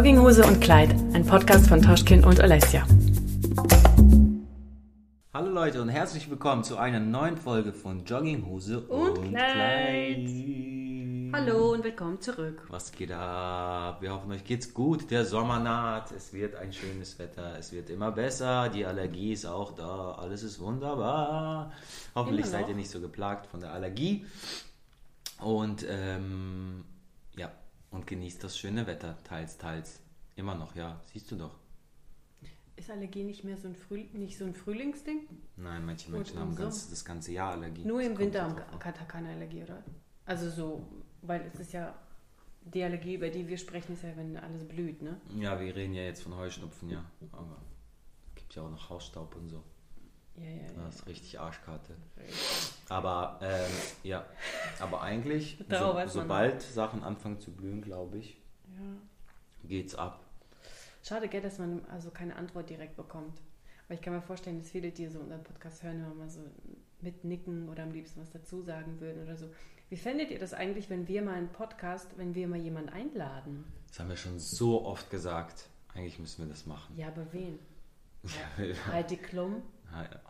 Jogginghose 0.00 0.46
und 0.46 0.62
Kleid, 0.62 0.94
ein 1.12 1.26
Podcast 1.26 1.68
von 1.68 1.82
Toschkin 1.82 2.24
und 2.24 2.40
Alessia. 2.40 2.86
Hallo 5.34 5.50
Leute 5.50 5.82
und 5.82 5.90
herzlich 5.90 6.30
willkommen 6.30 6.64
zu 6.64 6.78
einer 6.78 7.00
neuen 7.00 7.36
Folge 7.36 7.74
von 7.74 8.06
Jogginghose 8.06 8.80
und, 8.80 9.18
Und 9.18 9.34
Kleid. 9.34 10.26
Hallo 11.34 11.74
und 11.74 11.84
willkommen 11.84 12.18
zurück. 12.18 12.62
Was 12.70 12.92
geht 12.92 13.12
ab? 13.12 14.00
Wir 14.00 14.14
hoffen, 14.14 14.32
euch 14.32 14.42
geht's 14.44 14.72
gut. 14.72 15.10
Der 15.10 15.26
Sommer 15.26 15.58
naht. 15.58 16.12
Es 16.12 16.32
wird 16.32 16.56
ein 16.56 16.72
schönes 16.72 17.18
Wetter. 17.18 17.58
Es 17.58 17.70
wird 17.70 17.90
immer 17.90 18.10
besser. 18.10 18.70
Die 18.70 18.86
Allergie 18.86 19.34
ist 19.34 19.44
auch 19.44 19.72
da. 19.74 20.12
Alles 20.12 20.42
ist 20.42 20.60
wunderbar. 20.60 21.72
Hoffentlich 22.14 22.46
seid 22.46 22.70
ihr 22.70 22.74
nicht 22.74 22.90
so 22.90 23.02
geplagt 23.02 23.48
von 23.48 23.60
der 23.60 23.74
Allergie. 23.74 24.24
Und 25.42 25.84
ähm, 25.86 26.84
und 27.90 28.06
genießt 28.06 28.42
das 28.44 28.58
schöne 28.58 28.86
Wetter. 28.86 29.18
Teils, 29.24 29.58
teils. 29.58 30.00
Immer 30.36 30.54
noch, 30.54 30.74
ja. 30.74 31.00
Siehst 31.12 31.30
du 31.30 31.36
doch. 31.36 31.56
Ist 32.76 32.90
Allergie 32.90 33.24
nicht 33.24 33.44
mehr 33.44 33.58
so 33.58 33.68
ein, 33.68 33.74
Früh 33.74 34.04
nicht 34.14 34.38
so 34.38 34.44
ein 34.44 34.54
Frühlingsding? 34.54 35.28
Nein, 35.56 35.84
manche 35.84 36.10
Menschen 36.10 36.38
haben 36.38 36.56
ganz, 36.56 36.88
das 36.88 37.04
ganze 37.04 37.32
Jahr 37.32 37.52
Allergie. 37.52 37.84
Nur 37.84 38.00
im 38.00 38.16
Winter 38.16 38.44
an. 38.44 38.56
hat 38.82 38.98
er 38.98 39.04
keine 39.06 39.28
Allergie, 39.30 39.62
oder? 39.62 39.82
Also 40.24 40.48
so, 40.48 40.86
weil 41.20 41.42
es 41.52 41.60
ist 41.60 41.72
ja 41.72 41.94
die 42.62 42.82
Allergie, 42.82 43.14
über 43.16 43.28
die 43.28 43.46
wir 43.46 43.58
sprechen, 43.58 43.92
ist 43.92 44.02
ja, 44.02 44.16
wenn 44.16 44.36
alles 44.36 44.66
blüht, 44.66 45.02
ne? 45.02 45.20
Ja, 45.38 45.60
wir 45.60 45.74
reden 45.74 45.92
ja 45.92 46.02
jetzt 46.02 46.22
von 46.22 46.34
Heuschnupfen, 46.36 46.88
ja. 46.88 47.04
Aber 47.32 47.58
es 48.28 48.34
gibt 48.36 48.54
ja 48.54 48.62
auch 48.62 48.70
noch 48.70 48.88
Hausstaub 48.88 49.34
und 49.36 49.48
so. 49.48 49.62
Ja, 50.36 50.44
ja, 50.44 50.50
ja. 50.50 50.84
Das 50.84 50.96
ist 50.96 51.06
richtig 51.06 51.38
Arschkarte. 51.38 51.94
Aber 52.88 53.38
ähm, 53.42 53.70
ja, 54.02 54.24
aber 54.80 55.02
eigentlich, 55.02 55.62
so, 55.70 56.00
sobald 56.06 56.62
Sachen 56.62 57.02
anfangen 57.02 57.40
zu 57.40 57.52
blühen, 57.52 57.82
glaube 57.82 58.18
ich, 58.18 58.36
ja. 58.66 59.68
geht's 59.68 59.94
ab. 59.94 60.20
Schade, 61.02 61.28
gell, 61.28 61.40
dass 61.40 61.58
man 61.58 61.84
also 61.86 62.10
keine 62.10 62.36
Antwort 62.36 62.68
direkt 62.70 62.96
bekommt. 62.96 63.40
Aber 63.86 63.94
ich 63.94 64.02
kann 64.02 64.12
mir 64.12 64.22
vorstellen, 64.22 64.58
dass 64.58 64.70
viele, 64.70 64.90
die 64.90 65.08
so 65.08 65.18
unseren 65.18 65.42
Podcast 65.42 65.82
hören, 65.82 65.96
immer 65.96 66.14
mal 66.14 66.30
so 66.30 66.40
mitnicken 67.00 67.68
oder 67.68 67.82
am 67.82 67.92
liebsten 67.92 68.20
was 68.20 68.30
dazu 68.30 68.62
sagen 68.62 69.00
würden 69.00 69.22
oder 69.22 69.36
so. 69.36 69.46
Wie 69.88 69.96
fändet 69.96 70.30
ihr 70.30 70.38
das 70.38 70.54
eigentlich, 70.54 70.88
wenn 70.88 71.08
wir 71.08 71.22
mal 71.22 71.34
einen 71.34 71.48
Podcast, 71.48 72.06
wenn 72.16 72.34
wir 72.34 72.46
mal 72.46 72.60
jemanden 72.60 72.90
einladen? 72.90 73.64
Das 73.88 73.98
haben 73.98 74.08
wir 74.08 74.16
schon 74.16 74.38
so 74.38 74.84
oft 74.84 75.10
gesagt. 75.10 75.68
Eigentlich 75.94 76.20
müssen 76.20 76.44
wir 76.44 76.48
das 76.48 76.66
machen. 76.66 76.96
Ja, 76.96 77.08
aber 77.08 77.26
wen? 77.32 77.58
Heidi 78.92 79.16
Klum, 79.16 79.62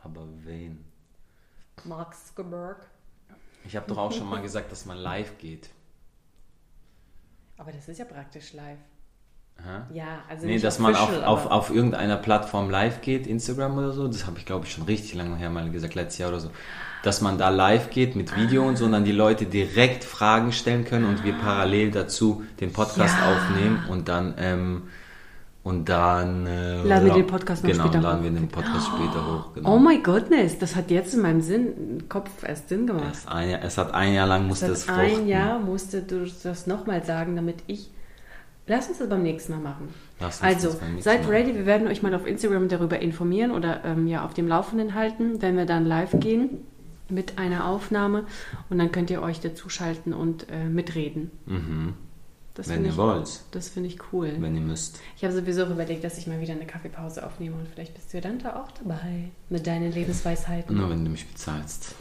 aber 0.03 0.27
wen? 0.45 0.85
Mark 1.85 2.15
Zuckerberg. 2.15 2.87
Ich 3.65 3.77
habe 3.77 3.87
doch 3.89 3.99
auch 3.99 4.13
schon 4.13 4.29
mal 4.29 4.41
gesagt, 4.43 4.73
dass 4.73 4.87
man 4.87 4.97
live 4.99 5.39
geht. 5.39 5.71
Aber 7.59 7.73
das 7.73 7.89
ist 7.89 7.99
ja 7.99 8.05
praktisch 8.07 8.53
live. 8.55 8.79
Hä? 9.59 9.95
Ja, 9.95 10.23
also 10.29 10.47
Nee, 10.47 10.59
dass 10.59 10.79
man 10.79 10.95
auf, 10.95 11.23
auf, 11.23 11.47
auf 11.47 11.71
irgendeiner 11.71 12.17
Plattform 12.17 12.71
live 12.71 13.03
geht, 13.03 13.27
Instagram 13.27 13.77
oder 13.77 13.93
so, 13.93 14.09
das 14.09 14.27
habe 14.27 14.39
ich 14.39 14.47
glaube 14.47 14.65
ich 14.65 14.73
schon 14.73 14.85
richtig 14.85 15.15
lange 15.15 15.37
her 15.37 15.51
mal 15.51 15.71
gesagt, 15.71 15.95
letztes 15.95 16.19
Jahr 16.19 16.31
oder 16.31 16.41
so, 16.41 16.51
dass 17.03 17.21
man 17.21 17.37
da 17.37 17.51
live 17.51 17.91
geht 17.91 18.17
mit 18.17 18.35
Video 18.37 18.67
und 18.67 18.77
so 18.77 18.87
und 18.87 18.93
dann 18.93 19.05
die 19.05 19.13
Leute 19.13 19.45
direkt 19.45 20.05
Fragen 20.05 20.53
stellen 20.53 20.87
können 20.87 21.05
und 21.05 21.25
wir 21.25 21.35
parallel 21.35 21.91
dazu 21.91 22.43
den 22.61 22.73
Podcast 22.73 23.15
Ja. 23.19 23.35
aufnehmen 23.35 23.85
und 23.91 24.09
dann 24.09 24.35
ähm, 24.39 24.89
und 25.63 25.89
dann 25.89 26.47
äh, 26.47 26.83
Laden 26.83 27.07
wir 27.07 27.15
den 27.15 27.27
Podcast 27.27 27.63
noch 27.63 27.71
genau, 27.71 27.85
später 27.85 28.01
laden 28.01 28.21
hoch. 28.21 28.25
wir 28.25 28.31
den 28.31 28.49
Podcast 28.49 28.87
später 28.87 29.27
hoch. 29.27 29.55
Genau. 29.55 29.75
Oh 29.75 29.79
my 29.79 29.99
goodness, 29.99 30.59
das 30.59 30.75
hat 30.75 30.91
jetzt 30.91 31.15
in 31.15 31.21
meinem 31.21 31.43
Sinn, 31.43 32.05
Kopf 32.09 32.31
erst 32.43 32.71
Sinn 32.71 32.87
gemacht. 32.87 33.13
es, 33.13 33.27
ein 33.27 33.51
es 33.51 33.77
hat 33.77 33.93
ein 33.93 34.15
Jahr 34.15 34.27
lang 34.27 34.47
musste 34.47 34.73
es 34.73 34.87
Seit 34.87 35.19
ein. 35.19 35.29
Jahr 35.29 35.59
musste 35.59 36.01
du 36.03 36.27
das 36.43 36.67
nochmal 36.67 37.05
sagen, 37.05 37.37
damit 37.37 37.57
ich. 37.67 37.91
Lass 38.67 38.89
uns 38.89 38.99
das 38.99 39.09
beim 39.09 39.23
nächsten 39.23 39.53
Mal 39.53 39.61
machen. 39.61 39.89
Lass 40.21 40.41
uns 40.41 40.49
Also, 40.49 40.79
seid 41.01 41.25
Mal 41.25 41.31
ready, 41.31 41.55
wir 41.55 41.67
werden 41.67 41.89
euch 41.89 42.03
mal 42.03 42.15
auf 42.15 42.27
Instagram 42.27 42.69
darüber 42.69 43.01
informieren 43.01 43.51
oder 43.51 43.85
ähm, 43.85 44.07
ja 44.07 44.25
auf 44.25 44.33
dem 44.33 44.49
Laufenden 44.49 44.95
halten, 44.95 45.43
wenn 45.43 45.57
wir 45.57 45.67
dann 45.67 45.85
live 45.85 46.13
gehen 46.21 46.61
mit 47.11 47.39
einer 47.39 47.67
Aufnahme 47.67 48.25
und 48.71 48.79
dann 48.79 48.93
könnt 48.93 49.11
ihr 49.11 49.21
euch 49.23 49.41
dazuschalten 49.41 50.15
und 50.15 50.47
äh, 50.51 50.65
mitreden. 50.65 51.31
Mhm. 51.47 51.95
Das 52.55 52.69
Wenn 52.69 52.85
ihr 52.85 52.91
ich, 52.91 52.97
wollt, 52.97 53.41
das 53.53 53.69
finde 53.69 53.89
ich 53.89 53.99
cool. 54.13 54.35
wenn 54.41 54.55
ihr 54.57 54.61
müsst. 54.61 54.99
Ich 55.17 55.23
habe 55.25 55.33
sowieso 55.33 55.65
auch 55.65 55.71
überlegt, 55.71 56.03
dass 56.03 56.19
ich 56.19 56.27
mal 56.27 56.41
wieder 56.41 56.53
eine 56.53 56.67
Kaffeepause 56.67 57.25
aufnehme 57.25 57.57
und 57.57 57.69
vielleicht 57.69 57.95
bist 57.95 58.13
du 58.13 58.17
ja 58.19 58.23
dann 58.23 58.39
da 58.41 58.57
auch 58.57 58.71
dabei 58.73 59.31
mit 59.49 59.67
deinen 59.67 59.93
Lebensweisheiten. 59.93 60.77
Nur 60.77 60.91
wenn 60.91 61.05
du 61.05 61.11
mich 61.13 61.27
bezahlst. 61.29 61.95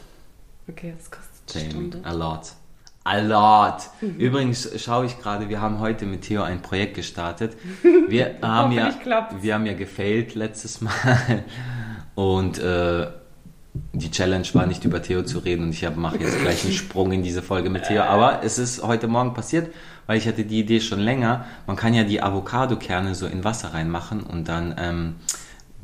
Okay, 0.67 0.93
das 0.97 1.11
kostet 1.11 1.53
Jamie, 1.53 1.69
Stunde. 1.91 1.99
a 2.03 2.11
lot. 2.13 2.53
A 3.03 3.17
lot. 3.19 3.75
Mhm. 4.01 4.17
Übrigens 4.17 4.69
schaue 4.81 5.05
ich 5.05 5.19
gerade, 5.19 5.49
wir 5.49 5.61
haben 5.61 5.79
heute 5.79 6.05
mit 6.05 6.23
Theo 6.23 6.41
ein 6.41 6.61
Projekt 6.61 6.95
gestartet. 6.95 7.55
Wir 8.09 8.37
haben 8.41 8.71
ja, 8.71 8.91
klappt's. 8.91 9.35
wir 9.41 9.53
haben 9.53 9.65
ja 9.67 9.73
gefailt 9.73 10.33
letztes 10.35 10.81
Mal 10.81 11.43
und 12.15 12.57
äh, 12.57 13.07
die 13.93 14.09
Challenge 14.11 14.47
war 14.53 14.65
nicht 14.65 14.83
über 14.83 15.01
Theo 15.01 15.23
zu 15.23 15.39
reden 15.39 15.63
und 15.65 15.69
ich 15.69 15.87
mache 15.95 16.17
jetzt 16.17 16.39
gleich 16.39 16.63
einen 16.65 16.73
Sprung 16.73 17.11
in 17.11 17.21
diese 17.23 17.41
Folge 17.43 17.69
mit 17.69 17.83
Theo. 17.83 18.01
Aber 18.01 18.43
es 18.43 18.57
ist 18.57 18.81
heute 18.83 19.07
Morgen 19.07 19.33
passiert, 19.33 19.73
weil 20.09 20.17
ich 20.17 20.27
hatte 20.27 20.43
die 20.43 20.61
Idee 20.61 20.81
schon 20.81 21.01
länger. 21.01 21.45
Man 21.67 21.75
kann 21.75 21.93
ja 21.93 22.03
die 22.03 22.23
Avocado-Kerne 22.23 23.13
so 23.13 23.27
in 23.27 23.43
Wasser 23.43 23.75
reinmachen 23.75 24.23
und 24.23 24.47
dann 24.47 24.73
ähm, 24.79 25.15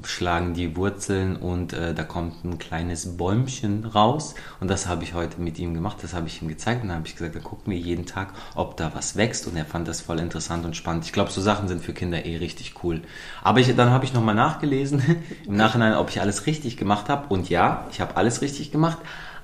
schlagen 0.04 0.56
die 0.56 0.76
Wurzeln 0.76 1.36
und 1.36 1.74
äh, 1.74 1.94
da 1.94 2.02
kommt 2.02 2.44
ein 2.44 2.58
kleines 2.58 3.18
Bäumchen 3.18 3.86
raus. 3.86 4.34
Und 4.60 4.68
das 4.68 4.88
habe 4.88 5.04
ich 5.04 5.14
heute 5.14 5.40
mit 5.40 5.60
ihm 5.60 5.76
gemacht, 5.76 5.98
das 6.02 6.16
habe 6.16 6.26
ich 6.26 6.42
ihm 6.42 6.48
gezeigt 6.48 6.82
und 6.82 6.88
dann 6.88 6.98
habe 6.98 7.08
ich 7.08 7.16
gesagt, 7.16 7.36
dann 7.36 7.44
gucken 7.44 7.72
wir 7.72 7.78
jeden 7.78 8.08
Tag, 8.08 8.34
ob 8.56 8.78
da 8.78 8.96
was 8.96 9.16
wächst. 9.16 9.46
Und 9.46 9.58
er 9.58 9.66
fand 9.66 9.88
das 9.88 10.02
voll 10.02 10.20
interessant 10.20 10.66
und 10.66 10.76
spannend. 10.76 11.06
Ich 11.06 11.14
glaube, 11.14 11.30
so 11.30 11.40
Sachen 11.40 11.68
sind 11.68 11.84
für 11.84 11.94
Kinder 11.94 12.26
eh 12.26 12.38
richtig 12.38 12.84
cool. 12.84 13.04
Aber 13.44 13.60
ich, 13.60 13.76
dann 13.76 13.92
habe 13.92 14.06
ich 14.06 14.14
nochmal 14.16 14.34
nachgelesen 14.34 15.04
im 15.46 15.56
Nachhinein, 15.56 15.94
ob 15.94 16.10
ich 16.10 16.20
alles 16.20 16.48
richtig 16.48 16.78
gemacht 16.78 17.10
habe. 17.10 17.28
Und 17.32 17.48
ja, 17.50 17.86
ich 17.92 18.02
habe 18.02 18.18
alles 18.18 18.42
richtig 18.42 18.72
gemacht. 18.72 18.98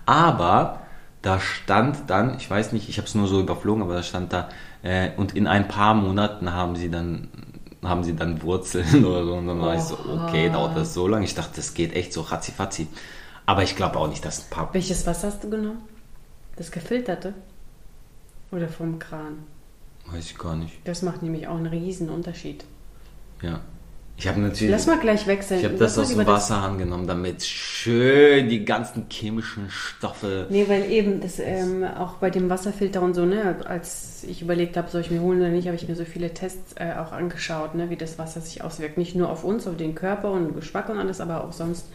Aber 0.08 0.80
da 1.22 1.40
stand 1.40 1.98
dann, 2.10 2.36
ich 2.38 2.50
weiß 2.50 2.72
nicht, 2.72 2.90
ich 2.90 2.98
habe 2.98 3.08
es 3.08 3.14
nur 3.14 3.28
so 3.28 3.40
überflogen, 3.40 3.84
aber 3.84 3.94
da 3.94 4.04
stand 4.04 4.34
da, 4.34 4.50
äh, 4.84 5.12
und 5.18 5.36
in 5.36 5.48
ein 5.48 5.68
paar 5.68 5.94
Monaten 5.94 6.54
haben 6.54 6.76
sie 6.76 6.90
dann 6.90 7.30
haben 7.84 8.04
sie 8.04 8.16
dann 8.16 8.42
Wurzeln 8.44 9.06
oder 9.06 9.26
so 9.26 9.34
und 9.36 9.48
dann 9.48 9.60
war 9.60 9.76
ich 9.76 9.82
so, 9.82 9.98
okay, 9.98 10.50
dauert 10.50 10.78
das 10.78 10.94
so 10.94 11.08
lange? 11.08 11.26
Ich 11.26 11.34
dachte, 11.34 11.54
das 11.56 11.74
geht 11.74 11.96
echt 11.96 12.14
so 12.14 12.22
ratzifatzi. 12.22 12.88
Aber 13.46 13.64
ich 13.64 13.76
glaube 13.76 13.98
auch 13.98 14.08
nicht, 14.08 14.24
dass 14.24 14.44
ein 14.44 14.50
paar... 14.50 14.74
Welches 14.74 15.06
Wasser 15.08 15.28
hast 15.28 15.44
du 15.44 15.50
genommen? 15.50 15.82
Das 16.58 16.72
gefilterte? 16.72 17.34
Oder 18.52 18.68
vom 18.68 19.00
Kran? 19.00 19.40
Weiß 20.06 20.26
ich 20.26 20.38
gar 20.38 20.56
nicht. 20.56 20.74
Das 20.84 21.02
macht 21.02 21.24
nämlich 21.24 21.48
auch 21.48 21.56
einen 21.56 21.68
riesen 21.68 22.10
Unterschied. 22.10 22.66
Ja. 23.42 23.62
Ich 24.22 24.28
habe 24.28 24.40
natürlich... 24.40 24.70
Lass 24.70 24.86
mal 24.86 25.00
gleich 25.00 25.26
wechseln. 25.26 25.62
ich 25.62 25.66
habe 25.66 25.78
das 25.78 25.98
aus 25.98 26.10
dem 26.10 26.28
Wasserhahn 26.28 26.78
genommen, 26.78 27.08
damit 27.08 27.42
schön 27.42 28.50
die 28.50 28.64
ganzen 28.64 29.08
chemischen 29.10 29.72
Stoffe... 29.72 30.46
Nee, 30.52 30.66
weil 30.68 30.92
eben 30.92 31.22
das 31.22 31.40
ähm, 31.40 31.84
auch 31.84 32.14
bei 32.18 32.30
dem 32.30 32.48
Wasserfilter 32.48 33.02
und 33.02 33.16
so, 33.16 33.26
ne, 33.26 33.56
als 33.66 34.24
ich 34.30 34.44
überlegt 34.44 34.78
habe, 34.78 34.92
soll 34.92 35.02
ich 35.02 35.10
mir 35.10 35.22
holen 35.22 35.40
oder 35.40 35.50
nicht, 35.50 35.66
habe 35.66 35.76
ich 35.76 35.88
mir 35.88 35.96
so 35.96 36.06
viele 36.06 36.36
Tests 36.36 36.76
äh, 36.76 36.94
auch 37.00 37.14
angeschaut, 37.14 37.74
ne, 37.74 37.90
wie 37.90 37.96
das 37.96 38.20
Wasser 38.20 38.42
sich 38.42 38.64
auswirkt. 38.64 39.00
Nicht 39.00 39.16
nur 39.16 39.28
auf 39.28 39.44
uns, 39.44 39.66
auf 39.66 39.76
den 39.76 39.96
Körper 39.96 40.30
und 40.30 40.54
Geschmack 40.54 40.90
und 40.90 41.00
alles, 41.00 41.20
aber 41.20 41.44
auch 41.44 41.52
sonst, 41.52 41.88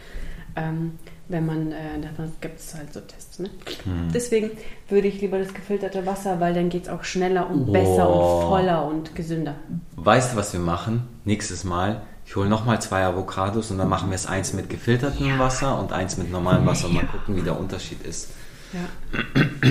ähm, 0.56 0.94
wenn 1.28 1.46
man, 1.46 1.70
äh, 1.70 2.00
da 2.02 2.24
gibt 2.40 2.58
es 2.58 2.74
halt 2.74 2.92
so 2.92 2.98
Tests, 3.02 3.38
ne. 3.38 3.50
Hm. 3.84 4.08
Deswegen 4.12 4.50
würde 4.88 5.06
ich 5.06 5.20
lieber 5.20 5.38
das 5.38 5.54
gefilterte 5.54 6.04
Wasser, 6.06 6.40
weil 6.40 6.54
dann 6.54 6.70
geht 6.70 6.84
es 6.84 6.88
auch 6.88 7.04
schneller 7.04 7.48
und 7.48 7.72
besser 7.72 8.10
Oh. 8.10 8.40
und 8.40 8.48
voller 8.48 8.84
und 8.84 9.14
gesünder. 9.14 9.54
Weißt 9.94 10.32
du, 10.32 10.36
was 10.36 10.52
wir 10.52 10.60
machen? 10.60 11.06
Nächstes 11.24 11.62
Mal, 11.62 12.02
ich 12.26 12.34
hole 12.34 12.48
nochmal 12.48 12.82
zwei 12.82 13.04
Avocados 13.04 13.70
und 13.70 13.78
dann 13.78 13.88
machen 13.88 14.10
wir 14.10 14.16
es 14.16 14.26
eins 14.26 14.52
mit 14.52 14.68
gefiltertem 14.68 15.38
Wasser 15.38 15.78
und 15.78 15.92
eins 15.92 16.16
mit 16.18 16.30
normalem 16.30 16.66
Wasser 16.66 16.88
und 16.88 16.94
mal 16.94 17.06
gucken, 17.06 17.36
wie 17.36 17.42
der 17.42 17.58
Unterschied 17.58 18.04
ist. 18.04 18.32
Ja. 18.72 18.80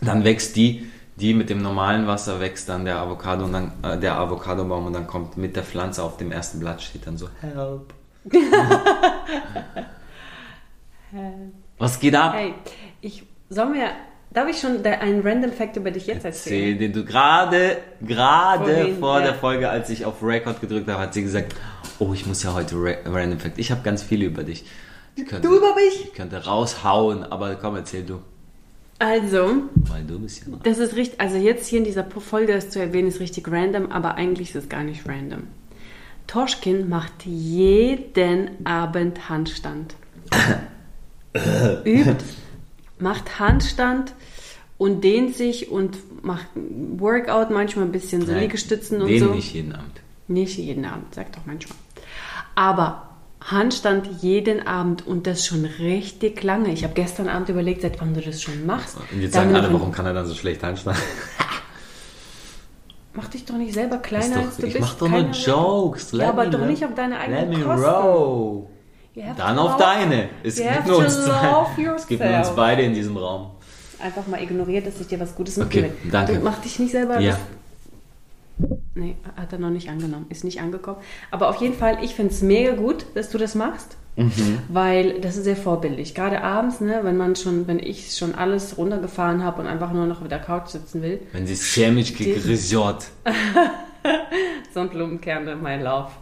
Dann 0.00 0.24
wächst 0.24 0.56
die, 0.56 0.88
die 1.16 1.34
mit 1.34 1.50
dem 1.50 1.60
normalen 1.60 2.06
Wasser 2.06 2.38
wächst 2.40 2.68
dann 2.68 2.84
der 2.84 2.98
Avocado 2.98 3.44
und 3.44 3.52
dann 3.52 3.72
äh, 3.82 3.98
der 3.98 4.16
Avocadobaum 4.16 4.86
und 4.86 4.92
dann 4.92 5.08
kommt 5.08 5.36
mit 5.36 5.56
der 5.56 5.64
Pflanze 5.64 6.04
auf 6.04 6.16
dem 6.16 6.30
ersten 6.30 6.60
Blatt 6.60 6.80
steht 6.80 7.04
dann 7.08 7.18
so 7.18 7.28
Help. 7.40 7.92
Was 11.78 11.98
geht 11.98 12.14
ab? 12.14 12.34
Hey, 12.34 12.54
ich, 13.00 13.24
sollen 13.48 13.74
wir, 13.74 13.90
darf 14.30 14.48
ich 14.48 14.58
schon 14.58 14.84
einen 14.84 15.20
Random 15.22 15.52
Fact 15.52 15.76
über 15.76 15.90
dich 15.90 16.06
jetzt 16.06 16.24
Erzähl, 16.24 16.52
erzählen? 16.52 16.78
den 16.78 16.92
du 16.92 17.04
gerade, 17.04 17.78
gerade 18.00 18.94
vor 18.98 19.20
ja. 19.20 19.26
der 19.26 19.34
Folge, 19.34 19.68
als 19.68 19.90
ich 19.90 20.04
auf 20.04 20.22
Record 20.22 20.60
gedrückt 20.60 20.88
habe, 20.88 21.00
hat 21.00 21.14
sie 21.14 21.22
gesagt, 21.22 21.54
oh, 21.98 22.12
ich 22.12 22.26
muss 22.26 22.42
ja 22.42 22.54
heute 22.54 22.76
Ra 22.76 22.94
Random 23.04 23.38
Fact. 23.38 23.58
Ich 23.58 23.70
habe 23.70 23.82
ganz 23.82 24.02
viele 24.02 24.26
über 24.26 24.44
dich. 24.44 24.64
Ich 25.16 25.26
könnte, 25.26 25.48
Du 25.48 25.56
über 25.56 25.74
mich? 25.74 26.04
Ich 26.04 26.14
könnte 26.14 26.44
raushauen, 26.44 27.24
aber 27.24 27.56
komm, 27.56 27.76
erzähl 27.76 28.04
du. 28.04 28.20
Also, 29.00 29.62
Weil 29.74 30.02
du 30.04 30.18
bist 30.18 30.44
ja. 30.46 30.52
Das 30.64 30.78
ist 30.78 30.96
richtig, 30.96 31.20
also 31.20 31.36
jetzt 31.36 31.68
hier 31.68 31.78
in 31.78 31.84
dieser 31.84 32.04
Folge 32.04 32.52
das 32.52 32.70
zu 32.70 32.80
erwähnen, 32.80 33.08
ist 33.08 33.20
richtig 33.20 33.50
random, 33.50 33.92
aber 33.92 34.16
eigentlich 34.16 34.50
ist 34.50 34.64
es 34.64 34.68
gar 34.68 34.82
nicht 34.82 35.08
random. 35.08 35.44
Toschkin 36.26 36.88
macht 36.88 37.24
jeden 37.24 38.66
Abend 38.66 39.28
Handstand. 39.28 39.94
Übt, 41.84 42.24
macht 43.00 43.38
Handstand 43.38 44.12
und 44.76 45.02
dehnt 45.04 45.34
sich 45.36 45.70
und 45.70 45.96
macht 46.24 46.46
Workout, 46.54 47.50
manchmal 47.50 47.84
ein 47.86 47.92
bisschen 47.92 48.24
so 48.24 48.32
Nein, 48.32 48.42
Liegestützen 48.42 49.02
und 49.02 49.18
so. 49.18 49.26
nicht 49.34 49.52
jeden 49.54 49.72
Abend. 49.72 50.00
Nicht 50.28 50.58
jeden 50.58 50.84
Abend, 50.84 51.14
sag 51.14 51.32
doch 51.32 51.42
manchmal. 51.46 51.76
Aber 52.54 53.04
Handstand 53.40 54.08
jeden 54.20 54.66
Abend 54.66 55.06
und 55.06 55.26
das 55.26 55.46
schon 55.46 55.64
richtig 55.64 56.42
lange. 56.42 56.72
Ich 56.72 56.82
habe 56.84 56.92
gestern 56.94 57.28
Abend 57.28 57.48
überlegt, 57.48 57.82
seit 57.82 58.00
wann 58.00 58.12
du 58.14 58.20
das 58.20 58.42
schon 58.42 58.66
machst. 58.66 58.96
Und 59.12 59.22
jetzt 59.22 59.32
sagen 59.34 59.54
alle, 59.54 59.72
warum 59.72 59.90
kann 59.92 60.06
er 60.06 60.12
dann 60.12 60.26
so 60.26 60.34
schlecht 60.34 60.62
Handstand? 60.62 60.98
Mach 63.14 63.28
dich 63.28 63.44
doch 63.44 63.56
nicht 63.56 63.74
selber 63.74 63.98
kleiner, 63.98 64.36
doch- 64.36 64.44
als 64.46 64.56
du 64.58 64.66
ich 64.66 64.74
bist. 64.74 64.80
mach 64.84 64.94
doch 64.94 65.08
nur 65.08 65.30
Jokes. 65.30 66.12
Ja, 66.12 66.18
Let 66.18 66.28
aber 66.28 66.44
me 66.44 66.50
doch 66.50 66.66
nicht 66.66 66.84
auf 66.84 66.94
deine 66.94 67.18
eigenen 67.18 67.50
Let 67.50 67.58
me 67.58 67.64
Kosten. 67.64 67.84
roll. 67.84 68.66
Dann 69.36 69.58
auf 69.58 69.76
deine. 69.76 70.28
Es 70.42 70.56
gibt 70.56 70.86
nur 70.86 70.98
uns 70.98 71.24
zwei. 71.24 71.66
Es 71.96 72.06
gibt 72.06 72.24
nur 72.24 72.38
uns 72.38 72.50
beide 72.50 72.82
in 72.82 72.94
diesem 72.94 73.16
Raum. 73.16 73.50
Einfach 74.00 74.26
mal 74.28 74.40
ignoriert, 74.42 74.86
dass 74.86 75.00
ich 75.00 75.08
dir 75.08 75.18
was 75.18 75.34
Gutes 75.34 75.58
Okay, 75.58 75.82
mitgebe. 75.82 76.10
danke. 76.12 76.34
Du 76.34 76.40
mach 76.40 76.58
dich 76.58 76.78
nicht 76.78 76.92
selber. 76.92 77.18
Ja. 77.18 77.36
Nee, 78.94 79.16
hat 79.36 79.52
er 79.52 79.58
noch 79.58 79.70
nicht 79.70 79.88
angenommen. 79.88 80.26
Ist 80.28 80.44
nicht 80.44 80.60
angekommen. 80.60 80.98
Aber 81.30 81.48
auf 81.48 81.56
jeden 81.56 81.74
Fall, 81.74 81.98
ich 82.02 82.14
finde 82.14 82.32
es 82.32 82.42
mega 82.42 82.72
gut, 82.72 83.06
dass 83.14 83.30
du 83.30 83.38
das 83.38 83.54
machst. 83.54 83.96
Mhm. 84.16 84.58
Weil 84.68 85.20
das 85.20 85.36
ist 85.36 85.44
sehr 85.44 85.56
vorbildlich. 85.56 86.14
Gerade 86.14 86.42
abends, 86.42 86.80
ne, 86.80 87.00
wenn 87.02 87.16
man 87.16 87.36
schon, 87.36 87.68
wenn 87.68 87.78
ich 87.78 88.16
schon 88.16 88.34
alles 88.34 88.76
runtergefahren 88.76 89.44
habe 89.44 89.60
und 89.60 89.68
einfach 89.68 89.92
nur 89.92 90.06
noch 90.06 90.20
auf 90.20 90.28
der 90.28 90.40
Couch 90.40 90.68
sitzen 90.70 91.02
will. 91.02 91.20
Wenn 91.32 91.46
sie 91.46 91.54
Chemischke 94.04 94.18
Grisjot. 94.18 94.74
Sonnenblumenkerne, 94.74 95.56
mein 95.56 95.82
Lauf. 95.82 96.12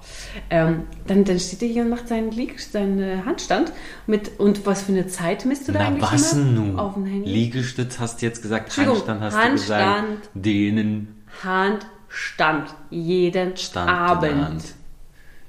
Ähm, 0.51 0.85
dann, 1.07 1.25
dann 1.25 1.39
steht 1.39 1.63
er 1.63 1.69
hier 1.69 1.83
und 1.83 1.91
macht 1.91 2.09
seinen, 2.09 2.31
Lieg 2.31 2.59
seinen 2.61 3.01
äh, 3.03 3.19
Handstand. 3.25 3.73
Mit, 4.07 4.39
und 4.39 4.65
was 4.67 4.83
für 4.83 4.93
eine 4.93 5.07
Zeit 5.07 5.45
misst 5.45 5.69
du 5.69 5.73
da 5.73 5.81
Na 5.81 5.87
eigentlich 5.89 6.13
was 6.13 6.33
immer? 6.33 6.45
nun? 6.45 6.79
Auf 6.79 6.95
dem 6.95 7.07
Handy? 7.07 7.31
Liegestütz 7.31 7.99
hast 7.99 8.23
du 8.23 8.27
jetzt 8.27 8.43
gesagt, 8.43 8.77
Handstand 8.77 9.21
hast 9.21 9.37
Handstand. 9.37 9.57
du 9.57 10.03
gesagt. 10.03 10.31
Dehnen, 10.35 11.23
Handstand. 11.43 12.75
Jeden 12.91 13.57
Stand 13.57 13.91
Abend. 13.91 14.63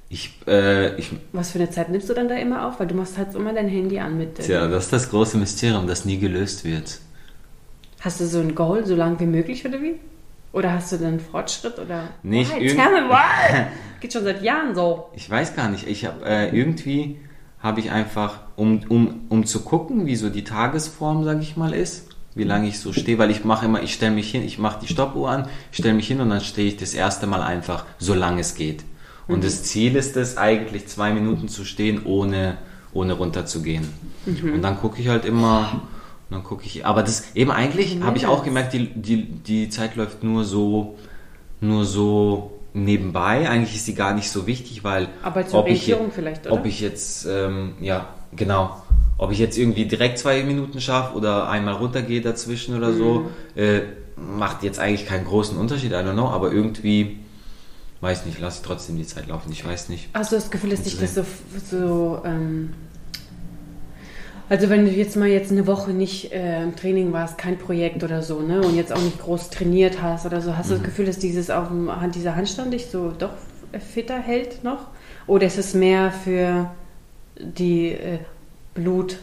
Ich, 0.10 0.40
äh, 0.48 0.96
ich, 0.96 1.12
Was 1.34 1.52
für 1.52 1.60
eine 1.60 1.70
Zeit 1.70 1.90
nimmst 1.90 2.10
du 2.10 2.14
dann 2.14 2.30
da 2.30 2.36
immer 2.36 2.66
auf? 2.66 2.80
Weil 2.80 2.88
du 2.88 2.96
machst 2.96 3.18
halt 3.18 3.36
immer 3.36 3.52
dein 3.54 3.68
Handy 3.68 4.00
an 4.00 4.18
mit. 4.18 4.40
äh, 4.40 4.44
tja, 4.44 4.68
das 4.68 4.86
ist 4.86 4.94
das 4.94 5.10
große 5.10 5.38
Mysterium, 5.38 5.86
das 5.86 6.06
nie 6.06 6.18
gelöst 6.18 6.64
wird. 6.64 7.00
Hast 8.00 8.22
du 8.22 8.26
so 8.28 8.40
ein 8.40 8.56
Goal, 8.56 8.86
so 8.86 8.96
lang 8.96 9.20
wie 9.20 9.26
möglich 9.26 9.66
oder 9.66 9.82
wie? 9.82 9.96
Oder 10.58 10.74
hast 10.74 10.92
du 10.92 10.98
dann 10.98 11.20
Fortschritt 11.20 11.78
oder? 11.78 12.10
Nicht 12.24 12.52
why? 12.52 12.68
Tell 12.70 12.90
me 12.90 13.08
why. 13.08 13.68
Geht 14.00 14.12
schon 14.12 14.24
seit 14.24 14.42
Jahren 14.42 14.74
so. 14.74 15.10
Ich 15.16 15.30
weiß 15.30 15.56
gar 15.56 15.70
nicht. 15.70 15.88
Ich 15.88 16.04
habe 16.06 16.26
äh, 16.26 16.50
irgendwie 16.50 17.20
habe 17.60 17.80
ich 17.80 17.92
einfach, 17.92 18.40
um, 18.56 18.82
um, 18.90 19.22
um 19.30 19.46
zu 19.46 19.62
gucken, 19.62 20.08
wie 20.08 20.16
so 20.16 20.30
die 20.30 20.44
Tagesform, 20.44 21.24
sage 21.26 21.42
ich 21.42 21.58
mal, 21.58 21.74
ist, 21.74 22.10
wie 22.34 22.44
lange 22.44 22.68
ich 22.68 22.80
so 22.80 22.92
stehe, 22.92 23.20
weil 23.20 23.30
ich 23.30 23.46
mache 23.46 23.66
immer, 23.66 23.84
ich 23.84 23.94
stelle 23.94 24.16
mich 24.16 24.32
hin, 24.32 24.44
ich 24.44 24.58
mache 24.58 24.80
die 24.82 24.88
Stoppuhr 24.88 25.30
an, 25.30 25.48
ich 25.72 25.78
stelle 25.78 25.94
mich 25.94 26.08
hin 26.08 26.22
und 26.22 26.30
dann 26.32 26.42
stehe 26.42 26.68
ich 26.68 26.78
das 26.78 26.96
erste 26.96 27.28
Mal 27.28 27.44
einfach, 27.44 27.86
solange 28.00 28.42
es 28.42 28.56
geht. 28.56 28.84
Und 29.28 29.44
das 29.44 29.64
Ziel 29.64 29.96
ist 29.96 30.18
es 30.18 30.38
eigentlich, 30.38 30.88
zwei 30.88 31.12
Minuten 31.12 31.50
zu 31.50 31.66
stehen, 31.66 32.02
ohne, 32.04 32.58
ohne 32.94 33.14
runterzugehen. 33.14 33.88
Und 34.26 34.62
dann 34.64 34.78
gucke 34.78 35.02
ich 35.02 35.08
halt 35.08 35.26
immer, 35.26 35.82
dann 36.30 36.44
gucke 36.44 36.66
ich, 36.66 36.86
aber 36.86 37.04
das 37.04 37.36
eben 37.36 37.52
eigentlich 37.52 38.02
habe 38.02 38.18
ich 38.18 38.26
auch 38.26 38.44
gemerkt, 38.44 38.74
die, 38.74 38.88
die, 38.88 39.24
die 39.24 39.70
Zeit 39.70 39.96
läuft 39.96 40.24
nur 40.24 40.44
so, 40.44 40.96
nur 41.62 41.86
so 41.86 42.52
nebenbei. 42.74 43.50
Eigentlich 43.50 43.76
ist 43.76 43.86
sie 43.86 43.96
gar 43.96 44.14
nicht 44.14 44.30
so 44.30 44.46
wichtig, 44.46 44.84
weil 44.84 45.08
Aber 45.24 45.48
zur 45.48 45.60
ob 45.62 45.70
ich, 45.70 45.94
ob 46.50 46.66
ich 46.66 46.80
jetzt, 46.82 47.26
ähm, 47.26 47.74
ja, 47.80 48.08
genau, 48.36 48.82
ob 49.18 49.32
ich 49.32 49.40
jetzt 49.40 49.58
irgendwie 49.58 49.86
direkt 49.86 50.20
zwei 50.20 50.44
Minuten 50.44 50.80
schaffe 50.82 51.16
oder 51.16 51.50
einmal 51.50 51.76
runtergehe 51.76 52.22
dazwischen 52.22 52.76
oder 52.78 52.94
so, 52.94 53.26
Mhm. 53.56 53.62
äh, 53.62 53.82
macht 54.16 54.64
jetzt 54.64 54.80
eigentlich 54.80 55.08
keinen 55.08 55.26
großen 55.26 55.58
Unterschied, 55.58 55.92
I 55.92 55.96
don't 55.96 56.14
know, 56.14 56.28
aber 56.28 56.52
irgendwie, 56.52 57.20
weiß 58.02 58.26
nicht, 58.26 58.40
lass 58.40 58.62
trotzdem 58.62 58.98
die 58.98 59.06
Zeit 59.06 59.28
laufen, 59.28 59.52
ich 59.52 59.66
weiß 59.66 59.90
nicht. 59.90 60.10
Hast 60.14 60.32
du 60.32 60.36
das 60.36 60.52
Gefühl, 60.52 60.72
dass 60.72 60.84
dich 60.84 61.00
das 61.00 61.16
so, 61.16 61.24
so 61.70 62.22
ähm, 62.26 62.74
also 64.50 64.70
wenn 64.70 64.86
du 64.86 64.92
jetzt 64.92 65.16
mal 65.16 65.28
jetzt 65.28 65.52
eine 65.52 65.68
Woche 65.68 65.92
nicht 65.92 66.32
äh, 66.32 66.64
im 66.64 66.76
Training 66.76 67.12
warst, 67.14 67.38
kein 67.38 67.58
Projekt 67.58 68.04
oder 68.04 68.22
so, 68.24 68.42
ne, 68.42 68.62
und 68.62 68.76
jetzt 68.76 68.94
auch 68.94 69.02
nicht 69.02 69.20
groß 69.20 69.50
trainiert 69.50 70.02
hast 70.02 70.26
oder 70.26 70.42
so, 70.42 70.56
hast 70.58 70.70
du 70.70 70.76
das 70.76 70.84
Gefühl, 70.84 71.06
dass 71.06 71.20
dieses 71.20 71.50
auf 71.50 71.68
dem, 71.68 71.90
dieser 72.14 72.36
Handstand 72.36 72.74
dich 72.74 72.88
so 72.88 73.12
doch 73.18 73.32
fitter 73.94 74.18
hält 74.20 74.64
noch? 74.64 74.88
Oder 75.28 75.48
ist 75.48 75.58
es 75.58 75.74
mehr 75.74 76.12
für 76.12 76.70
die 77.40 77.90
äh, 77.90 78.20
Blut 78.74 79.18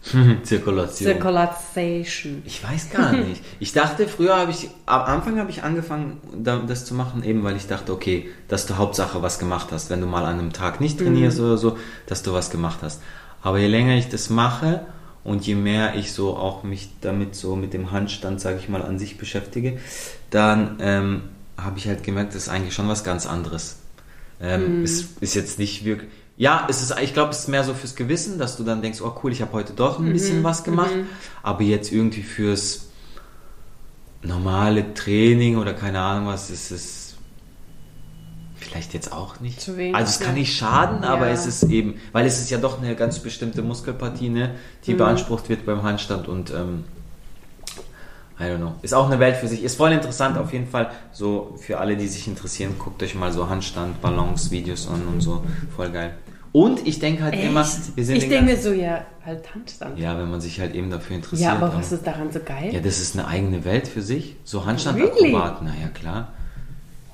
Zirkulation. 0.44 1.08
Circulation? 1.08 2.42
Ich 2.46 2.62
weiß 2.62 2.90
gar 2.90 3.12
nicht. 3.24 3.42
Ich 3.58 3.72
dachte, 3.72 4.06
früher 4.06 4.36
habe 4.36 4.52
ich, 4.52 4.70
am 4.86 5.02
Anfang 5.02 5.38
habe 5.40 5.50
ich 5.50 5.64
angefangen, 5.64 6.18
da- 6.32 6.62
das 6.66 6.84
zu 6.84 6.94
machen, 6.94 7.24
eben 7.24 7.42
weil 7.42 7.56
ich 7.56 7.66
dachte, 7.66 7.92
okay, 7.92 8.28
dass 8.46 8.66
du 8.66 8.76
Hauptsache 8.76 9.20
was 9.22 9.38
gemacht 9.40 9.68
hast. 9.72 9.90
Wenn 9.90 10.00
du 10.00 10.06
mal 10.06 10.24
an 10.24 10.38
einem 10.38 10.52
Tag 10.52 10.80
nicht 10.80 10.98
trainierst 10.98 11.40
oder 11.40 11.56
so, 11.58 11.76
dass 12.06 12.22
du 12.22 12.32
was 12.32 12.50
gemacht 12.50 12.78
hast. 12.82 13.02
Aber 13.42 13.58
je 13.58 13.68
länger 13.68 13.96
ich 13.96 14.08
das 14.08 14.30
mache 14.30 14.86
und 15.24 15.46
je 15.46 15.54
mehr 15.54 15.94
ich 15.94 16.12
so 16.12 16.36
auch 16.36 16.62
mich 16.64 16.90
damit 17.00 17.34
so 17.34 17.56
mit 17.56 17.72
dem 17.72 17.90
Handstand, 17.92 18.40
sage 18.40 18.58
ich 18.58 18.68
mal, 18.68 18.82
an 18.82 18.98
sich 18.98 19.18
beschäftige, 19.18 19.78
dann 20.30 20.76
ähm, 20.80 21.22
habe 21.56 21.78
ich 21.78 21.86
halt 21.88 22.02
gemerkt, 22.02 22.34
das 22.34 22.42
ist 22.44 22.48
eigentlich 22.48 22.74
schon 22.74 22.88
was 22.88 23.04
ganz 23.04 23.26
anderes. 23.26 23.76
Ähm, 24.40 24.84
Es 24.84 25.06
ist 25.20 25.34
jetzt 25.34 25.58
nicht 25.58 25.84
wirklich. 25.84 26.10
Ja, 26.36 26.66
es 26.70 26.82
ist, 26.82 26.94
ich 27.00 27.14
glaube, 27.14 27.30
es 27.32 27.40
ist 27.40 27.48
mehr 27.48 27.64
so 27.64 27.74
fürs 27.74 27.96
Gewissen, 27.96 28.38
dass 28.38 28.56
du 28.56 28.62
dann 28.62 28.80
denkst, 28.80 29.00
oh 29.02 29.12
cool, 29.22 29.32
ich 29.32 29.42
habe 29.42 29.52
heute 29.52 29.72
doch 29.72 29.98
ein 29.98 30.12
bisschen 30.12 30.44
was 30.44 30.62
gemacht. 30.62 30.90
Aber 31.42 31.62
jetzt 31.62 31.90
irgendwie 31.90 32.22
fürs 32.22 32.86
normale 34.22 34.94
Training 34.94 35.56
oder 35.56 35.74
keine 35.74 36.00
Ahnung 36.00 36.26
was, 36.28 36.50
ist 36.50 36.70
es 36.70 37.07
vielleicht 38.58 38.94
jetzt 38.94 39.12
auch 39.12 39.40
nicht. 39.40 39.60
Zu 39.60 39.76
wenig, 39.76 39.94
also 39.94 40.10
es 40.10 40.20
kann 40.20 40.34
nicht 40.34 40.56
schaden, 40.56 41.04
aber 41.04 41.26
Ja. 41.28 41.32
es 41.32 41.46
ist 41.46 41.64
eben, 41.64 41.94
weil 42.12 42.26
es 42.26 42.40
ist 42.40 42.50
ja 42.50 42.58
doch 42.58 42.80
eine 42.82 42.94
ganz 42.96 43.18
bestimmte 43.20 43.62
Muskelpartie, 43.62 44.28
ne, 44.28 44.50
die 44.86 44.94
Mhm. 44.94 44.98
beansprucht 44.98 45.48
wird 45.48 45.64
beim 45.66 45.82
Handstand 45.82 46.28
und 46.28 46.50
ähm, 46.50 46.84
I 48.40 48.44
don't 48.44 48.58
know. 48.58 48.74
Ist 48.82 48.94
auch 48.94 49.06
eine 49.10 49.18
Welt 49.18 49.36
für 49.36 49.48
sich. 49.48 49.64
Ist 49.64 49.76
voll 49.76 49.90
interessant 49.90 50.38
auf 50.38 50.52
jeden 50.52 50.68
Fall. 50.68 50.90
So 51.12 51.56
für 51.60 51.78
alle, 51.78 51.96
die 51.96 52.06
sich 52.06 52.28
interessieren, 52.28 52.76
guckt 52.78 53.02
euch 53.02 53.16
mal 53.16 53.32
so 53.32 53.48
Handstand, 53.48 54.00
Ballons, 54.00 54.52
Videos 54.52 54.86
an 54.88 55.02
und 55.12 55.20
so. 55.20 55.42
Voll 55.74 55.90
geil. 55.90 56.14
Und 56.52 56.86
ich 56.86 56.98
denke 57.00 57.24
halt 57.24 57.34
immer, 57.34 57.66
wir 57.96 58.04
sind 58.04 58.16
ich 58.16 58.28
den 58.28 58.46
denke 58.46 58.56
so, 58.62 58.72
ja, 58.72 59.04
halt 59.26 59.52
Handstand. 59.54 59.98
ja, 59.98 60.16
wenn 60.18 60.30
man 60.30 60.40
sich 60.40 60.60
halt 60.60 60.74
eben 60.74 60.88
dafür 60.88 61.16
interessiert. 61.16 61.50
Ja, 61.50 61.56
aber 61.56 61.74
was 61.74 61.90
ist 61.92 62.06
daran 62.06 62.32
so 62.32 62.38
geil? 62.38 62.72
ja, 62.72 62.80
das 62.80 63.00
ist 63.00 63.16
eine 63.18 63.26
eigene 63.26 63.64
Welt 63.64 63.88
für 63.88 64.02
sich. 64.02 64.36
So 64.44 64.58
Really? 64.58 64.70
Handstandakrobaten, 64.70 65.66
naja 65.66 65.88
klar. 65.92 66.32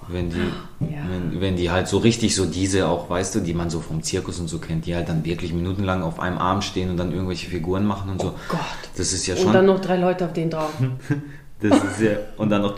Wenn 0.09 0.31
die, 0.31 0.37
Ja. 0.81 0.99
wenn, 1.09 1.41
wenn 1.41 1.57
die 1.57 1.71
halt 1.71 1.89
so 1.89 1.99
richtig 1.99 2.35
so 2.35 2.47
diese 2.47 2.89
auch, 2.89 3.09
weißt 3.11 3.35
du, 3.35 3.41
die 3.41 3.55
man 3.55 3.71
so 3.71 3.81
vom 3.81 4.03
Zirkus 4.03 4.39
und 4.41 4.49
so 4.49 4.59
kennt, 4.59 4.87
die 4.87 4.95
halt 4.95 5.09
dann 5.09 5.25
wirklich 5.25 5.53
minutenlang 5.53 6.03
auf 6.03 6.21
einem 6.21 6.39
Arm 6.39 6.63
stehen 6.63 6.91
und 6.91 6.97
dann 6.97 7.13
irgendwelche 7.13 7.49
Figuren 7.51 7.85
machen 7.85 8.11
und 8.11 8.21
so. 8.21 8.35
Gott. 8.49 8.61
Das 8.97 9.13
ist 9.13 9.27
ja 9.27 9.35
Und 9.35 9.43
schon. 9.43 9.53
dann 9.53 9.67
noch 9.67 9.81
drei 9.81 9.97
Leute 9.97 10.25
auf 10.27 10.33
den 10.33 10.51
drauf. 10.51 10.73
das 11.61 11.83
ist 11.85 12.01
ja. 12.01 12.11
Und 12.37 12.51
dann 12.51 12.63
noch. 12.63 12.77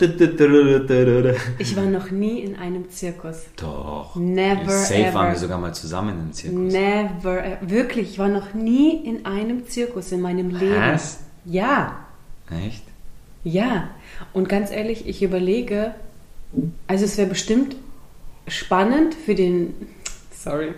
Ich 1.59 1.75
war 1.75 1.85
noch 1.85 2.11
nie 2.11 2.39
in 2.39 2.55
einem 2.55 2.89
Zirkus. 2.89 3.43
Doch. 3.55 4.15
Never 4.15 4.69
Safe 4.69 5.13
waren 5.13 5.25
ever. 5.27 5.31
wir 5.33 5.39
sogar 5.39 5.57
mal 5.57 5.73
zusammen 5.73 6.19
im 6.27 6.33
Zirkus. 6.33 6.73
Never. 6.73 7.43
e- 7.45 7.57
Wirklich, 7.61 8.11
ich 8.11 8.19
war 8.19 8.29
noch 8.29 8.53
nie 8.53 8.95
in 9.05 9.25
einem 9.25 9.67
Zirkus 9.67 10.11
in 10.11 10.21
meinem 10.21 10.49
Leben. 10.51 10.75
Was? 10.93 11.19
Ja, 11.45 11.97
Echt? 12.65 12.83
ja. 13.43 13.89
Und 14.33 14.49
ganz 14.49 14.71
ehrlich, 14.71 15.07
ich 15.07 15.21
überlege, 15.23 15.93
also 16.87 17.05
es 17.05 17.17
wäre 17.17 17.27
bestimmt 17.27 17.75
spannend 18.47 19.13
für 19.13 19.35
den. 19.35 19.73
Sorry. 20.31 20.73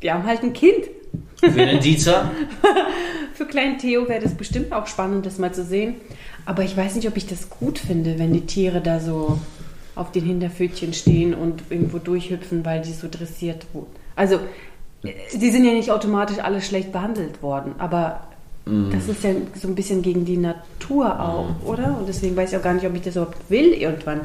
Wir 0.00 0.14
haben 0.14 0.24
halt 0.24 0.42
ein 0.42 0.52
Kind. 0.52 0.88
Für 1.36 1.50
den 1.50 1.80
Dieter? 1.80 2.30
Für 3.34 3.46
kleinen 3.46 3.78
Theo 3.78 4.08
wäre 4.08 4.22
das 4.22 4.34
bestimmt 4.34 4.72
auch 4.72 4.86
spannend, 4.86 5.24
das 5.24 5.38
mal 5.38 5.52
zu 5.52 5.64
sehen. 5.64 5.94
Aber 6.44 6.62
ich 6.62 6.76
weiß 6.76 6.94
nicht, 6.96 7.08
ob 7.08 7.16
ich 7.16 7.26
das 7.26 7.48
gut 7.48 7.78
finde, 7.78 8.18
wenn 8.18 8.32
die 8.34 8.44
Tiere 8.44 8.82
da 8.82 9.00
so 9.00 9.38
auf 9.94 10.12
den 10.12 10.24
Hinterpfötchen 10.24 10.92
stehen 10.92 11.34
und 11.34 11.62
irgendwo 11.70 11.98
durchhüpfen, 11.98 12.64
weil 12.64 12.82
die 12.82 12.92
so 12.92 13.08
dressiert 13.10 13.66
wurden. 13.72 13.90
Also, 14.16 14.40
die 15.02 15.50
sind 15.50 15.64
ja 15.64 15.72
nicht 15.72 15.90
automatisch 15.90 16.38
alle 16.38 16.60
schlecht 16.60 16.92
behandelt 16.92 17.42
worden, 17.42 17.74
aber 17.78 18.28
das 18.92 19.08
ist 19.08 19.24
ja 19.24 19.30
so 19.60 19.68
ein 19.68 19.74
bisschen 19.74 20.02
gegen 20.02 20.24
die 20.24 20.36
Natur 20.36 21.18
auch, 21.20 21.54
oder? 21.64 21.96
Und 21.98 22.08
deswegen 22.08 22.36
weiß 22.36 22.52
ich 22.52 22.58
auch 22.58 22.62
gar 22.62 22.74
nicht, 22.74 22.86
ob 22.86 22.94
ich 22.94 23.02
das 23.02 23.16
überhaupt 23.16 23.38
will 23.48 23.72
irgendwann 23.72 24.20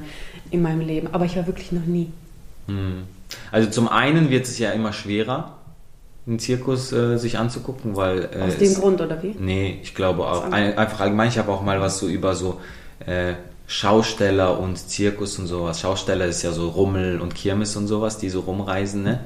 in 0.52 0.62
meinem 0.62 0.82
Leben. 0.82 1.08
Aber 1.12 1.26
ich 1.26 1.36
war 1.36 1.48
wirklich 1.48 1.72
noch 1.72 1.86
nie. 1.86 2.10
Also 3.52 3.70
zum 3.70 3.88
einen 3.88 4.30
wird 4.30 4.46
es 4.46 4.58
ja 4.60 4.72
immer 4.72 4.94
schwerer, 4.94 5.54
einen 6.28 6.40
Zirkus 6.40 6.92
äh, 6.92 7.18
sich 7.18 7.38
anzugucken, 7.38 7.96
weil. 7.96 8.30
Äh, 8.34 8.42
Aus 8.48 8.58
dem 8.58 8.68
es- 8.68 8.80
Grund, 8.80 9.02
oder 9.02 9.22
wie? 9.22 9.36
Nee, 9.40 9.80
ich 9.84 9.94
glaube 9.96 10.26
auch. 10.26 10.44
Ein, 10.52 10.78
einfach 10.78 11.00
allgemein, 11.00 11.30
ich 11.30 11.38
habe 11.38 11.52
auch 11.52 11.62
mal 11.62 11.80
was 11.82 12.00
so 12.00 12.08
über 12.08 12.36
so 12.36 12.60
äh, 13.06 13.34
Schausteller 13.68 14.60
und 14.60 14.78
Zirkus 14.78 15.40
und 15.40 15.48
sowas. 15.48 15.80
Schausteller 15.80 16.26
ist 16.26 16.44
ja 16.44 16.52
so 16.52 16.70
Rummel 16.70 17.20
und 17.20 17.34
Kirmes 17.34 17.76
und 17.76 17.88
sowas, 17.88 18.18
die 18.18 18.30
so 18.30 18.42
rumreisen, 18.42 19.04
ne? 19.04 19.22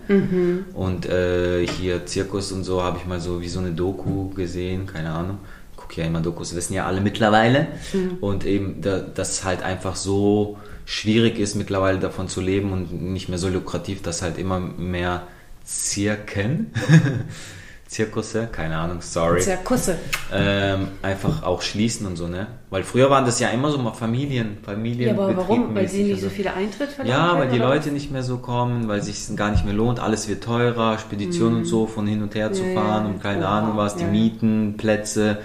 Und 0.74 1.06
äh, 1.08 1.68
hier 1.68 2.06
Zirkus 2.06 2.52
und 2.52 2.64
so 2.64 2.82
habe 2.82 2.98
ich 2.98 3.06
mal 3.06 3.20
so 3.20 3.42
wie 3.42 3.50
so 3.50 3.60
eine 3.60 3.72
Doku 3.72 4.30
gesehen, 4.30 4.86
keine 4.86 5.12
Ahnung. 5.12 5.40
Guck 5.76 5.90
gucke 5.90 6.02
ja 6.02 6.08
immer 6.08 6.22
Dokus, 6.22 6.56
wissen 6.56 6.74
ja 6.74 6.86
alle 6.86 7.02
mittlerweile. 7.02 7.68
Mhm. 7.94 8.18
Und 8.22 8.46
eben, 8.46 8.82
da, 8.82 9.00
dass 9.00 9.44
halt 9.44 9.62
einfach 9.62 9.96
so 9.96 10.58
schwierig 10.86 11.38
ist, 11.38 11.56
mittlerweile 11.56 12.00
davon 12.00 12.28
zu 12.30 12.42
leben 12.42 12.72
und 12.72 12.94
nicht 13.14 13.30
mehr 13.30 13.38
so 13.38 13.50
lukrativ, 13.50 14.02
dass 14.02 14.22
halt 14.22 14.38
immer 14.38 14.60
mehr 14.60 15.28
Zirken, 15.66 16.72
Zirkusse, 17.90 18.48
keine 18.52 18.78
Ahnung, 18.78 19.02
sorry, 19.02 19.40
Zirkusse. 19.42 19.98
ähm, 20.32 20.90
einfach 21.02 21.42
auch 21.42 21.64
schließen 21.64 22.06
und 22.06 22.18
so, 22.18 22.28
ne? 22.28 22.46
Weil 22.70 22.84
früher 22.84 23.10
waren 23.10 23.26
das 23.26 23.40
ja 23.40 23.50
immer 23.50 23.72
so 23.72 23.80
mal 23.80 23.94
Familien, 23.94 24.60
Familien. 24.64 25.18
Ja, 25.18 25.24
aber 25.24 25.36
warum? 25.36 25.74
Weil 25.74 25.88
sie 25.88 26.04
nicht 26.04 26.22
so 26.22 26.30
viele 26.30 26.54
Eintritt 26.54 26.92
verlangen 26.92 27.20
Ja, 27.20 27.40
weil 27.40 27.50
die 27.50 27.58
oder 27.60 27.70
Leute 27.70 27.90
nicht 27.90 28.12
mehr 28.12 28.22
so 28.22 28.38
kommen, 28.38 28.88
weil 28.88 29.02
sich 29.02 29.16
es 29.28 29.36
gar 29.36 29.50
nicht 29.50 29.66
mehr 29.66 29.74
lohnt, 29.74 30.00
alles 30.00 30.28
wird 30.28 30.44
teurer, 30.44 31.00
Spedition 31.00 31.56
und 31.56 31.66
so 31.66 31.88
von 31.88 32.06
hin 32.06 32.22
und 32.22 32.36
her 32.36 32.54
zu 32.54 32.62
Mhm. 32.64 32.70
Ja, 32.70 32.74
fahren 32.76 33.06
ja. 33.06 33.10
und 33.12 33.24
keine 33.24 33.42
Wow. 33.42 33.50
Ahnung 33.50 33.72
was, 33.78 33.96
die 33.96 34.04
Ja. 34.04 34.10
Mieten, 34.12 34.76
Plätze 34.78 35.40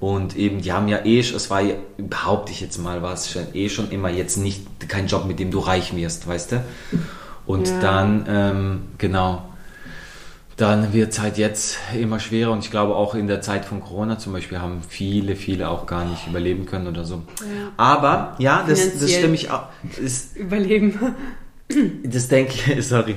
und 0.00 0.36
eben, 0.38 0.62
die 0.62 0.72
haben 0.72 0.88
ja 0.88 1.04
eh, 1.04 1.18
es 1.20 1.50
war, 1.50 1.60
ja- 1.60 1.74
behaupte 1.98 2.50
ich 2.52 2.62
jetzt 2.62 2.78
mal, 2.78 3.02
war 3.02 3.12
es 3.12 3.30
schon, 3.30 3.42
eh 3.52 3.68
schon 3.68 3.90
immer 3.90 4.08
jetzt 4.08 4.38
nicht 4.38 4.88
kein 4.88 5.06
Job, 5.06 5.26
mit 5.26 5.38
dem 5.38 5.50
du 5.50 5.58
reich 5.58 5.94
wirst, 5.94 6.26
weißt 6.26 6.52
du? 6.52 6.64
Und 7.44 7.70
dann, 7.82 8.24
ähm, 8.26 8.80
genau, 8.96 9.42
dann 10.56 10.92
wird 10.92 11.12
es 11.12 11.20
halt 11.20 11.36
jetzt 11.36 11.78
immer 11.98 12.20
schwerer 12.20 12.52
und 12.52 12.64
ich 12.64 12.70
glaube 12.70 12.94
auch 12.94 13.14
in 13.14 13.26
der 13.26 13.40
Zeit 13.40 13.64
von 13.64 13.80
Corona 13.80 14.18
zum 14.18 14.32
Beispiel 14.32 14.60
haben 14.60 14.82
viele, 14.88 15.34
viele 15.36 15.68
auch 15.68 15.86
gar 15.86 16.04
nicht 16.04 16.26
überleben 16.28 16.66
können 16.66 16.86
oder 16.86 17.04
so. 17.04 17.22
Aber 17.76 18.36
ja, 18.38 18.64
das, 18.66 18.98
das 18.98 19.12
stimme 19.12 19.34
ich 19.34 19.50
auch. 19.50 19.64
Ist, 20.02 20.36
Überleben. 20.36 21.14
das 22.04 22.28
denke 22.28 22.52
ich, 22.54 22.86
sorry, 22.86 23.16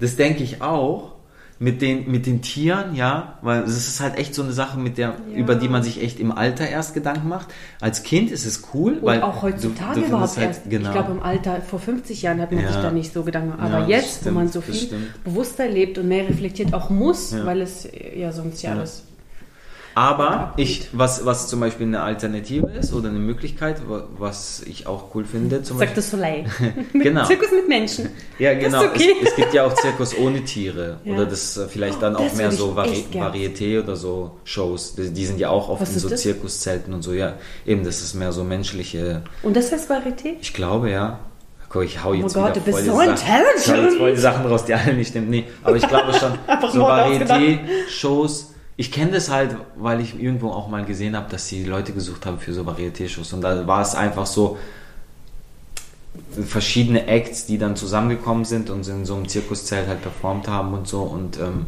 das 0.00 0.16
denke 0.16 0.44
ich 0.44 0.62
auch 0.62 1.15
mit 1.58 1.80
den, 1.80 2.10
mit 2.10 2.26
den 2.26 2.42
Tieren, 2.42 2.94
ja, 2.94 3.38
weil 3.40 3.62
es 3.62 3.88
ist 3.88 4.00
halt 4.00 4.18
echt 4.18 4.34
so 4.34 4.42
eine 4.42 4.52
Sache, 4.52 4.78
mit 4.78 4.98
der, 4.98 5.14
Ja. 5.32 5.36
über 5.38 5.54
die 5.54 5.68
man 5.68 5.82
sich 5.82 6.02
echt 6.02 6.20
im 6.20 6.30
Alter 6.30 6.68
erst 6.68 6.92
Gedanken 6.92 7.28
macht. 7.28 7.46
Als 7.80 8.02
Kind 8.02 8.30
ist 8.30 8.44
es 8.44 8.62
cool, 8.74 8.94
Und 8.94 9.02
weil 9.04 9.22
auch 9.22 9.40
heutzutage 9.42 9.94
du, 9.94 10.00
du 10.02 10.06
überhaupt 10.08 10.32
findest 10.32 10.36
halt, 10.36 10.48
erst. 10.66 10.70
Genau. 10.70 10.88
Ich 10.88 10.94
glaube, 10.94 11.12
im 11.12 11.22
Alter 11.22 11.62
vor 11.62 11.78
50 11.78 12.20
Jahren 12.20 12.40
hat 12.42 12.52
man 12.52 12.60
Ja. 12.62 12.68
sich 12.72 12.76
da 12.82 12.90
nicht 12.90 13.12
so 13.12 13.22
Gedanken 13.22 13.52
gemacht. 13.52 13.68
Ja, 13.70 13.74
Aber 13.78 13.80
das 13.86 13.88
jetzt, 13.88 14.20
stimmt, 14.20 14.34
wo 14.34 14.38
man 14.40 14.48
so 14.48 14.60
viel 14.60 14.88
bewusster 15.24 15.66
lebt 15.68 15.96
und 15.96 16.08
mehr 16.08 16.28
reflektiert 16.28 16.74
auch 16.74 16.90
muss, 16.90 17.32
Ja. 17.32 17.46
weil 17.46 17.62
es 17.62 17.88
ja 18.14 18.32
sonst 18.32 18.60
ja 18.62 18.70
Ja. 18.72 18.76
alles. 18.76 19.04
Aber 19.98 20.52
ich, 20.58 20.88
was, 20.92 21.24
was 21.24 21.48
zum 21.48 21.58
Beispiel 21.60 21.86
eine 21.86 22.02
Alternative 22.02 22.66
ist 22.78 22.92
oder 22.92 23.08
eine 23.08 23.18
Möglichkeit, 23.18 23.80
wa- 23.88 24.04
was 24.18 24.60
ich 24.66 24.86
auch 24.86 25.14
cool 25.14 25.24
finde, 25.24 25.62
zum 25.62 25.78
Sagt 25.78 25.94
Beispiel. 25.94 25.96
das 25.96 26.10
Soleil. 26.10 26.44
Genau. 26.92 27.24
Zirkus 27.24 27.50
mit 27.50 27.66
Menschen. 27.66 28.10
Ja, 28.38 28.52
genau. 28.52 28.84
okay. 28.84 29.14
Es, 29.22 29.30
es 29.30 29.36
gibt 29.36 29.54
ja 29.54 29.64
auch 29.64 29.72
Zirkus 29.72 30.14
ohne 30.18 30.44
Tiere. 30.44 31.00
Ja. 31.02 31.14
Oder 31.14 31.24
das 31.24 31.56
äh, 31.56 31.66
vielleicht 31.66 32.02
dann 32.02 32.14
Oh, 32.14 32.18
auch 32.18 32.34
mehr 32.34 32.52
so 32.52 32.76
Vari. 32.76 33.06
Varieté 33.10 33.82
oder 33.82 33.96
so 33.96 34.32
Shows. 34.44 34.96
Die, 34.96 35.10
die 35.14 35.24
sind 35.24 35.40
ja 35.40 35.48
auch 35.48 35.70
oft 35.70 35.80
Was 35.80 35.94
in 35.94 36.00
so 36.00 36.10
das? 36.10 36.20
Zirkuszelten 36.20 36.92
und 36.92 37.00
so. 37.00 37.14
Ja, 37.14 37.36
eben, 37.64 37.82
das 37.82 38.02
ist 38.02 38.12
mehr 38.12 38.32
so 38.32 38.44
menschliche. 38.44 39.22
Und 39.42 39.56
das 39.56 39.72
heißt 39.72 39.90
Varieté? 39.90 40.34
Ich 40.42 40.52
glaube, 40.52 40.90
ja. 40.90 41.20
Guck, 41.70 41.84
ich 41.84 42.04
hau 42.04 42.10
Oh 42.10 42.14
jetzt 42.14 42.34
Gott, 42.34 42.50
wieder 42.50 42.52
du 42.52 42.60
bist 42.60 42.84
so 42.84 43.00
intelligent. 43.00 43.46
Ich 43.56 43.72
hau 43.72 43.76
jetzt 43.76 43.96
voll 43.96 44.10
die 44.14 44.20
Sachen 44.20 44.44
raus, 44.46 44.64
die 44.66 44.74
alle 44.74 44.92
nicht 44.92 45.08
stimmen. 45.08 45.30
Nee, 45.30 45.44
aber 45.64 45.76
ich 45.76 45.88
glaube 45.88 46.12
schon, 46.12 46.32
so. 46.70 46.80
Varieté-Shows. 46.86 48.52
Ich 48.78 48.92
kenne 48.92 49.12
das 49.12 49.30
halt, 49.30 49.56
weil 49.76 50.00
ich 50.00 50.20
irgendwo 50.20 50.50
auch 50.50 50.68
mal 50.68 50.84
gesehen 50.84 51.16
habe, 51.16 51.30
dass 51.30 51.48
sie 51.48 51.64
Leute 51.64 51.92
gesucht 51.92 52.26
haben 52.26 52.38
für 52.38 52.52
so 52.52 52.62
Varieté-Shows. 52.62 53.32
Und 53.32 53.40
da 53.40 53.66
war 53.66 53.80
es 53.80 53.94
einfach 53.94 54.26
so 54.26 54.58
verschiedene 56.46 57.06
Acts, 57.06 57.46
die 57.46 57.56
dann 57.58 57.76
zusammengekommen 57.76 58.44
sind 58.44 58.68
und 58.70 58.86
in 58.86 59.04
so 59.04 59.14
einem 59.14 59.28
Zirkuszelt 59.28 59.88
halt 59.88 60.02
performt 60.02 60.48
haben 60.48 60.74
und 60.74 60.86
so. 60.86 61.02
Und 61.02 61.38
ähm, 61.38 61.66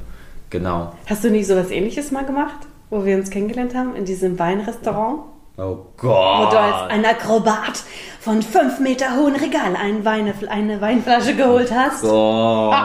genau. 0.50 0.92
Hast 1.06 1.24
du 1.24 1.30
nicht 1.30 1.46
sowas 1.46 1.70
ähnliches 1.70 2.10
mal 2.10 2.26
gemacht, 2.26 2.66
wo 2.90 3.04
wir 3.04 3.16
uns 3.16 3.30
kennengelernt 3.30 3.74
haben, 3.74 3.96
in 3.96 4.04
diesem 4.04 4.38
Weinrestaurant? 4.38 5.20
Oh 5.56 5.78
Wo 6.00 6.50
du 6.50 6.58
als 6.58 6.82
Gott. 6.82 6.90
ein 6.90 7.04
Akrobat 7.04 7.82
von 8.20 8.42
fünf 8.42 8.78
Meter 8.78 9.16
hohen 9.16 9.34
Regal 9.34 9.74
eine, 9.74 10.04
Weine, 10.04 10.32
eine 10.48 10.80
Weinflasche 10.80 11.34
geholt 11.34 11.72
hast. 11.72 12.02
Gott. 12.02 12.76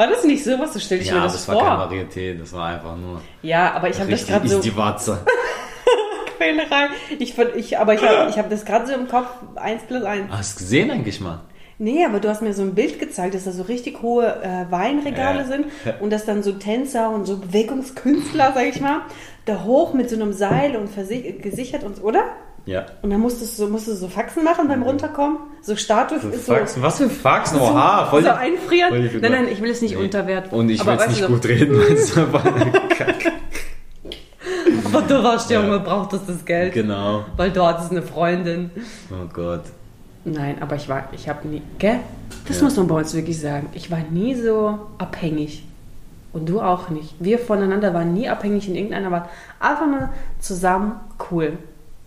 War 0.00 0.06
das 0.06 0.24
nicht 0.24 0.42
so 0.42 0.58
was? 0.58 0.72
So 0.72 0.78
stell 0.80 1.00
ich 1.02 1.08
Ja, 1.08 1.12
mir 1.12 1.18
aber 1.18 1.26
das, 1.26 1.34
das 1.44 1.48
war 1.48 1.54
vor. 1.56 1.90
kein 1.90 2.06
Varieté, 2.06 2.38
das 2.38 2.54
war 2.54 2.68
einfach 2.68 2.96
nur 2.96 3.20
ja, 3.42 3.72
aber 3.74 3.90
ich 3.90 4.00
habe 4.00 4.10
das 4.10 4.26
gerade 4.26 4.46
ist 4.46 4.52
so 4.52 4.60
die 4.60 4.74
Watze. 4.74 5.18
Quälerei. 6.38 6.86
Ich, 7.18 7.36
ich, 7.38 7.78
aber 7.78 7.92
ich 7.92 8.02
habe 8.02 8.30
ich 8.30 8.38
hab 8.38 8.48
das 8.48 8.64
gerade 8.64 8.86
so 8.86 8.94
im 8.94 9.08
Kopf, 9.08 9.26
eins 9.56 9.82
plus 9.86 10.02
eins. 10.04 10.24
Hast 10.30 10.58
du 10.58 10.64
gesehen 10.64 10.90
eigentlich 10.90 11.20
mal? 11.20 11.40
Nee, 11.76 12.02
aber 12.06 12.18
du 12.20 12.30
hast 12.30 12.40
mir 12.40 12.54
so 12.54 12.62
ein 12.62 12.74
Bild 12.74 12.98
gezeigt, 12.98 13.34
dass 13.34 13.44
da 13.44 13.52
so 13.52 13.62
richtig 13.64 14.00
hohe 14.00 14.26
äh, 14.42 14.70
Weinregale 14.70 15.40
Ja. 15.40 15.44
sind 15.44 15.66
und 16.00 16.10
dass 16.10 16.24
dann 16.24 16.42
so 16.42 16.52
Tänzer 16.52 17.10
und 17.10 17.26
so 17.26 17.36
Bewegungskünstler, 17.38 18.52
sag 18.54 18.66
ich 18.68 18.80
mal, 18.80 19.02
da 19.44 19.64
hoch 19.64 19.92
mit 19.92 20.08
so 20.08 20.16
einem 20.16 20.32
Seil 20.32 20.76
und 20.76 20.90
gesichert 21.42 21.84
und 21.84 22.02
oder? 22.02 22.22
Ja. 22.66 22.86
Und 23.02 23.10
dann 23.10 23.20
musstest 23.20 23.58
du, 23.58 23.66
musstest 23.68 23.96
du 24.02 24.06
so 24.06 24.08
Faxen 24.08 24.44
machen 24.44 24.68
beim 24.68 24.82
Runterkommen? 24.82 25.38
So 25.62 25.74
Statue 25.76 26.18
ist 26.18 26.46
so, 26.46 26.52
Faxen? 26.54 26.82
Was 26.82 26.98
für 26.98 27.08
Faxen? 27.10 27.58
so, 27.58 27.64
Oha, 27.64 28.06
voll 28.06 28.22
so 28.22 28.30
einfrieren. 28.30 28.90
voll 28.90 29.20
nein, 29.20 29.32
nein, 29.32 29.48
ich 29.50 29.60
will 29.62 29.70
es 29.70 29.80
nicht 29.82 29.96
Nee. 29.96 30.02
unterwerten. 30.04 30.56
Und 30.58 30.68
ich 30.68 30.84
will 30.84 30.94
es 30.98 31.08
nicht 31.08 31.26
gut 31.26 31.46
reden, 31.46 31.78
weil 31.78 31.92
es 31.94 32.16
einfach- 32.18 32.44
Aber 34.84 35.02
du 35.02 35.22
warst 35.22 35.50
Ja. 35.50 35.62
Junge, 35.62 35.80
brauchtest 35.80 36.28
das 36.28 36.44
Geld. 36.44 36.72
Genau. 36.74 37.24
Weil 37.36 37.50
du 37.50 37.64
hattest 37.64 37.90
eine 37.90 38.02
Freundin. 38.02 38.70
Oh 39.10 39.26
Gott. 39.32 39.62
Nein, 40.24 40.56
aber 40.60 40.76
ich 40.76 40.88
war, 40.88 41.04
ich 41.12 41.28
habe 41.28 41.46
nie, 41.48 41.62
gell? 41.78 42.00
Das 42.46 42.58
Ja. 42.58 42.64
muss 42.64 42.76
man 42.76 42.86
bei 42.88 42.96
uns 42.96 43.14
wirklich 43.14 43.40
sagen. 43.40 43.68
Ich 43.72 43.90
war 43.90 44.00
nie 44.10 44.34
so 44.34 44.78
abhängig. 44.98 45.64
Und 46.32 46.48
du 46.48 46.60
auch 46.60 46.90
nicht. 46.90 47.14
Wir 47.18 47.38
voneinander 47.38 47.92
waren 47.94 48.12
nie 48.14 48.28
abhängig 48.28 48.68
in 48.68 48.76
irgendeiner 48.76 49.10
Weise. 49.10 49.24
Einfach 49.58 49.86
nur 49.86 50.08
zusammen 50.38 50.92
cool. 51.30 51.58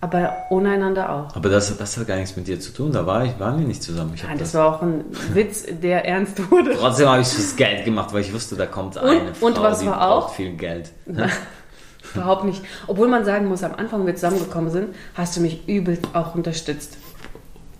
Aber 0.04 0.34
ohne 0.50 0.72
einander 0.72 1.10
auch. 1.10 1.34
Aber 1.34 1.48
das, 1.48 1.78
das 1.78 1.96
hat 1.96 2.06
gar 2.08 2.18
nichts 2.18 2.36
mit 2.36 2.46
dir 2.46 2.60
zu 2.60 2.74
tun. 2.74 2.92
Da 2.92 3.06
war 3.06 3.24
ich, 3.24 3.40
waren 3.40 3.58
wir 3.60 3.66
nicht 3.66 3.82
zusammen. 3.82 4.12
Ich 4.16 4.24
Nein, 4.24 4.38
das 4.38 4.54
war 4.54 4.66
auch 4.76 4.82
ein 4.82 5.06
Witz, 5.34 5.64
der 5.82 6.04
ernst 6.06 6.52
wurde. 6.52 6.76
Trotzdem 6.78 7.08
habe 7.08 7.22
ich 7.22 7.28
fürs 7.30 7.56
Geld 7.56 7.86
gemacht, 7.86 8.12
weil 8.12 8.20
ich 8.20 8.34
wusste, 8.34 8.58
da 8.58 8.66
kommt 8.66 8.98
Und- 8.98 9.08
eine 9.10 9.34
Frau, 9.34 9.46
und 9.46 9.62
was 9.62 9.80
die 9.80 9.86
war 9.86 10.12
auch? 10.12 10.34
viel 10.34 10.52
Geld. 10.58 10.92
Überhaupt 12.16 12.44
nicht. 12.44 12.62
Obwohl 12.88 13.08
man 13.08 13.24
sagen 13.24 13.48
muss, 13.48 13.64
am 13.64 13.76
Anfang, 13.76 14.02
wo 14.02 14.06
wir 14.06 14.16
zusammengekommen 14.16 14.70
sind, 14.72 14.94
hast 15.16 15.38
du 15.38 15.42
mich 15.42 15.68
übelst 15.70 16.04
auch 16.14 16.36
unterstützt. 16.36 16.98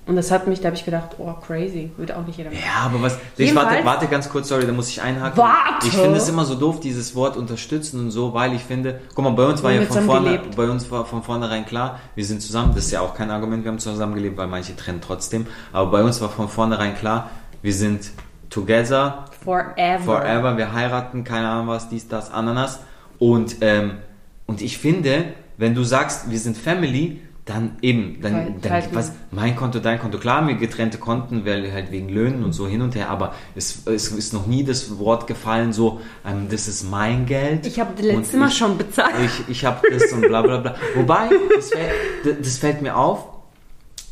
Und 0.06 0.18
das 0.18 0.32
hat 0.32 0.48
mich, 0.48 0.60
da 0.60 0.66
habe 0.66 0.76
ich 0.76 0.84
gedacht, 0.84 1.12
oh 1.18 1.32
crazy, 1.34 1.92
würde 1.96 2.18
auch 2.18 2.26
nicht 2.26 2.38
jeder 2.38 2.50
machen. 2.50 2.62
Ja, 2.62 2.88
aber 2.88 3.02
was. 3.02 3.18
Ich 3.38 3.56
warte, 3.56 3.86
warte 3.86 4.08
ganz 4.08 4.30
kurz, 4.30 4.50
sorry, 4.50 4.66
da 4.66 4.74
muss 4.74 4.90
ich 4.90 5.02
einhaken. 5.02 5.38
Warte! 5.38 5.88
Ich 5.88 5.94
finde 5.94 6.18
es 6.18 6.28
immer 6.28 6.44
so 6.44 6.56
doof, 6.56 6.82
dieses 6.82 7.16
Wort 7.16 7.38
unterstützen 7.38 8.02
und 8.02 8.12
so, 8.12 8.34
weil 8.34 8.54
ich 8.54 8.64
finde, 8.64 9.00
guck 9.16 9.24
mal, 9.24 9.32
bei 9.32 9.46
uns 9.46 9.64
war 9.64 9.72
ja 9.72 9.84
von 9.84 10.04
vorne, 10.04 10.42
bei 10.58 10.70
uns 10.70 10.92
war 10.92 11.06
von 11.06 11.24
vornherein 11.24 11.66
klar, 11.66 12.00
wir 12.16 12.26
sind 12.26 12.42
zusammen. 12.42 12.74
Das 12.76 12.86
ist 12.86 12.92
ja 12.92 13.00
auch 13.00 13.16
kein 13.16 13.32
Argument, 13.32 13.64
wir 13.64 13.72
haben 13.72 13.80
zusammen 13.80 14.16
gelebt, 14.16 14.38
weil 14.38 14.48
manche 14.48 14.76
trennen 14.76 15.00
trotzdem. 15.00 15.48
Aber 15.72 15.90
bei 15.90 16.04
uns 16.04 16.20
war 16.20 16.30
von 16.30 16.50
vornherein 16.50 16.96
klar, 16.96 17.30
wir 17.62 17.74
sind 17.74 18.12
together, 18.50 19.26
Forever. 19.44 20.04
forever, 20.04 20.58
wir 20.58 20.74
heiraten, 20.74 21.24
keine 21.24 21.48
Ahnung 21.48 21.68
was, 21.68 21.88
dies, 21.88 22.10
das, 22.10 22.30
Ananas. 22.30 22.82
Und, 23.20 23.58
ähm, 23.62 24.00
und 24.48 24.62
ich 24.62 24.78
finde, 24.78 25.26
wenn 25.58 25.76
du 25.76 25.84
sagst, 25.84 26.30
wir 26.30 26.40
sind 26.40 26.58
Family, 26.58 27.22
dann 27.46 27.78
eben, 27.82 28.20
dann, 28.22 28.62
Teil- 28.62 28.84
dann 28.84 28.96
was, 28.96 29.12
mein 29.32 29.56
Konto, 29.58 29.80
dein 29.80 30.00
Konto, 30.00 30.18
klar 30.18 30.48
wir 30.48 30.56
getrennte 30.56 30.98
Konten, 30.98 31.46
weil 31.46 31.74
halt 31.74 31.92
wegen 31.92 32.08
Löhnen 32.08 32.44
und 32.44 32.54
so 32.54 32.68
hin 32.68 32.82
und 32.82 32.96
her, 32.96 33.10
aber 33.10 33.34
es, 33.54 33.86
es 33.86 34.08
ist 34.12 34.32
noch 34.34 34.48
nie 34.48 34.64
das 34.64 34.98
Wort 34.98 35.28
gefallen, 35.28 35.74
so, 35.74 36.00
ähm, 36.26 36.48
das 36.50 36.70
ist 36.70 36.90
mein 36.90 37.26
Geld. 37.26 37.66
Ich 37.66 37.80
habe 37.82 37.92
das 37.98 38.06
letzte 38.06 38.38
Mal 38.38 38.48
ich- 38.48 38.58
schon 38.58 38.78
bezahlt. 38.78 39.14
Ich, 39.26 39.50
ich 39.50 39.66
habe 39.66 39.86
das 39.92 40.12
und 40.14 40.22
bla 40.22 40.42
bla 40.42 40.58
bla. 40.60 40.76
Wobei, 40.96 41.30
das 41.56 41.70
fällt, 41.70 42.46
das 42.46 42.58
fällt 42.60 42.82
mir 42.82 42.96
auf, 42.96 43.26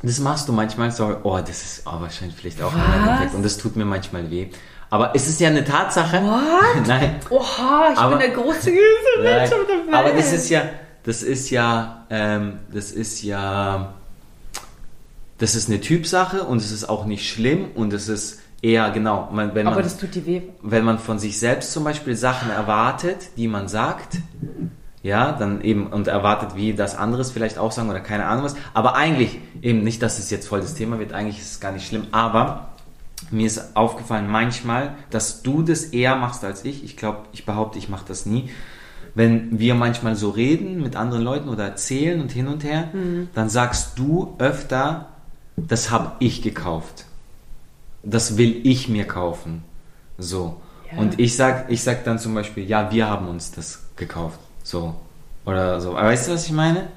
das 0.04 0.20
machst 0.20 0.50
du 0.50 0.52
manchmal 0.54 0.92
so, 0.92 1.16
oh, 1.24 1.38
das 1.38 1.50
ist 1.62 1.84
oh, 1.86 2.02
wahrscheinlich 2.02 2.36
vielleicht 2.36 2.62
auch 2.62 2.74
ein? 2.74 3.10
Effekt 3.16 3.36
und 3.36 3.46
das 3.46 3.58
tut 3.58 3.76
mir 3.78 3.86
manchmal 3.86 4.30
weh. 4.30 4.48
Aber 4.90 5.16
es 5.16 5.30
ist 5.30 5.40
ja 5.40 5.48
eine 5.48 5.64
Tatsache. 5.64 6.22
What? 6.22 6.86
Nein, 6.88 7.16
Oha, 7.30 7.92
ich 7.94 7.98
Aber- 7.98 8.18
bin 8.18 8.20
der 8.20 8.32
großzügigste 8.44 8.82
Nein, 9.24 9.24
Mensch 9.38 9.52
auf 9.54 9.66
der 9.68 9.86
Welt. 9.86 9.94
aber 9.94 10.10
das 10.12 10.34
ist 10.34 10.50
ja, 10.50 10.64
das 11.04 11.24
ist 11.24 11.50
ja, 11.50 12.06
ähm, 12.10 12.60
das 12.72 12.92
ist 12.92 13.24
ja, 13.24 13.94
das 15.38 15.56
ist 15.56 15.70
eine 15.70 15.82
Typsache 15.82 16.44
und 16.44 16.58
es 16.58 16.72
ist 16.72 16.88
auch 16.88 17.06
nicht 17.06 17.30
schlimm 17.30 17.72
und 17.74 17.94
es 17.94 18.08
ist 18.08 18.40
eher 18.62 18.92
genau, 18.92 19.30
man, 19.32 19.56
wenn 19.56 19.68
Aber 19.68 19.82
man, 19.82 19.92
wenn 20.62 20.86
man 20.86 21.00
von 21.00 21.18
sich 21.18 21.40
selbst 21.40 21.72
zum 21.72 21.84
Beispiel 21.84 22.16
Sachen 22.16 22.52
erwartet, 22.52 23.30
die 23.38 23.48
man 23.48 23.68
sagt, 23.68 24.20
ja, 25.02 25.32
dann 25.32 25.62
eben 25.62 25.88
und 25.88 26.08
erwartet, 26.08 26.56
wie 26.56 26.74
das 26.74 26.96
anderes 26.96 27.32
vielleicht 27.32 27.58
auch 27.58 27.72
sagen 27.72 27.90
oder 27.90 28.02
keine 28.02 28.26
Ahnung 28.26 28.46
was, 28.46 28.56
aber 28.76 28.96
eigentlich 28.96 29.40
eben 29.64 29.84
nicht, 29.84 30.04
dass 30.04 30.20
es 30.20 30.30
jetzt 30.30 30.48
voll 30.48 30.62
das 30.62 30.76
Thema 30.76 31.00
wird, 31.00 31.14
eigentlich 31.14 31.40
ist 31.40 31.54
es 31.54 31.60
gar 31.60 31.72
nicht 31.72 31.88
schlimm, 31.88 32.06
aber 32.12 32.70
mir 33.32 33.48
ist 33.48 33.76
aufgefallen 33.76 34.30
manchmal, 34.30 34.96
dass 35.10 35.42
du 35.42 35.64
das 35.64 35.86
eher 35.86 36.16
machst 36.16 36.44
als 36.44 36.66
ich. 36.66 36.84
Ich 36.84 36.98
glaube, 36.98 37.20
ich 37.32 37.46
behaupte, 37.46 37.78
ich 37.78 37.88
mache 37.88 38.06
das 38.08 38.26
nie. 38.26 38.50
Wenn 39.14 39.60
wir 39.60 39.76
manchmal 39.76 40.16
so 40.16 40.30
reden 40.30 40.82
mit 40.82 40.96
anderen 40.96 41.24
Leuten 41.24 41.50
oder 41.50 41.66
erzählen 41.66 42.22
und 42.22 42.32
hin 42.32 42.48
und 42.48 42.64
her, 42.64 42.90
dann 43.34 43.50
sagst 43.50 44.00
du 44.00 44.36
öfter, 44.38 45.08
das 45.58 45.92
habe 45.92 46.14
ich 46.20 46.42
gekauft. 46.42 47.06
Das 48.04 48.38
will 48.38 48.62
ich 48.64 48.88
mir 48.88 49.06
kaufen. 49.06 49.64
So. 50.18 50.62
Ja. 50.92 51.00
Und 51.00 51.20
ich 51.20 51.36
sag, 51.36 51.70
ich 51.70 51.84
sag 51.84 52.04
dann 52.04 52.20
zum 52.20 52.34
Beispiel, 52.34 52.68
ja, 52.68 52.92
wir 52.92 53.10
haben 53.10 53.28
uns 53.28 53.52
das 53.52 53.84
gekauft. 53.96 54.40
So. 54.64 54.96
Oder 55.46 55.82
so. 55.82 55.94
Weißt 55.94 56.28
du, 56.28 56.34
was 56.34 56.46
ich 56.46 56.52
meine? 56.52 56.88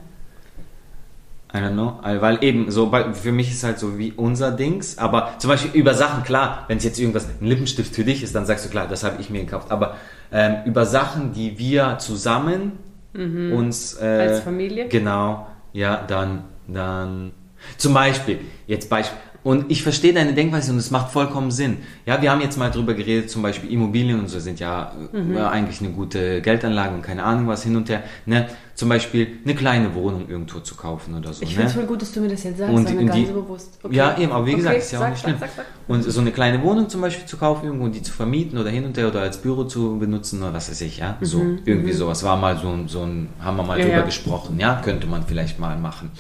I 1.55 1.59
don't 1.59 1.75
know. 1.75 2.01
Weil 2.03 2.43
eben, 2.43 2.71
so 2.71 2.91
bei, 2.91 3.15
für 3.15 3.31
mich 3.31 3.51
ist 3.51 3.63
halt 3.63 3.79
so 3.79 3.97
wie 3.97 4.13
unser 4.13 4.51
Dings, 4.51 4.99
aber 4.99 5.35
zum 5.39 5.51
Beispiel 5.51 5.71
über 5.81 5.95
Sachen, 5.95 6.25
klar, 6.25 6.65
wenn 6.67 6.79
es 6.79 6.85
jetzt 6.85 6.99
irgendwas, 6.99 7.29
ein 7.41 7.47
Lippenstift 7.47 7.95
für 7.95 8.05
dich 8.05 8.25
ist, 8.25 8.35
dann 8.35 8.45
sagst 8.45 8.65
du, 8.65 8.71
klar, 8.71 8.89
das 8.89 9.05
habe 9.05 9.21
ich 9.21 9.31
mir 9.31 9.45
gekauft. 9.45 9.71
Aber 9.71 9.97
ähm, 10.33 10.57
über 10.65 10.85
Sachen, 10.85 11.33
die 11.33 11.57
wir 11.59 11.99
zusammen 11.99 12.73
uns... 13.15 13.95
Äh, 13.95 14.05
Als 14.05 14.41
Familie? 14.41 14.89
Genau, 14.89 15.47
ja, 15.73 16.03
dann, 16.09 16.45
dann... 16.67 17.31
Zum 17.79 17.95
Beispiel, 17.95 18.41
jetzt 18.67 18.91
Beispiel, 18.91 19.17
und 19.45 19.71
ich 19.71 19.83
verstehe 19.83 20.13
deine 20.15 20.33
Denkweise 20.35 20.73
und 20.73 20.79
es 20.79 20.91
macht 20.91 21.13
vollkommen 21.13 21.51
Sinn. 21.53 21.77
Ja, 22.07 22.21
wir 22.23 22.31
haben 22.33 22.41
jetzt 22.41 22.57
mal 22.59 22.71
drüber 22.71 22.95
geredet, 22.95 23.31
zum 23.31 23.43
Beispiel 23.43 23.71
Immobilien 23.71 24.19
und 24.19 24.29
so 24.29 24.41
sind 24.41 24.59
ja 24.59 24.93
äh, 25.13 25.39
eigentlich 25.39 25.81
eine 25.81 25.91
gute 25.91 26.41
Geldanlage 26.41 26.95
und 26.95 27.03
keine 27.03 27.23
Ahnung 27.23 27.47
was 27.47 27.63
hin 27.63 27.77
und 27.77 27.89
her. 27.91 28.03
Ne? 28.27 28.49
Zum 28.75 28.89
Beispiel 28.89 29.29
eine 29.45 29.55
kleine 29.55 29.95
Wohnung 29.95 30.29
irgendwo 30.29 30.59
zu 30.61 30.75
kaufen 30.75 31.15
oder 31.15 31.33
so. 31.33 31.43
Ich 31.43 31.51
ne? 31.51 31.55
finde 31.57 31.69
es 31.69 31.75
voll 31.75 31.85
gut, 31.85 32.03
dass 32.03 32.11
du 32.13 32.21
mir 32.23 32.29
das 32.29 32.43
jetzt 32.43 32.59
sagst, 32.59 32.75
Und 32.75 33.07
gar 33.07 33.17
die- 33.17 33.27
so 33.27 33.35
bewusst. 33.35 33.79
Okay. 33.83 33.95
Ja, 33.95 34.17
eben, 34.19 34.33
aber 34.33 34.47
wie 34.47 34.55
gesagt, 34.57 34.75
Okay, 34.77 34.83
ist 34.85 34.93
ja 34.93 34.99
auch 34.99 35.03
sag, 35.03 35.11
nicht 35.11 35.21
schlimm. 35.23 35.37
Sag, 35.39 35.51
sag. 35.55 35.65
Und 35.87 36.03
so 36.03 36.21
eine 36.21 36.33
kleine 36.33 36.63
Wohnung 36.63 36.89
zum 36.89 37.03
Beispiel 37.03 37.27
zu 37.27 37.37
kaufen 37.37 37.67
irgendwo 37.67 37.85
und 37.85 37.95
die 37.95 38.03
zu 38.03 38.13
vermieten 38.13 38.57
oder 38.59 38.71
hin 38.71 38.85
und 38.87 38.97
her 38.97 39.07
oder 39.09 39.21
als 39.21 39.37
Büro 39.37 39.65
zu 39.65 39.99
benutzen 39.99 40.43
oder 40.43 40.55
was 40.55 40.71
weiß 40.71 40.81
ich, 40.81 40.97
ja. 40.99 41.19
So, 41.21 41.41
irgendwie 41.67 41.93
sowas 41.93 42.25
war 42.25 42.37
mal 42.39 42.57
so, 42.59 42.69
ein- 42.71 42.89
so 42.89 43.03
ein, 43.03 43.29
haben 43.41 43.59
wir 43.59 43.63
mal 43.63 43.75
Mhm, 43.75 43.81
Ja, 43.81 43.85
drüber 43.89 43.99
ja. 44.01 44.05
gesprochen, 44.07 44.59
ja, 44.59 44.81
könnte 44.83 45.07
man 45.07 45.23
vielleicht 45.27 45.61
mal 45.61 45.79
machen. 45.79 46.11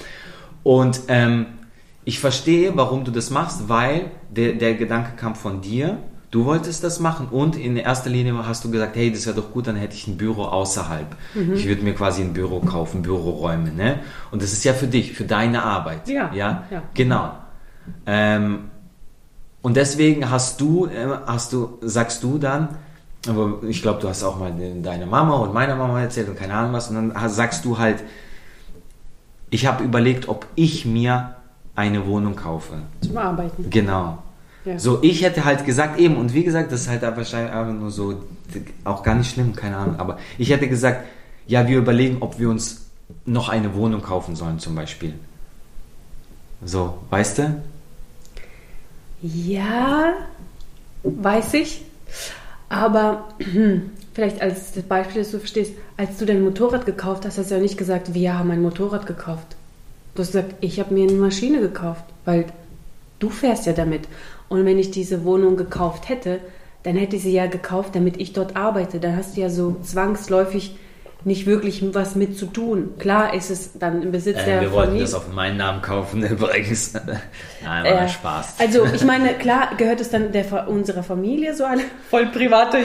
Und 0.63 1.01
ähm, 1.09 1.47
ich 2.05 2.19
verstehe, 2.21 2.73
warum 2.77 3.05
du 3.05 3.11
das 3.11 3.31
machst, 3.31 3.69
weil 3.69 4.11
der, 4.31 4.53
der 4.55 4.75
Gedanke 4.75 5.13
kam 5.17 5.35
von 5.35 5.61
dir. 5.61 5.99
Du 6.31 6.45
wolltest 6.47 6.83
das 6.83 6.99
machen 6.99 7.29
und 7.31 7.55
in 7.57 7.77
erster 7.77 8.11
Linie 8.11 8.35
hast 8.47 8.65
du 8.65 8.71
gesagt, 8.71 8.97
hey, 8.97 9.13
das 9.13 9.25
wäre 9.25 9.37
doch 9.37 9.53
gut, 9.53 9.69
dann 9.69 9.77
hätte 9.77 9.95
ich 9.95 10.09
ein 10.09 10.17
Büro 10.17 10.43
außerhalb. 10.43 11.07
Mhm. 11.35 11.55
Ich 11.55 11.67
würde 11.69 11.83
mir 11.83 11.95
quasi 11.95 12.23
ein 12.23 12.33
Büro 12.33 12.59
kaufen, 12.59 13.03
Büroräume, 13.03 13.71
ne? 13.73 14.01
Und 14.33 14.43
das 14.43 14.53
ist 14.53 14.65
ja 14.65 14.73
für 14.75 14.89
dich, 14.89 15.13
für 15.13 15.23
deine 15.25 15.63
Arbeit. 15.63 16.09
Ja, 16.09 16.33
Ja, 16.35 16.65
ja. 16.73 16.83
genau. 16.93 17.31
Ähm, 18.05 18.65
und 19.63 19.77
deswegen 19.77 20.29
hast 20.29 20.61
du, 20.61 20.87
äh, 20.87 21.07
hast 21.27 21.53
du, 21.53 21.79
sagst 21.83 22.23
du 22.25 22.39
dann, 22.39 22.69
aber 23.29 23.61
ich 23.69 23.81
glaube, 23.81 24.01
du 24.03 24.09
hast 24.09 24.25
auch 24.25 24.37
mal 24.39 24.51
de- 24.53 24.83
deiner 24.83 25.07
Mama 25.07 25.37
und 25.37 25.55
meiner 25.55 25.77
Mama 25.77 26.01
erzählt 26.01 26.29
und 26.29 26.37
keine 26.37 26.55
Ahnung 26.55 26.73
was, 26.73 26.91
und 26.91 26.97
dann 27.15 27.29
sagst 27.31 27.65
du 27.65 27.79
halt, 27.79 28.03
ich 29.51 29.67
habe 29.67 29.85
überlegt, 29.85 30.29
ob 30.29 30.47
ich 30.57 30.85
mir 30.85 31.37
eine 31.77 32.07
Wohnung 32.07 32.37
kaufe. 32.37 32.75
Zum 33.01 33.17
Arbeiten. 33.17 33.69
Genau. 33.71 34.19
Ja. 34.65 34.79
So, 34.79 35.03
ich 35.03 35.23
hätte 35.23 35.45
halt 35.45 35.67
gesagt, 35.67 35.99
eben, 35.99 36.17
und 36.17 36.33
wie 36.33 36.43
gesagt, 36.43 36.73
das 36.73 36.83
ist 36.83 36.89
halt 36.89 37.03
wahrscheinlich 37.03 37.53
einfach 37.53 37.75
nur 37.75 37.91
so, 37.91 38.23
auch 38.85 39.03
gar 39.03 39.15
nicht 39.15 39.31
schlimm, 39.31 39.55
keine 39.55 39.77
Ahnung, 39.77 39.97
aber 39.99 40.19
ich 40.39 40.51
hätte 40.51 40.69
gesagt, 40.69 41.05
ja, 41.47 41.69
wir 41.69 41.79
überlegen, 41.79 42.19
ob 42.21 42.39
wir 42.39 42.49
uns 42.49 42.87
noch 43.27 43.51
eine 43.51 43.75
Wohnung 43.75 44.01
kaufen 44.01 44.37
sollen, 44.37 44.59
zum 44.59 44.75
Beispiel. 44.75 45.15
So, 46.65 46.99
weißt 47.11 47.39
du? 47.39 47.63
Ja, 49.21 50.15
weiß 51.03 51.55
ich. 51.55 51.83
Aber 52.71 53.29
vielleicht 54.15 54.41
als 54.41 54.73
das 54.73 54.85
Beispiel, 54.85 55.23
das 55.23 55.31
du 55.31 55.39
verstehst, 55.39 55.75
als 55.99 56.17
du 56.17 56.25
dein 56.25 56.43
Motorrad 56.43 56.87
gekauft 56.87 57.27
hast, 57.27 57.37
hast 57.37 57.51
du 57.51 57.55
ja 57.57 57.61
nicht 57.61 57.77
gesagt, 57.77 58.15
wir 58.15 58.39
haben 58.39 58.51
ein 58.51 58.63
Motorrad 58.63 59.07
gekauft. 59.07 59.57
Du 60.15 60.23
hast 60.23 60.33
gesagt, 60.33 60.55
ich 60.61 60.79
habe 60.79 60.95
mir 60.95 61.09
eine 61.09 61.19
Maschine 61.19 61.61
gekauft, 61.61 62.05
weil 62.25 62.47
du 63.19 63.31
fährst 63.31 63.67
ja 63.67 63.73
damit. 63.73 64.03
Und 64.49 64.65
wenn 64.65 64.79
ich 64.79 64.91
diese 64.91 65.25
Wohnung 65.25 65.57
gekauft 65.57 66.09
hätte, 66.09 66.41
dann 66.85 66.97
hätte 66.97 67.17
ich 67.17 67.23
sie 67.23 67.33
ja 67.33 67.47
gekauft, 67.47 67.97
damit 67.97 68.21
ich 68.21 68.33
dort 68.33 68.57
arbeite. 68.57 69.01
Dann 69.01 69.17
hast 69.17 69.37
du 69.37 69.41
ja 69.41 69.49
so 69.49 69.77
zwangsläufig 69.83 70.77
nicht 71.25 71.47
wirklich 71.47 71.83
was 71.95 72.17
mit 72.17 72.37
zu 72.37 72.47
tun. 72.47 72.91
Klar 72.99 73.33
ist 73.35 73.51
es 73.51 73.79
dann 73.79 74.03
im 74.03 74.13
Besitz 74.13 74.45
der 74.45 74.59
Äh, 74.59 74.61
wir 74.61 74.73
wollten 74.73 74.99
das 74.99 75.15
auf 75.15 75.33
meinen 75.33 75.57
Namen 75.57 75.81
kaufen, 75.81 76.23
übrigens. 76.31 76.93
Nein, 76.93 77.85
war 77.85 78.03
Äh, 78.05 78.09
Spaß. 78.09 78.57
Also 78.59 78.85
ich 78.85 79.05
meine, 79.05 79.35
klar 79.35 79.71
gehört 79.79 80.01
es 80.01 80.11
dann 80.11 80.33
der, 80.33 80.69
unserer 80.69 81.03
Familie, 81.03 81.55
so 81.55 81.65
eine 81.65 81.83
voll 82.11 82.27
private 82.27 82.79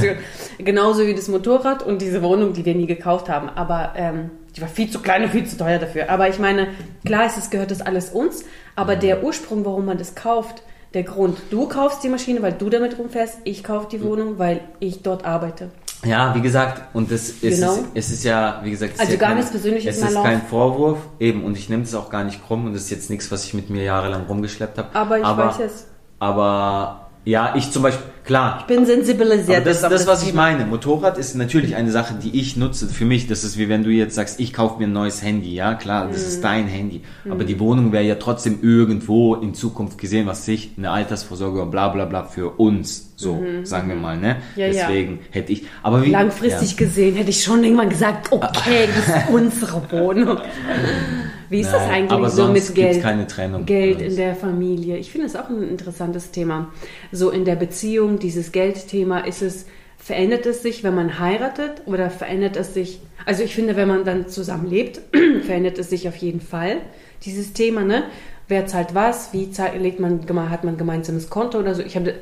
Genauso 0.58 1.06
wie 1.06 1.14
das 1.14 1.28
Motorrad 1.28 1.82
und 1.82 2.02
diese 2.02 2.22
Wohnung, 2.22 2.52
die 2.52 2.64
wir 2.64 2.74
nie 2.74 2.86
gekauft 2.86 3.28
haben. 3.30 3.48
Aber 3.48 3.94
ähm, 3.96 4.30
die 4.58 4.62
war 4.62 4.68
viel 4.68 4.90
zu 4.90 4.98
klein 4.98 5.22
und 5.22 5.30
viel 5.30 5.46
zu 5.46 5.56
teuer 5.56 5.78
dafür. 5.78 6.10
Aber 6.10 6.28
ich 6.28 6.38
meine, 6.40 6.66
klar 7.04 7.26
ist 7.26 7.38
es, 7.38 7.48
gehört 7.50 7.70
das 7.70 7.80
alles 7.80 8.10
uns. 8.10 8.44
Aber 8.74 8.96
Mhm. 8.96 9.00
der 9.00 9.22
Ursprung, 9.24 9.64
warum 9.64 9.84
man 9.86 9.98
das 9.98 10.14
kauft, 10.16 10.62
der 10.94 11.04
Grund, 11.04 11.38
du 11.50 11.68
kaufst 11.68 12.02
die 12.02 12.08
Maschine, 12.08 12.42
weil 12.42 12.52
du 12.54 12.68
damit 12.70 12.98
rumfährst, 12.98 13.38
ich 13.44 13.62
kaufe 13.62 13.86
Mhm. 13.86 13.90
die 13.90 14.02
Wohnung, 14.02 14.38
weil 14.38 14.60
ich 14.80 15.02
dort 15.02 15.24
arbeite. 15.24 15.70
Ja, 16.04 16.34
wie 16.34 16.40
gesagt, 16.40 16.94
und 16.94 17.10
das 17.10 17.28
ist, 17.28 17.40
Genau. 17.60 17.72
es, 17.94 18.06
es 18.06 18.10
ist 18.10 18.24
ja, 18.24 18.60
wie 18.64 18.70
gesagt, 18.70 18.92
es 18.94 19.00
Also 19.00 19.12
ist 19.12 19.14
ja 19.14 19.20
gar 19.20 19.28
kein, 19.30 19.36
nichts 19.38 19.50
Persönliches 19.52 19.96
Es 19.96 20.02
ist 20.10 20.14
kein 20.22 20.42
Vorwurf, 20.42 20.98
eben, 21.18 21.44
und 21.44 21.56
ich 21.58 21.68
nehme 21.68 21.82
das 21.82 21.94
auch 21.94 22.08
gar 22.10 22.24
nicht 22.24 22.44
krumm 22.46 22.66
und 22.66 22.72
das 22.74 22.82
ist 22.84 22.90
jetzt 22.90 23.10
nichts, 23.10 23.30
was 23.32 23.44
ich 23.44 23.54
mit 23.54 23.68
mir 23.70 23.82
jahrelang 23.84 24.26
rumgeschleppt 24.26 24.78
habe. 24.78 24.88
Aber 24.94 25.18
ich 25.18 25.24
weiß 25.24 25.58
es. 25.60 25.86
Aber 26.20 27.07
ja, 27.28 27.52
ich 27.56 27.70
zum 27.70 27.82
Beispiel, 27.82 28.06
klar, 28.24 28.56
Ich 28.60 28.66
bin 28.66 28.86
sensibilisiert. 28.86 29.58
Aber 29.58 29.64
das, 29.66 29.84
auf 29.84 29.90
das, 29.90 30.06
was 30.06 30.26
ich 30.26 30.32
meine. 30.32 30.64
Motorrad 30.64 31.18
ist 31.18 31.34
natürlich 31.34 31.76
eine 31.76 31.90
Sache, 31.90 32.14
die 32.14 32.40
ich 32.40 32.56
nutze. 32.56 32.88
Für 32.88 33.04
mich, 33.04 33.26
das 33.26 33.44
ist 33.44 33.58
wie 33.58 33.68
wenn 33.68 33.82
du 33.84 33.90
jetzt 33.90 34.14
sagst, 34.14 34.40
ich 34.40 34.54
kaufe 34.54 34.78
mir 34.78 34.86
ein 34.86 34.94
neues 34.94 35.22
Handy. 35.22 35.54
Ja, 35.54 35.74
klar, 35.74 36.08
das 36.10 36.22
Mhm. 36.22 36.28
ist 36.28 36.40
dein 36.42 36.66
Handy. 36.68 37.02
Aber 37.28 37.44
die 37.44 37.60
Wohnung 37.60 37.92
wäre 37.92 38.04
ja 38.04 38.14
trotzdem 38.14 38.60
irgendwo 38.62 39.34
in 39.34 39.52
Zukunft 39.52 39.98
gesehen, 39.98 40.26
was 40.26 40.46
sich 40.46 40.70
eine 40.78 40.90
Altersvorsorge 40.90 41.60
und 41.60 41.70
bla 41.70 41.88
bla 41.88 42.06
bla 42.06 42.24
für 42.24 42.48
uns, 42.58 43.12
so 43.16 43.44
sagen 43.64 43.90
wir 43.90 43.96
mal, 43.96 44.16
ne? 44.16 44.36
Mhm. 44.54 44.60
Ja, 44.60 44.66
ja. 44.68 44.72
Deswegen 44.72 45.18
hätte 45.30 45.52
ich, 45.52 45.66
aber 45.82 46.02
wie, 46.02 46.10
Langfristig 46.10 46.78
gesehen 46.78 47.14
hätte 47.14 47.28
ich 47.28 47.44
schon 47.44 47.62
irgendwann 47.62 47.90
gesagt, 47.90 48.32
okay, 48.32 48.88
das 48.96 49.16
ist 49.16 49.28
unsere 49.30 49.82
Wohnung. 49.92 50.38
Wie 51.50 51.60
ist 51.60 51.72
das 51.72 51.82
Nein, 51.82 51.90
eigentlich 51.90 52.12
aber 52.12 52.30
so 52.30 52.46
sonst 52.46 52.68
mit 52.68 52.74
Geld? 52.74 53.02
keine 53.02 53.26
Trennung. 53.26 53.64
Geld 53.64 54.00
in 54.00 54.16
der 54.16 54.34
Familie. 54.34 54.96
Ich 54.98 55.10
finde 55.10 55.26
es 55.26 55.36
auch 55.36 55.48
ein 55.48 55.62
interessantes 55.62 56.30
Thema. 56.30 56.72
So 57.10 57.30
in 57.30 57.44
der 57.44 57.56
Beziehung, 57.56 58.18
dieses 58.18 58.52
Geldthema, 58.52 59.20
ist 59.20 59.42
es, 59.42 59.66
verändert 59.96 60.46
es 60.46 60.62
sich, 60.62 60.84
wenn 60.84 60.94
man 60.94 61.18
heiratet 61.18 61.82
oder 61.86 62.10
verändert 62.10 62.56
es 62.56 62.74
sich, 62.74 63.00
also 63.24 63.42
ich 63.42 63.54
finde, 63.54 63.76
wenn 63.76 63.88
man 63.88 64.04
dann 64.04 64.28
zusammen 64.28 64.68
lebt, 64.68 65.00
verändert 65.44 65.78
es 65.78 65.90
sich 65.90 66.08
auf 66.08 66.16
jeden 66.16 66.40
Fall, 66.40 66.78
dieses 67.24 67.52
Thema, 67.52 67.82
ne? 67.82 68.04
Wer 68.46 68.66
zahlt 68.66 68.94
was, 68.94 69.34
wie 69.34 69.50
zahlt, 69.50 69.78
legt 69.80 70.00
man, 70.00 70.20
hat 70.50 70.64
man 70.64 70.74
ein 70.74 70.78
gemeinsames 70.78 71.28
Konto 71.28 71.58
oder 71.58 71.74
so. 71.74 71.82
Ich 71.82 71.96
habe, 71.96 72.14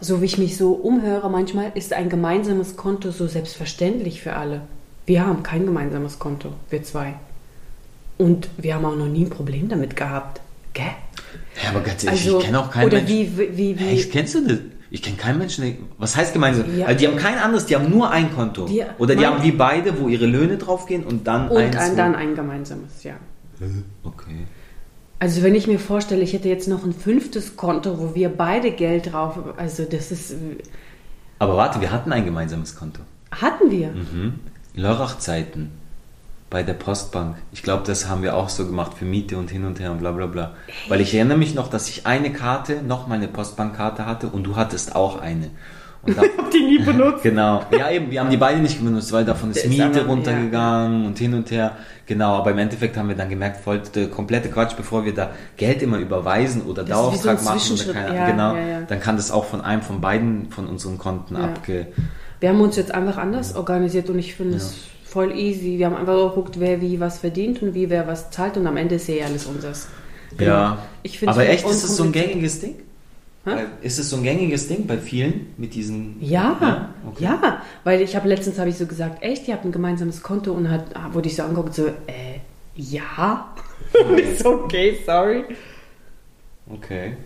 so 0.00 0.20
wie 0.20 0.24
ich 0.24 0.36
mich 0.38 0.56
so 0.56 0.72
umhöre, 0.72 1.30
manchmal 1.30 1.70
ist 1.74 1.92
ein 1.92 2.08
gemeinsames 2.08 2.76
Konto 2.76 3.12
so 3.12 3.28
selbstverständlich 3.28 4.20
für 4.22 4.34
alle. 4.34 4.62
Wir 5.06 5.24
haben 5.24 5.44
kein 5.44 5.64
gemeinsames 5.64 6.18
Konto, 6.18 6.52
wir 6.70 6.82
zwei. 6.82 7.14
Und 8.22 8.48
wir 8.58 8.74
haben 8.74 8.84
auch 8.84 8.94
noch 8.96 9.06
nie 9.08 9.24
ein 9.24 9.30
Problem 9.30 9.68
damit 9.68 9.96
gehabt. 9.96 10.40
Gell? 10.74 10.84
Ja, 11.62 11.70
aber 11.70 11.80
ganz 11.80 12.04
ehrlich, 12.04 12.20
Also, 12.24 12.38
ich 12.38 12.44
kenne 12.46 12.60
auch 12.60 12.70
keinen 12.70 12.86
oder 12.86 12.98
Menschen. 12.98 13.16
wie, 13.38 13.56
wie, 13.56 13.78
wie, 13.78 13.84
Hey, 13.84 14.02
kennst 14.10 14.34
du 14.34 14.46
das? 14.46 14.58
Ich 14.90 15.02
kenne 15.02 15.16
keinen 15.16 15.38
Menschen, 15.38 15.64
der, 15.64 15.74
was 15.98 16.16
heißt 16.16 16.32
gemeinsam? 16.32 16.64
Ja. 16.78 16.86
Also 16.86 16.98
die 17.00 17.06
haben 17.08 17.16
kein 17.16 17.38
anderes, 17.38 17.66
die 17.66 17.74
haben 17.74 17.90
nur 17.90 18.10
ein 18.10 18.32
Konto. 18.34 18.66
Die- 18.66 18.82
Oder 18.98 19.14
die 19.16 19.26
haben 19.26 19.42
wie 19.42 19.52
beide, 19.52 19.98
wo 20.00 20.06
ihre 20.08 20.26
Löhne 20.26 20.56
draufgehen 20.58 21.02
und 21.04 21.26
dann 21.26 21.48
und 21.48 21.56
eins. 21.56 21.76
ein, 21.76 21.92
wo- 21.92 21.96
dann 21.96 22.14
ein 22.14 22.34
gemeinsames, 22.34 23.02
ja. 23.02 23.14
Okay. 24.04 24.46
Also 25.18 25.42
wenn 25.42 25.54
ich 25.54 25.66
mir 25.66 25.78
vorstelle, 25.78 26.22
ich 26.22 26.32
hätte 26.32 26.48
jetzt 26.48 26.68
noch 26.68 26.84
ein 26.84 26.92
fünftes 26.92 27.56
Konto, 27.56 27.98
wo 27.98 28.14
wir 28.14 28.28
beide 28.28 28.70
Geld 28.72 29.12
drauf, 29.12 29.38
also 29.56 29.84
das 29.84 30.10
ist, 30.12 30.34
Aber 31.38 31.56
warte, 31.56 31.80
wir 31.80 31.90
hatten 31.90 32.12
ein 32.12 32.24
gemeinsames 32.24 32.76
Konto. 32.76 33.00
hatten 33.30 33.70
wir. 33.70 33.88
Mhm. 33.88 34.34
Lörrach-Zeiten 34.74 35.70
bei 36.52 36.62
der 36.62 36.74
Postbank. 36.74 37.36
Ich 37.50 37.62
glaube, 37.62 37.82
das 37.86 38.08
haben 38.08 38.22
wir 38.22 38.36
auch 38.36 38.50
so 38.50 38.66
gemacht 38.66 38.92
für 38.98 39.06
Miete 39.06 39.38
und 39.38 39.50
hin 39.50 39.64
und 39.64 39.80
her 39.80 39.90
und 39.90 39.98
bla 40.00 40.12
bla 40.12 40.26
bla. 40.26 40.52
Weil 40.88 41.00
ich 41.00 41.14
erinnere 41.14 41.38
mich 41.38 41.54
noch, 41.54 41.68
dass 41.68 41.88
ich 41.88 42.06
eine 42.06 42.30
Karte, 42.30 42.82
nochmal 42.86 43.16
eine 43.18 43.28
Postbankkarte 43.28 44.04
hatte 44.04 44.28
und 44.28 44.44
du 44.44 44.54
hattest 44.54 44.94
auch 44.94 45.18
eine. 45.20 45.48
Und 46.02 46.16
dann, 46.16 46.26
Hab 46.36 46.50
die 46.50 46.62
nie 46.62 46.78
benutzt. 46.78 47.22
genau. 47.22 47.62
Ja, 47.76 47.90
eben, 47.90 48.10
wir 48.10 48.20
haben 48.20 48.28
die 48.28 48.36
beide 48.36 48.60
nicht 48.60 48.84
benutzt, 48.84 49.12
weil 49.12 49.24
davon 49.24 49.50
ist 49.50 49.58
ist 49.64 49.68
Miete 49.68 50.00
aber- 50.00 50.08
runtergegangen 50.08 51.06
und 51.06 51.18
hin 51.18 51.32
und 51.32 51.50
her. 51.50 51.72
Genau, 52.06 52.34
aber 52.34 52.50
im 52.50 52.58
Endeffekt 52.58 52.96
haben 52.98 53.08
wir 53.08 53.16
dann 53.16 53.30
gemerkt, 53.30 53.62
voll 53.64 53.80
der 53.94 54.08
komplette 54.08 54.50
Quatsch, 54.50 54.76
bevor 54.76 55.04
wir 55.06 55.14
da 55.14 55.30
Geld 55.56 55.80
immer 55.80 55.96
überweisen 55.98 56.62
oder 56.62 56.82
Das 56.84 56.90
wie 56.90 56.92
so 56.92 56.98
Dauerauftrag 57.28 57.44
machen 57.44 57.72
oder 57.72 57.92
keine 57.94 58.14
Ja, 58.16 58.26
genau, 58.30 58.54
ja, 58.56 58.66
ja. 58.68 58.80
dann 58.82 59.00
kann 59.00 59.16
das 59.16 59.30
auch 59.30 59.44
von 59.46 59.62
einem 59.62 59.80
von 59.80 60.00
beiden 60.02 60.50
von 60.50 60.66
unseren 60.66 60.98
Konten 60.98 61.34
Ja. 61.36 61.44
abge 61.44 61.86
Wir 62.40 62.50
haben 62.50 62.60
uns 62.60 62.76
jetzt 62.76 62.92
einfach 62.92 63.16
anders 63.16 63.54
organisiert 63.56 64.10
und 64.10 64.18
ich 64.18 64.34
finde 64.34 64.56
es 64.56 64.74
voll 65.12 65.32
easy. 65.36 65.78
Wir 65.78 65.86
haben 65.86 65.96
einfach 65.96 66.30
geguckt, 66.30 66.58
wer 66.58 66.80
wie 66.80 66.98
was 66.98 67.18
verdient 67.18 67.62
und 67.62 67.74
wie 67.74 67.90
wer 67.90 68.06
was 68.06 68.30
zahlt 68.30 68.56
und 68.56 68.66
am 68.66 68.76
Ende 68.78 68.94
ist 68.94 69.08
ja 69.08 69.26
alles 69.26 69.44
unseres. 69.46 69.88
Genau. 70.36 70.50
Ja, 70.50 70.78
find's 71.04 71.34
aber 71.34 71.46
echt, 71.46 71.66
ist 71.66 71.84
es 71.84 71.96
so 71.96 72.04
ein 72.04 72.12
gängiges 72.12 72.60
Ding? 72.60 72.76
Hä? 73.44 73.64
Ist 73.82 73.98
es 73.98 74.08
so 74.08 74.16
ein 74.16 74.22
gängiges 74.22 74.68
Ding 74.68 74.86
bei 74.86 74.96
vielen 74.96 75.48
mit 75.58 75.74
diesen... 75.74 76.16
Ja, 76.20 76.56
ja, 76.60 76.94
okay. 77.06 77.58
weil 77.84 78.00
ich 78.00 78.14
habe 78.16 78.28
letztens 78.28 78.58
habe 78.58 78.70
ich 78.70 78.78
so 78.78 78.86
gesagt, 78.86 79.22
echt, 79.22 79.48
ihr 79.48 79.54
habt 79.54 79.64
ein 79.64 79.72
gemeinsames 79.72 80.22
Konto 80.22 80.52
und 80.52 80.70
hat 80.70 80.94
ah, 80.94 81.12
wurde 81.12 81.28
ich 81.28 81.36
so 81.36 81.42
angeguckt 81.42 81.74
so, 81.74 81.88
äh, 81.88 82.38
ja. 82.76 83.52
So, 84.38 84.64
okay, 84.64 84.98
sorry. 85.04 85.44
Okay. 86.72 87.16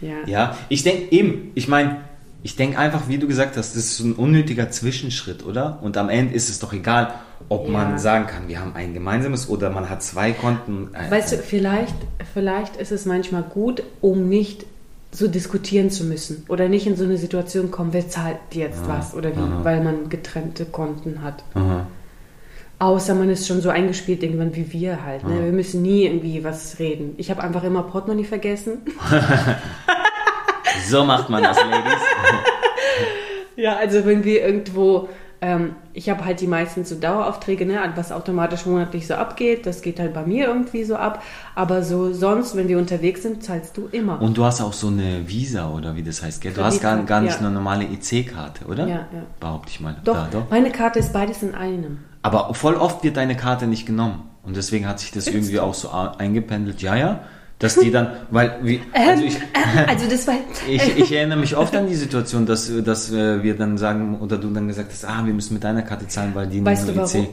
Ja. 0.00 0.26
Ja, 0.26 0.58
ich 0.68 0.82
denke 0.82 1.14
eben, 1.14 1.52
ich 1.54 1.68
meine, 1.68 1.98
Ich 2.44 2.56
denke 2.56 2.78
einfach, 2.78 3.08
wie 3.08 3.16
du 3.16 3.26
gesagt 3.26 3.56
hast, 3.56 3.74
das 3.74 3.84
ist 3.84 3.96
so 3.96 4.04
ein 4.04 4.12
unnötiger 4.12 4.70
Zwischenschritt, 4.70 5.46
oder? 5.46 5.78
Und 5.80 5.96
am 5.96 6.10
Ende 6.10 6.34
ist 6.34 6.50
es 6.50 6.58
doch 6.58 6.74
egal, 6.74 7.14
ob 7.48 7.64
Ja. 7.66 7.72
man 7.72 7.98
sagen 7.98 8.26
kann, 8.26 8.48
wir 8.48 8.60
haben 8.60 8.74
ein 8.76 8.92
gemeinsames 8.92 9.48
oder 9.48 9.70
man 9.70 9.88
hat 9.88 10.02
zwei 10.02 10.32
Konten. 10.32 10.90
Äh, 10.94 11.10
Weißt 11.10 11.32
du, 11.32 11.38
vielleicht, 11.38 11.94
vielleicht 12.34 12.76
ist 12.76 12.92
es 12.92 13.06
manchmal 13.06 13.42
gut, 13.44 13.82
um 14.02 14.28
nicht 14.28 14.66
so 15.10 15.26
diskutieren 15.26 15.88
zu 15.88 16.04
müssen 16.04 16.44
oder 16.48 16.68
nicht 16.68 16.86
in 16.86 16.96
so 16.96 17.04
eine 17.04 17.16
Situation 17.16 17.70
kommen, 17.70 17.94
wer 17.94 18.08
zahlt 18.10 18.36
jetzt 18.52 18.86
was 18.88 19.14
oder 19.14 19.34
wie, 19.34 19.40
aha. 19.40 19.60
weil 19.62 19.82
man 19.82 20.10
getrennte 20.10 20.66
Konten 20.66 21.22
hat. 21.22 21.44
Aha. 21.54 21.86
Außer 22.80 23.14
man 23.14 23.30
ist 23.30 23.46
schon 23.46 23.60
so 23.62 23.70
eingespielt 23.70 24.22
irgendwann 24.22 24.54
wie 24.56 24.70
wir 24.72 25.02
halt. 25.04 25.26
Ne? 25.26 25.44
Wir 25.44 25.52
müssen 25.52 25.80
nie 25.80 26.04
irgendwie 26.04 26.42
was 26.44 26.78
reden. 26.80 27.14
Ich 27.16 27.30
habe 27.30 27.42
einfach 27.42 27.62
immer 27.62 27.84
Portemonnaie 27.84 28.24
vergessen. 28.24 28.78
So 30.86 31.04
macht 31.04 31.28
man 31.28 31.42
das, 31.42 31.56
Ladies. 31.56 32.00
Ja, 33.56 33.76
also 33.76 34.04
wenn 34.04 34.24
wir 34.24 34.44
irgendwo, 34.44 35.08
ähm, 35.40 35.76
ich 35.92 36.10
habe 36.10 36.24
halt 36.24 36.40
die 36.40 36.46
meisten 36.46 36.84
so 36.84 36.96
Daueraufträge, 36.96 37.66
ne, 37.66 37.78
was 37.94 38.10
automatisch 38.10 38.66
monatlich 38.66 39.06
so 39.06 39.14
abgeht, 39.14 39.66
das 39.66 39.82
geht 39.82 40.00
halt 40.00 40.12
bei 40.12 40.26
mir 40.26 40.48
irgendwie 40.48 40.84
so 40.84 40.96
ab. 40.96 41.22
Aber 41.54 41.82
so 41.82 42.12
sonst, 42.12 42.56
wenn 42.56 42.68
wir 42.68 42.78
unterwegs 42.78 43.22
sind, 43.22 43.44
zahlst 43.44 43.76
du 43.76 43.88
immer. 43.92 44.20
Und 44.20 44.36
du 44.36 44.44
hast 44.44 44.60
auch 44.60 44.72
so 44.72 44.88
eine 44.88 45.28
Visa 45.28 45.70
oder 45.70 45.94
wie 45.94 46.02
das 46.02 46.22
heißt, 46.22 46.40
gell? 46.40 46.52
Du 46.52 46.64
hast 46.64 46.80
gar, 46.80 47.00
gar 47.04 47.20
nicht 47.20 47.34
ja. 47.34 47.46
eine 47.46 47.50
normale 47.50 47.84
EC-Karte, 47.84 48.64
oder? 48.64 48.86
Ja, 48.88 48.94
ja. 48.94 49.06
Behaupte 49.38 49.70
ich 49.70 49.80
mal. 49.80 49.96
doch, 50.04 50.14
Da, 50.14 50.28
doch. 50.32 50.50
meine 50.50 50.70
Karte 50.70 50.98
ist 50.98 51.12
beides 51.12 51.42
in 51.42 51.54
einem. 51.54 51.98
Aber 52.22 52.54
voll 52.54 52.74
oft 52.74 53.04
wird 53.04 53.16
deine 53.16 53.36
Karte 53.36 53.66
nicht 53.66 53.86
genommen. 53.86 54.30
Und 54.42 54.56
deswegen 54.56 54.88
hat 54.88 54.98
sich 54.98 55.10
das 55.10 55.24
Findest 55.24 55.50
irgendwie 55.50 55.60
auch 55.60 55.74
so 55.74 55.90
eingependelt. 55.90 56.82
Ja, 56.82 56.96
ja. 56.96 57.20
Dass 57.64 57.74
die 57.76 57.90
dann, 57.90 58.08
weil, 58.30 58.58
wie, 58.62 58.74
Ähm, 58.92 59.08
also 59.08 59.24
ich, 59.24 59.36
Also 59.86 60.08
das 60.08 60.26
war. 60.26 60.34
ich, 60.68 60.96
ich 60.98 61.12
erinnere 61.12 61.38
mich 61.38 61.56
oft 61.56 61.74
an 61.74 61.88
die 61.88 61.94
Situation, 61.94 62.44
dass, 62.46 62.70
dass 62.84 63.10
äh, 63.10 63.42
wir 63.42 63.56
dann 63.56 63.78
sagen, 63.78 64.18
oder 64.20 64.36
du 64.38 64.50
dann 64.50 64.68
gesagt 64.68 64.90
hast, 64.92 65.04
ah, 65.06 65.22
wir 65.24 65.32
müssen 65.34 65.54
mit 65.54 65.64
deiner 65.64 65.82
Karte 65.82 66.06
zahlen, 66.08 66.32
weil 66.34 66.46
die 66.46 66.64
Weißt 66.64 66.88
du 66.88 66.92
nur 66.92 67.10
warum? 67.10 67.28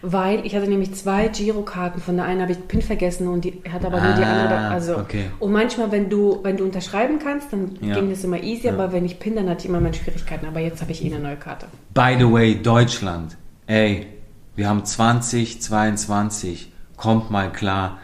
Weil 0.00 0.46
ich 0.46 0.54
hatte 0.54 0.68
nämlich 0.68 0.94
zwei 0.94 1.28
Girokarten. 1.28 2.00
Von 2.00 2.16
der 2.16 2.24
einen 2.26 2.40
habe 2.40 2.52
ich 2.52 2.68
PIN 2.68 2.82
vergessen 2.82 3.26
und 3.28 3.44
die 3.44 3.60
hat 3.70 3.84
aber 3.84 4.00
nur 4.00 4.12
die 4.14 4.22
Ah, 4.22 4.42
andere. 4.42 4.58
Also 4.68 4.96
okay. 4.98 5.24
und 5.40 5.50
manchmal, 5.52 5.90
wenn 5.90 6.08
du 6.08 6.38
wenn 6.44 6.56
du 6.56 6.64
unterschreiben 6.64 7.18
kannst, 7.18 7.52
dann 7.52 7.76
Ja. 7.80 7.94
ging 7.96 8.10
das 8.10 8.22
immer 8.24 8.40
easy. 8.42 8.68
Aber 8.68 8.92
wenn 8.92 9.04
ich 9.04 9.18
PIN, 9.18 9.34
dann 9.36 9.48
hatte 9.48 9.60
ich 9.60 9.66
immer 9.68 9.80
meine 9.80 9.94
Schwierigkeiten. 9.94 10.46
Aber 10.46 10.60
jetzt 10.60 10.80
habe 10.80 10.92
ich 10.92 11.04
eh 11.04 11.12
eine 11.12 11.18
neue 11.22 11.36
Karte. 11.36 11.66
By 11.94 12.14
the 12.18 12.30
way, 12.32 12.54
Deutschland, 12.62 13.36
ey, 13.66 14.06
wir 14.54 14.68
haben 14.68 14.84
2022, 14.84 16.70
kommt 16.96 17.30
mal 17.30 17.50
klar. 17.52 17.98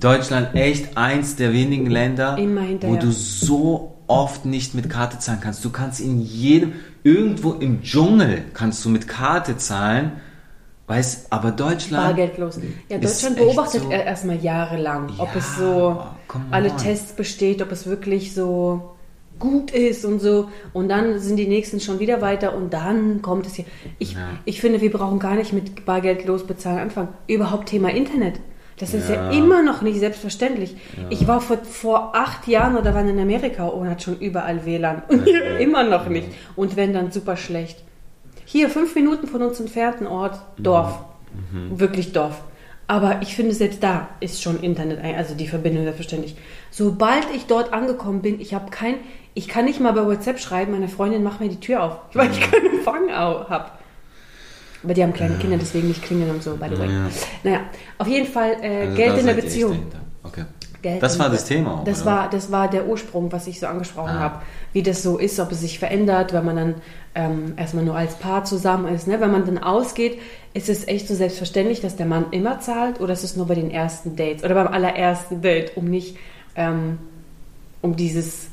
Deutschland 0.00 0.54
echt 0.54 0.96
eins 0.96 1.36
der 1.36 1.52
wenigen 1.52 1.86
Länder, 1.86 2.36
wo 2.82 2.96
du 2.96 3.10
so 3.10 3.94
oft 4.06 4.44
nicht 4.44 4.74
mit 4.74 4.88
Karte 4.88 5.18
zahlen 5.18 5.40
kannst. 5.42 5.64
Du 5.64 5.70
kannst 5.70 6.00
in 6.00 6.20
jedem, 6.20 6.72
irgendwo 7.02 7.52
im 7.52 7.82
Dschungel 7.82 8.44
kannst 8.54 8.84
du 8.84 8.88
mit 8.88 9.06
Karte 9.08 9.56
zahlen, 9.56 10.12
weißt, 10.86 11.26
aber 11.30 11.50
Deutschland, 11.50 12.06
Bargeldlos. 12.06 12.58
Ja, 12.88 12.98
Deutschland 12.98 13.36
beobachtet 13.36 13.82
so- 13.82 13.90
er- 13.90 14.04
erstmal 14.06 14.36
jahrelang, 14.42 15.10
ob 15.18 15.28
Ja, 15.34 15.38
es 15.38 15.56
so 15.56 16.02
alle. 16.50 16.74
Tests 16.76 17.12
besteht, 17.12 17.60
ob 17.60 17.70
es 17.72 17.86
wirklich 17.86 18.32
so 18.34 18.94
gut 19.38 19.70
ist 19.70 20.04
und 20.04 20.20
so. 20.20 20.48
Und 20.72 20.88
dann 20.88 21.18
sind 21.20 21.36
die 21.36 21.46
nächsten 21.46 21.78
schon 21.80 22.00
wieder 22.00 22.20
weiter 22.22 22.56
und 22.56 22.72
dann 22.72 23.20
kommt 23.22 23.46
es 23.46 23.54
hier. 23.54 23.66
Ich, 23.98 24.14
Ja. 24.14 24.30
ich 24.46 24.60
finde, 24.60 24.80
wir 24.80 24.90
brauchen 24.90 25.18
gar 25.18 25.34
nicht 25.34 25.52
mit 25.52 25.84
Bargeldlos 25.84 26.44
bezahlen 26.46 26.78
anfangen. 26.78 27.08
Überhaupt 27.26 27.68
Thema 27.68 27.90
Internet. 27.90 28.40
Das 28.80 28.94
ist 28.94 29.08
ja, 29.08 29.16
Ja. 29.16 29.30
immer 29.30 29.62
noch 29.62 29.82
nicht 29.82 29.98
selbstverständlich. 29.98 30.76
Ich 31.10 31.26
war 31.26 31.40
vor, 31.40 31.58
vor 31.58 32.12
acht 32.14 32.46
Jahren 32.46 32.76
oder 32.76 32.94
wann 32.94 33.08
in 33.08 33.18
Amerika 33.18 33.64
und 33.66 33.88
hat 33.90 34.02
schon 34.02 34.18
überall 34.18 34.64
WLAN. 34.64 35.02
Und 35.08 35.24
hier 35.24 35.58
immer 35.58 35.82
noch 35.84 36.06
nicht. 36.08 36.28
Und 36.56 36.76
wenn 36.76 36.92
dann 36.92 37.10
super 37.10 37.36
schlecht. 37.36 37.78
Hier, 38.44 38.70
fünf 38.70 38.94
Minuten 38.94 39.26
von 39.26 39.42
uns 39.42 39.60
entfernten 39.60 40.06
Ort, 40.06 40.40
Dorf. 40.56 41.00
Wirklich 41.70 42.12
Dorf. 42.12 42.40
Aber 42.86 43.16
ich 43.20 43.36
finde, 43.36 43.52
selbst 43.54 43.82
da 43.82 44.08
ist 44.20 44.42
schon 44.42 44.60
Internet, 44.62 45.00
ein- 45.02 45.14
also 45.16 45.34
die 45.34 45.46
Verbindung 45.46 45.82
selbstverständlich. 45.82 46.36
Sobald 46.70 47.26
ich 47.34 47.44
dort 47.46 47.74
angekommen 47.74 48.22
bin, 48.22 48.40
ich 48.40 48.54
habe 48.54 48.70
kein, 48.70 48.94
ich 49.34 49.46
kann 49.48 49.66
nicht 49.66 49.78
mal 49.80 49.92
bei 49.92 50.06
WhatsApp 50.06 50.38
schreiben, 50.40 50.72
meine 50.72 50.88
Freundin 50.88 51.22
macht 51.22 51.40
mir 51.40 51.50
die 51.50 51.60
Tür 51.60 51.82
auf, 51.82 51.98
weil 52.14 52.30
ich 52.30 52.40
keinen 52.40 52.78
Empfang 52.78 53.10
habe. 53.10 53.66
Aber 54.84 54.94
die 54.94 55.02
haben 55.02 55.12
kleine 55.12 55.36
Kinder, 55.36 55.56
deswegen 55.58 55.88
nicht 55.88 56.02
klingeln 56.02 56.30
und 56.30 56.42
so, 56.42 56.56
by 56.56 56.66
the 56.70 56.78
way. 56.78 56.88
Ja. 56.88 57.08
Naja, 57.42 57.60
auf 57.98 58.06
jeden 58.06 58.26
Fall 58.26 58.56
äh, 58.62 58.82
Also 58.86 58.96
Geld 58.96 59.18
in 59.18 59.26
der 59.26 59.34
Beziehung. 59.34 59.78
Okay. 60.22 60.44
Geld 60.80 61.02
Das 61.02 61.18
war 61.18 61.28
das 61.28 61.44
Thema 61.46 61.80
auch, 61.80 61.84
Das 61.84 62.02
oder? 62.02 62.10
war, 62.12 62.30
das 62.30 62.52
war 62.52 62.68
der 62.70 62.86
Ursprung, 62.86 63.32
was 63.32 63.48
ich 63.48 63.58
so 63.58 63.66
angesprochen 63.66 64.10
Ah. 64.16 64.20
habe. 64.20 64.42
Wie 64.72 64.82
das 64.84 65.02
so 65.02 65.18
ist, 65.18 65.40
ob 65.40 65.50
es 65.50 65.60
sich 65.60 65.80
verändert, 65.80 66.32
wenn 66.32 66.44
man 66.44 66.54
dann 66.56 66.74
ähm, 67.16 67.54
erstmal 67.56 67.84
nur 67.84 67.96
als 67.96 68.14
Paar 68.14 68.44
zusammen 68.44 68.94
ist. 68.94 69.08
Ne? 69.08 69.20
Wenn 69.20 69.32
man 69.32 69.44
dann 69.44 69.58
ausgeht, 69.58 70.20
ist 70.54 70.68
es 70.68 70.86
echt 70.86 71.08
so 71.08 71.14
selbstverständlich, 71.16 71.80
dass 71.80 71.96
der 71.96 72.06
Mann 72.06 72.26
immer 72.30 72.60
zahlt 72.60 73.00
oder 73.00 73.12
ist 73.12 73.24
es 73.24 73.34
nur 73.34 73.46
bei 73.48 73.56
den 73.56 73.72
ersten 73.72 74.14
Dates 74.14 74.44
oder 74.44 74.54
beim 74.54 74.68
allerersten 74.68 75.42
Date, 75.42 75.76
um 75.76 75.86
nicht 75.86 76.16
ähm, 76.54 76.98
um 77.82 77.96
dieses 77.96 78.46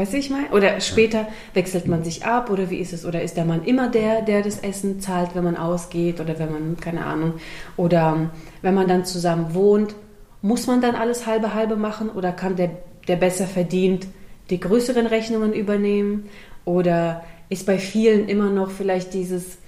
Weißt 0.00 0.14
du, 0.14 0.16
ich 0.16 0.30
meine? 0.30 0.48
Oder 0.52 0.80
später 0.80 1.28
wechselt 1.52 1.86
man 1.86 2.02
sich 2.04 2.24
ab 2.24 2.48
oder 2.48 2.70
wie 2.70 2.78
ist 2.78 2.94
es? 2.94 3.04
Oder 3.04 3.20
ist 3.20 3.36
der 3.36 3.44
Mann 3.44 3.64
immer 3.64 3.90
der, 3.90 4.22
der 4.22 4.40
das 4.40 4.58
Essen 4.60 4.98
zahlt, 4.98 5.34
wenn 5.34 5.44
man 5.44 5.58
ausgeht 5.58 6.20
oder 6.20 6.38
wenn 6.38 6.50
man, 6.50 6.76
keine 6.80 7.04
Ahnung, 7.04 7.34
oder 7.76 8.14
ähm, 8.16 8.30
wenn 8.62 8.72
man 8.72 8.88
dann 8.88 9.04
zusammen 9.04 9.52
wohnt, 9.52 9.94
muss 10.40 10.66
man 10.66 10.80
dann 10.80 10.94
alles 10.94 11.26
halbe 11.26 11.52
halbe 11.52 11.76
machen 11.76 12.08
oder 12.08 12.32
kann 12.32 12.56
der, 12.56 12.70
der 13.08 13.16
besser 13.16 13.44
verdient 13.46 14.06
die 14.48 14.58
größeren 14.58 15.04
Rechnungen 15.04 15.52
übernehmen? 15.52 16.30
Oder 16.64 17.22
ist 17.50 17.66
bei 17.66 17.76
vielen 17.76 18.26
immer 18.26 18.48
noch 18.48 18.70
vielleicht 18.70 19.12
dieses, 19.12 19.58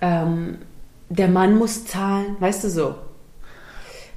ähm, 0.00 0.58
der 1.08 1.26
Mann 1.26 1.58
muss 1.58 1.86
zahlen, 1.86 2.36
weißt 2.38 2.62
du 2.62 2.70
so? 2.70 2.94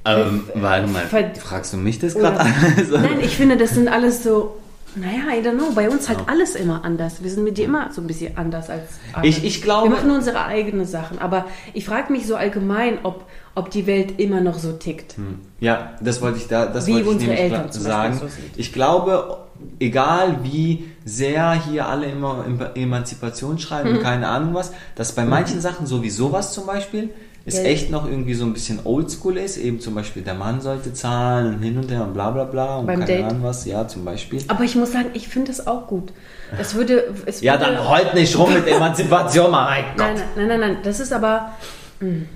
Ähm, 0.04 0.44
warte 0.54 0.86
mal, 0.86 1.06
fragst 1.40 1.72
du 1.72 1.76
mich 1.76 1.98
das 1.98 2.14
gerade? 2.14 2.38
Also- 2.76 2.98
Nein, 2.98 3.18
ich 3.20 3.36
finde, 3.36 3.56
das 3.56 3.70
sind 3.70 3.88
alles 3.88 4.22
so. 4.22 4.58
Naja, 4.96 5.38
I 5.38 5.42
don't 5.46 5.54
know. 5.58 5.72
Bei 5.74 5.88
uns 5.90 6.08
halt 6.08 6.20
alles 6.26 6.54
immer 6.54 6.84
anders. 6.84 7.22
Wir 7.22 7.30
sind 7.30 7.44
mit 7.44 7.58
dir 7.58 7.66
immer 7.66 7.92
so 7.92 8.00
ein 8.00 8.06
bisschen 8.06 8.36
anders 8.36 8.70
als 8.70 8.82
andere. 9.12 9.28
Ich- 9.28 9.44
ich 9.44 9.62
glaube- 9.62 9.88
Wir 9.90 9.96
machen 9.96 10.10
unsere 10.10 10.44
eigenen 10.44 10.86
Sachen. 10.86 11.18
Aber 11.18 11.44
ich 11.74 11.84
frage 11.84 12.10
mich 12.12 12.26
so 12.26 12.34
allgemein, 12.34 12.98
ob, 13.02 13.24
ob 13.54 13.70
die 13.70 13.86
Welt 13.86 14.18
immer 14.18 14.40
noch 14.40 14.58
so 14.58 14.72
tickt. 14.72 15.16
Ja, 15.60 15.92
das 16.00 16.20
wollte 16.22 16.38
ich 16.38 16.48
da, 16.48 16.66
das 16.66 16.86
Wie 16.86 17.04
wollte 17.04 17.24
ich 17.24 17.28
Eltern 17.30 17.70
sagen. 17.70 18.18
So 18.18 18.26
ich 18.56 18.72
glaube, 18.72 19.38
egal 19.80 20.38
wie 20.42 20.90
sehr 21.04 21.52
hier 21.52 21.86
alle 21.86 22.06
immer 22.06 22.44
Em- 22.46 22.60
Emanzipation 22.74 23.58
schreiben 23.58 23.90
Mhm. 23.90 23.96
und 23.98 24.02
keine 24.02 24.28
Ahnung 24.28 24.54
was, 24.54 24.72
dass 24.94 25.12
bei 25.12 25.24
manchen 25.24 25.60
Sachen, 25.60 25.86
so 25.86 26.02
wie 26.02 26.10
sowas 26.10 26.52
zum 26.52 26.66
Beispiel, 26.66 27.10
es 27.46 27.54
Geld. 27.54 27.66
echt 27.66 27.90
noch 27.90 28.06
irgendwie 28.06 28.34
so 28.34 28.44
ein 28.44 28.52
bisschen 28.52 28.80
oldschool 28.84 29.36
ist. 29.38 29.56
Eben 29.56 29.80
zum 29.80 29.94
Beispiel, 29.94 30.22
der 30.22 30.34
Mann 30.34 30.60
sollte 30.60 30.92
zahlen 30.92 31.54
und 31.54 31.62
hin 31.62 31.78
und 31.78 31.90
her 31.90 32.02
und 32.04 32.12
bla 32.12 32.30
bla 32.30 32.44
bla 32.44 32.76
und 32.78 32.86
Beim 32.86 33.00
keine 33.00 33.12
Date. 33.12 33.24
Ahnung 33.24 33.42
was. 33.44 33.64
Ja, 33.64 33.86
zum 33.86 34.04
Beispiel. 34.04 34.42
Aber 34.48 34.64
ich 34.64 34.74
muss 34.74 34.92
sagen, 34.92 35.10
ich 35.14 35.28
finde 35.28 35.48
das 35.52 35.66
auch 35.66 35.86
gut. 35.86 36.12
Es 36.60 36.74
würde. 36.74 37.14
Es 37.24 37.40
Ja, 37.40 37.54
würde, 37.60 37.72
dann 37.74 37.88
heult 37.88 38.14
nicht 38.14 38.36
rum 38.38 38.52
mit 38.52 38.66
Emanzipation, 38.68 39.50
mein 39.50 39.84
Gott. 39.96 40.06
Nein, 40.06 40.16
nein, 40.36 40.48
nein, 40.48 40.60
nein. 40.60 40.76
Das 40.82 41.00
ist 41.00 41.12
aber. 41.12 41.52
hm, 42.00 42.26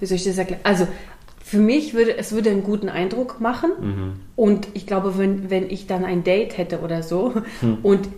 Wie 0.00 0.06
soll 0.06 0.16
ich 0.16 0.24
das 0.24 0.38
erklären? 0.38 0.60
Also, 0.64 0.86
für 1.44 1.58
mich 1.58 1.94
würde 1.94 2.16
es 2.16 2.32
würde 2.32 2.50
einen 2.50 2.62
guten 2.64 2.88
Eindruck 2.88 3.40
machen. 3.40 3.70
Mhm. 3.80 4.12
Und 4.36 4.68
ich 4.74 4.86
glaube, 4.86 5.18
wenn, 5.18 5.50
wenn 5.50 5.68
ich 5.70 5.86
dann 5.86 6.04
ein 6.04 6.24
Date 6.24 6.56
hätte 6.58 6.80
oder 6.80 7.02
so 7.02 7.34
Hm. 7.60 7.78
und 7.82 8.08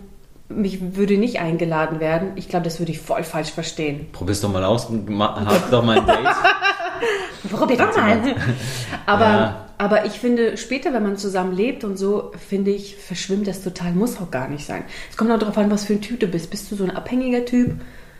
mich 0.49 0.95
würde 0.95 1.17
nicht 1.17 1.39
eingeladen 1.39 1.99
werden, 1.99 2.31
ich 2.35 2.47
glaube, 2.49 2.63
das 2.65 2.79
würde 2.79 2.91
ich 2.91 2.99
voll 2.99 3.23
falsch 3.23 3.51
verstehen. 3.51 4.07
Probier's 4.11 4.41
doch 4.41 4.51
mal 4.51 4.63
aus, 4.63 4.89
hab 4.89 5.71
doch 5.71 5.83
mal 5.83 5.99
ein 5.99 6.05
Date. 6.05 6.17
Probier 7.51 7.77
doch 7.77 7.95
mal. 7.95 8.35
Aber, 9.05 9.25
Ja. 9.25 9.65
aber 9.77 10.05
ich 10.05 10.13
finde, 10.13 10.57
später, 10.57 10.91
wenn 10.93 11.03
man 11.03 11.17
zusammen 11.17 11.53
lebt 11.53 11.83
und 11.83 11.97
so, 11.97 12.31
finde 12.47 12.71
ich, 12.71 12.95
verschwimmt 12.97 13.47
das 13.47 13.63
total. 13.63 13.91
Muss 13.93 14.19
auch 14.19 14.31
gar 14.31 14.47
nicht 14.49 14.65
sein. 14.65 14.83
Es 15.09 15.15
kommt 15.17 15.31
auch 15.31 15.39
darauf 15.39 15.57
an, 15.57 15.69
was 15.71 15.85
für 15.85 15.93
ein 15.93 16.01
Typ 16.01 16.19
du 16.19 16.27
bist. 16.27 16.49
Bist 16.49 16.69
du 16.71 16.75
so 16.75 16.83
ein 16.83 16.91
abhängiger 16.91 17.45
Typ? 17.45 17.75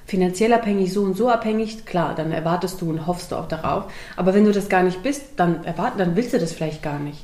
Finanziell 0.08 0.54
abhängig, 0.54 0.94
so 0.94 1.02
und 1.04 1.16
so 1.18 1.30
abhängig, 1.30 1.86
klar, 1.86 2.16
dann 2.16 2.32
erwartest 2.32 2.82
du 2.82 2.90
und 2.90 3.06
hoffst 3.06 3.32
du 3.32 3.36
auch 3.36 3.48
darauf. 3.48 3.92
Aber 4.16 4.34
wenn 4.34 4.46
du 4.46 4.54
das 4.54 4.70
gar 4.70 4.82
nicht 4.82 5.04
bist, 5.04 5.24
dann 5.36 5.66
erwarten, 5.66 6.00
dann 6.00 6.16
willst 6.16 6.34
du 6.34 6.40
das 6.40 6.54
vielleicht 6.54 6.82
gar 6.82 6.98
nicht. 6.98 7.20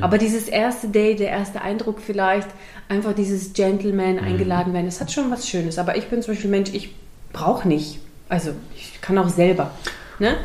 Aber 0.00 0.16
dieses 0.16 0.48
erste 0.48 0.88
Date, 0.88 1.18
der 1.18 1.30
erste 1.30 1.60
Eindruck 1.60 2.00
vielleicht, 2.00 2.48
einfach 2.88 3.14
dieses 3.14 3.52
Gentleman 3.52 4.20
eingeladen 4.20 4.72
werden, 4.72 4.86
das 4.86 5.00
hat 5.00 5.10
schon 5.10 5.30
was 5.30 5.48
Schönes. 5.48 5.76
Aber 5.78 5.96
ich 5.96 6.06
bin 6.06 6.22
zum 6.22 6.34
Beispiel 6.34 6.50
Mensch, 6.50 6.70
ich 6.72 6.94
brauche 7.32 7.66
nicht. 7.66 7.98
Also 8.28 8.52
ich 8.76 9.00
kann 9.00 9.18
auch 9.18 9.28
selber. 9.28 9.72
Ne? 10.20 10.36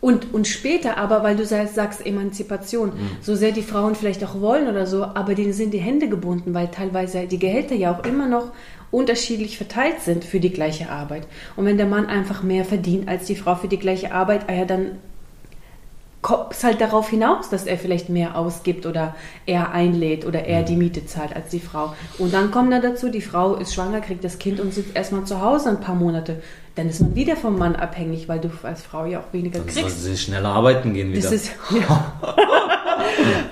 Und, 0.00 0.32
und 0.32 0.48
später 0.48 0.96
aber, 0.96 1.22
weil 1.22 1.36
du 1.36 1.44
sagst, 1.44 1.74
sagst 1.74 2.06
Emanzipation, 2.06 2.92
so 3.20 3.34
sehr 3.34 3.52
die 3.52 3.62
Frauen 3.62 3.94
vielleicht 3.94 4.24
auch 4.24 4.40
wollen 4.40 4.66
oder 4.66 4.86
so, 4.86 5.04
aber 5.04 5.34
denen 5.34 5.52
sind 5.52 5.74
die 5.74 5.78
Hände 5.78 6.08
gebunden, 6.08 6.54
weil 6.54 6.68
teilweise 6.68 7.26
die 7.26 7.38
Gehälter 7.38 7.74
ja 7.74 7.94
auch 7.94 8.04
immer 8.04 8.26
noch 8.26 8.50
unterschiedlich 8.90 9.56
verteilt 9.56 10.00
sind 10.00 10.24
für 10.24 10.40
die 10.40 10.50
gleiche 10.50 10.90
Arbeit. 10.90 11.26
Und 11.56 11.64
wenn 11.64 11.76
der 11.76 11.86
Mann 11.86 12.06
einfach 12.06 12.42
mehr 12.42 12.64
verdient 12.64 13.08
als 13.08 13.24
die 13.26 13.36
Frau 13.36 13.54
für 13.54 13.68
die 13.68 13.78
gleiche 13.78 14.12
Arbeit, 14.12 14.48
ah 14.48 14.54
ja, 14.54 14.64
dann 14.64 14.98
kommt 16.22 16.52
es 16.52 16.64
halt 16.64 16.80
darauf 16.80 17.08
hinaus, 17.08 17.48
dass 17.48 17.64
er 17.64 17.78
vielleicht 17.78 18.10
mehr 18.10 18.36
ausgibt 18.36 18.84
oder 18.84 19.14
er 19.46 19.72
einlädt 19.72 20.26
oder 20.26 20.44
er 20.44 20.62
die 20.62 20.76
Miete 20.76 21.06
zahlt 21.06 21.34
als 21.34 21.48
die 21.48 21.60
Frau. 21.60 21.94
Und 22.18 22.34
dann 22.34 22.50
kommt 22.50 22.72
dann 22.72 22.82
dazu, 22.82 23.08
die 23.08 23.22
Frau 23.22 23.54
ist 23.54 23.72
schwanger, 23.72 24.00
kriegt 24.00 24.22
das 24.22 24.38
Kind 24.38 24.60
und 24.60 24.74
sitzt 24.74 24.94
erstmal 24.94 25.24
zu 25.24 25.40
Hause 25.40 25.70
ein 25.70 25.80
paar 25.80 25.94
Monate. 25.94 26.42
Dann 26.76 26.88
ist 26.88 27.00
man 27.00 27.14
wieder 27.14 27.36
vom 27.36 27.58
Mann 27.58 27.74
abhängig, 27.76 28.28
weil 28.28 28.38
du 28.40 28.48
als 28.62 28.82
Frau 28.82 29.04
ja 29.04 29.18
auch 29.20 29.32
weniger 29.32 29.58
Dann 29.58 29.66
kriegst. 29.66 30.02
sie 30.04 30.16
schneller 30.16 30.50
arbeiten 30.50 30.94
gehen 30.94 31.10
wieder. 31.12 31.22
Das 31.22 31.32
ist, 31.32 31.50
ja. 31.70 32.12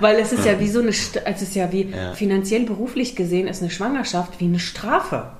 Weil 0.01 0.17
es 0.17 0.33
ist 0.33 0.45
ja 0.45 0.61
wie 0.61 0.69
so 0.69 0.81
eine, 0.81 0.91
es 0.91 1.43
ist 1.43 1.55
ja 1.55 1.71
wie 1.73 1.91
Ja. 1.91 2.13
finanziell 2.13 2.65
beruflich 2.65 3.17
gesehen 3.17 3.49
ist 3.49 3.61
eine 3.61 3.71
Schwangerschaft 3.71 4.39
wie 4.41 4.45
eine 4.45 4.61
Strafe. 4.61 5.31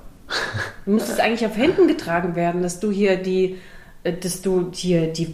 Du 0.85 0.91
müsstest 0.91 1.19
eigentlich 1.19 1.45
auf 1.45 1.55
Händen 1.57 1.87
getragen 1.87 2.35
werden, 2.35 2.61
dass 2.61 2.79
du 2.79 2.91
hier 2.91 3.15
die, 3.17 3.57
äh, 4.03 4.13
dass 4.13 4.41
du 4.41 4.69
hier 4.73 5.07
die 5.07 5.33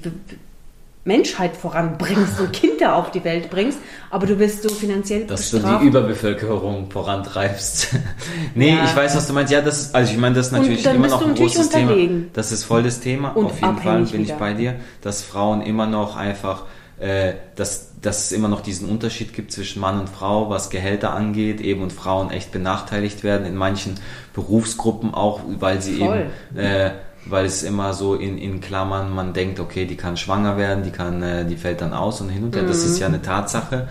Menschheit 1.06 1.56
voranbringst 1.56 2.40
und 2.40 2.52
Kinder 2.54 2.96
auf 2.96 3.12
die 3.12 3.24
Welt 3.24 3.50
bringst, 3.50 3.78
aber 4.10 4.26
du 4.26 4.36
bist 4.36 4.64
so 4.64 4.70
finanziell 4.70 5.26
dass 5.26 5.52
du 5.52 5.58
bestraft. 5.58 5.84
die 5.84 5.88
Überbevölkerung 5.88 6.90
vorantreibst. 6.92 7.90
nee, 8.56 8.70
Ja. 8.76 8.84
ich 8.86 8.96
weiß, 8.96 9.16
was 9.16 9.28
du 9.28 9.34
meinst. 9.34 9.54
Ja, 9.54 9.62
das 9.62 9.82
ist, 9.82 9.96
also 9.96 10.12
ich 10.12 10.18
meine, 10.18 10.36
das 10.36 10.48
ist 10.48 10.52
natürlich 10.52 10.86
immer 10.86 11.08
noch 11.08 11.22
du 11.22 11.28
ein 11.30 11.36
großes 11.36 11.70
Thema. 11.70 11.94
Das 12.34 12.52
ist 12.52 12.64
voll 12.64 12.84
das 12.84 13.00
Thema. 13.00 13.30
Und 13.30 13.46
Auf 13.46 13.62
jeden 13.62 13.78
Fall 13.78 14.04
bin 14.04 14.22
ich 14.22 14.28
wieder. 14.30 14.38
bei 14.38 14.54
dir, 14.54 14.76
dass 15.02 15.22
Frauen 15.22 15.62
immer 15.62 15.86
noch 15.86 16.16
einfach, 16.16 16.64
äh, 17.00 17.34
dass, 17.56 17.92
dass 18.02 18.26
es 18.26 18.32
immer 18.32 18.48
noch 18.48 18.62
diesen 18.62 18.90
Unterschied 18.90 19.34
gibt 19.34 19.52
zwischen 19.52 19.80
Mann 19.82 20.00
und 20.00 20.10
Frau, 20.10 20.50
was 20.50 20.70
Gehälter 20.72 21.14
angeht, 21.14 21.62
eben 21.62 21.82
und 21.84 21.94
Frauen 21.94 22.32
echt 22.32 22.52
benachteiligt 22.52 23.24
werden 23.24 23.46
in 23.46 23.56
manchen 23.56 24.00
Berufsgruppen 24.34 25.14
auch, 25.14 25.42
weil 25.60 25.82
sie 25.82 25.98
Voll. 26.00 26.28
eben 26.52 26.60
äh, 26.60 26.92
weil 27.26 27.46
es 27.46 27.64
immer 27.64 27.94
so 27.94 28.16
in, 28.16 28.38
in 28.38 28.62
Klammern, 28.62 29.14
man 29.14 29.34
denkt, 29.34 29.60
okay, 29.60 29.86
die 29.86 29.96
kann 29.96 30.16
schwanger 30.18 30.58
werden, 30.58 30.84
die 30.84 30.92
kann, 30.92 31.22
äh, 31.24 31.46
die 31.46 31.56
fällt 31.58 31.82
dann 31.82 31.94
aus 31.94 32.22
und 32.22 32.30
hin 32.30 32.44
und 32.44 32.56
her. 32.56 32.64
Das 32.64 32.84
Mhm. 32.84 32.92
ist 32.92 33.00
ja 33.00 33.08
eine 33.08 33.22
Tatsache. 33.22 33.88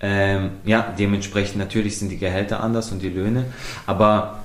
Ähm, 0.00 0.50
ja, 0.64 0.92
dementsprechend 0.98 1.58
natürlich 1.58 1.98
sind 1.98 2.08
die 2.08 2.18
Gehälter 2.18 2.60
anders 2.60 2.90
und 2.90 3.02
die 3.02 3.08
Löhne, 3.08 3.44
aber 3.86 4.38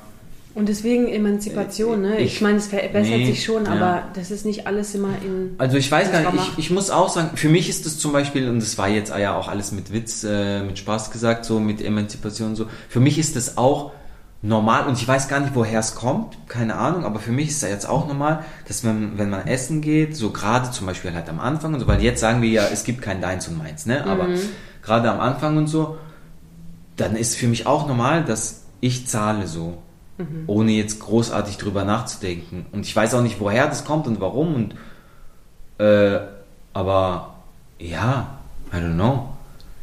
Und 0.54 0.70
deswegen 0.70 1.08
Emanzipation, 1.08 2.02
ne? 2.02 2.20
Ich, 2.20 2.36
Ich- 2.36 2.42
meine, 2.42 2.58
es 2.58 2.68
verbessert 2.68 3.18
nee, 3.18 3.26
sich 3.28 3.44
schon, 3.44 3.66
ja. 3.66 3.72
aber 3.72 4.04
das 4.14 4.30
ist 4.32 4.46
nicht 4.46 4.68
alles 4.68 4.94
immer 4.94 5.10
in. 5.24 5.56
also 5.58 5.78
ich 5.78 5.92
weiß 5.92 6.12
gar 6.12 6.32
nicht, 6.32 6.44
ich, 6.54 6.58
ich 6.66 6.70
muss 6.72 6.90
auch 6.92 7.10
sagen, 7.10 7.32
für 7.38 7.50
mich 7.50 7.70
ist 7.70 7.86
das 7.88 7.98
zum 7.98 8.12
Beispiel, 8.12 8.50
und 8.50 8.60
das 8.62 8.78
war 8.78 8.88
jetzt 8.90 9.10
ja 9.18 9.36
auch 9.36 9.48
alles 9.48 9.72
mit 9.72 9.92
Witz, 9.94 10.24
äh, 10.24 10.62
mit 10.64 10.78
Spaß 10.80 11.10
gesagt, 11.12 11.46
so 11.46 11.60
mit 11.60 11.82
Emanzipation 11.84 12.50
und 12.50 12.56
so, 12.56 12.66
für 12.90 13.00
mich 13.00 13.18
ist 13.18 13.36
das 13.36 13.58
auch 13.58 13.92
normal 14.48 14.88
und 14.88 14.94
ich 14.94 15.08
weiß 15.08 15.28
gar 15.28 15.40
nicht, 15.40 15.56
woher 15.56 15.80
es 15.80 15.96
kommt, 15.96 16.38
keine 16.48 16.76
Ahnung, 16.76 17.06
aber 17.06 17.20
für 17.20 17.32
mich 17.32 17.50
ist 17.50 17.64
es 17.64 17.70
jetzt 17.70 17.88
auch 17.88 18.08
normal, 18.08 18.44
dass 18.68 18.84
wenn, 18.84 19.18
wenn 19.18 19.30
man 19.30 19.48
essen 19.48 19.82
geht, 19.82 20.16
so 20.16 20.32
gerade 20.32 20.72
zum 20.72 20.88
Beispiel 20.88 21.14
halt 21.14 21.30
am 21.30 21.40
Anfang 21.40 21.74
und 21.74 21.80
so, 21.80 21.88
weil 21.88 22.02
jetzt 22.02 22.22
sagen 22.22 22.42
wir 22.42 22.50
ja, 22.50 22.68
es 22.72 22.84
gibt 22.84 23.02
kein 23.02 23.22
Deins 23.22 23.48
und 23.48 23.58
Meins, 23.58 23.86
ne? 23.86 24.06
Aber 24.06 24.28
gerade 24.82 25.12
am 25.12 25.20
Anfang 25.20 25.58
und 25.58 25.68
so, 25.68 25.98
dann 26.96 27.16
ist 27.16 27.36
für 27.36 27.48
mich 27.48 27.68
auch 27.68 27.88
normal, 27.88 28.24
dass 28.24 28.64
ich 28.80 29.08
zahle 29.08 29.48
so, 29.48 29.78
ohne 30.48 30.72
jetzt 30.72 31.00
großartig 31.00 31.58
drüber 31.58 31.84
nachzudenken. 31.84 32.66
Und 32.72 32.86
ich 32.86 32.96
weiß 32.96 33.14
auch 33.14 33.22
nicht, 33.22 33.40
woher 33.40 33.68
das 33.68 33.86
kommt 33.86 34.08
und 34.08 34.20
warum 34.20 34.56
und 34.56 34.76
äh, 35.84 36.20
aber 36.74 37.36
ja, 37.80 38.40
I 38.74 38.78
don't 38.78 38.96
know. 38.96 39.30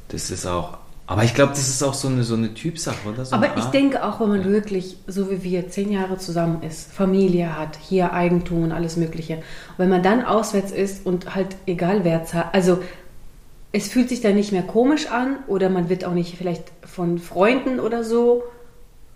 Das 0.09 0.31
ist 0.31 0.47
auch. 0.47 0.79
Aber 1.07 1.23
ich 1.23 1.35
glaube, 1.35 1.51
das 1.51 1.69
ist 1.69 1.83
auch 1.83 1.93
so 1.93 2.09
eine, 2.09 2.25
so 2.25 2.35
eine 2.35 2.55
Typsache, 2.55 3.09
oder? 3.09 3.25
So 3.27 3.37
Aber 3.37 3.59
ich 3.59 3.65
denke 3.67 4.03
auch, 4.03 4.21
wenn 4.21 4.29
man 4.29 4.45
wirklich, 4.45 4.97
so 5.07 5.31
wie 5.31 5.43
wir, 5.43 5.69
zehn 5.69 5.93
Jahre 5.93 6.17
zusammen 6.17 6.63
ist, 6.63 6.91
Familie 6.91 7.59
hat, 7.59 7.77
hier 7.77 8.15
Eigentum 8.15 8.63
und 8.63 8.73
alles 8.73 8.97
Mögliche, 8.97 9.43
wenn 9.77 9.91
man 9.91 10.03
dann 10.03 10.25
auswärts 10.25 10.73
ist 10.73 11.05
und 11.05 11.35
halt 11.35 11.57
egal 11.67 12.05
wer 12.05 12.25
zahlt, 12.25 12.47
also 12.53 12.79
es 13.73 13.89
fühlt 13.89 14.09
sich 14.09 14.23
dann 14.23 14.35
nicht 14.35 14.53
mehr 14.53 14.63
komisch 14.63 15.09
an 15.09 15.37
oder 15.47 15.69
man 15.69 15.89
wird 15.91 16.05
auch 16.05 16.13
nicht 16.13 16.39
vielleicht 16.39 16.73
von 16.85 17.19
Freunden 17.19 17.81
oder 17.81 18.03
so 18.03 18.45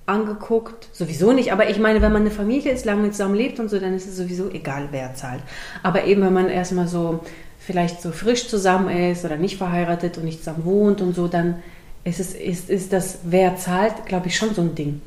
angeguckt, 0.05 0.89
sowieso 0.93 1.33
nicht, 1.33 1.53
aber 1.53 1.71
ich 1.71 1.79
meine, 1.79 2.03
wenn 2.03 2.13
man 2.13 2.23
eine 2.23 2.31
Familie 2.31 2.73
ist, 2.73 2.85
lange 2.85 3.11
zusammen 3.13 3.35
lebt 3.35 3.61
und 3.61 3.69
so, 3.71 3.79
dann 3.79 3.95
ist 3.95 4.09
es 4.09 4.17
sowieso 4.17 4.51
egal, 4.51 4.89
wer 4.91 5.15
zahlt. 5.15 5.43
Aber 5.83 6.05
eben, 6.05 6.23
wenn 6.23 6.33
man 6.33 6.49
erstmal 6.49 6.89
so 6.89 7.21
vielleicht 7.59 8.03
so 8.03 8.11
frisch 8.11 8.49
zusammen 8.49 8.89
ist 8.89 9.25
oder 9.25 9.37
nicht 9.37 9.59
verheiratet 9.59 10.17
und 10.17 10.25
nicht 10.25 10.39
zusammen 10.39 10.65
wohnt 10.65 11.01
und 11.03 11.15
so, 11.15 11.29
dann 11.29 11.63
es 12.09 12.35
ist, 12.35 12.71
ist 12.71 12.93
das, 12.93 13.19
wer 13.25 13.57
zahlt, 13.57 14.07
glaube 14.07 14.29
ich, 14.29 14.37
schon 14.37 14.55
so 14.55 14.63
ein 14.63 14.75
Ding. 14.75 15.01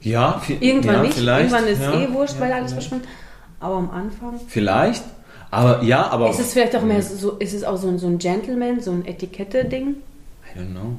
Ja, 0.00 0.40
vi- 0.46 0.58
Irgendwann 0.60 0.94
ja, 0.96 1.02
nicht, 1.02 1.14
vielleicht, 1.14 1.50
irgendwann 1.52 1.72
ist 1.72 1.80
ja, 1.82 2.00
eh 2.00 2.12
wurscht, 2.12 2.34
ja, 2.34 2.40
weil 2.40 2.52
alles 2.52 2.72
verschwindet. 2.72 3.08
Aber 3.60 3.76
am 3.76 3.90
Anfang 3.90 4.40
Vielleicht. 4.46 5.02
Aber 5.50 5.82
ja, 5.82 6.06
aber. 6.10 6.30
ist 6.30 6.38
es 6.40 6.52
vielleicht 6.52 6.76
auch 6.76 6.82
mehr 6.82 7.02
so, 7.02 7.32
ist 7.38 7.54
es 7.54 7.64
auch 7.64 7.76
so 7.76 7.88
ein, 7.88 7.98
so 7.98 8.06
ein 8.06 8.18
Gentleman, 8.18 8.80
so 8.80 8.90
ein 8.92 9.04
Etikette-Ding. 9.06 9.88
I 10.54 10.58
don't 10.58 10.70
know. 10.72 10.96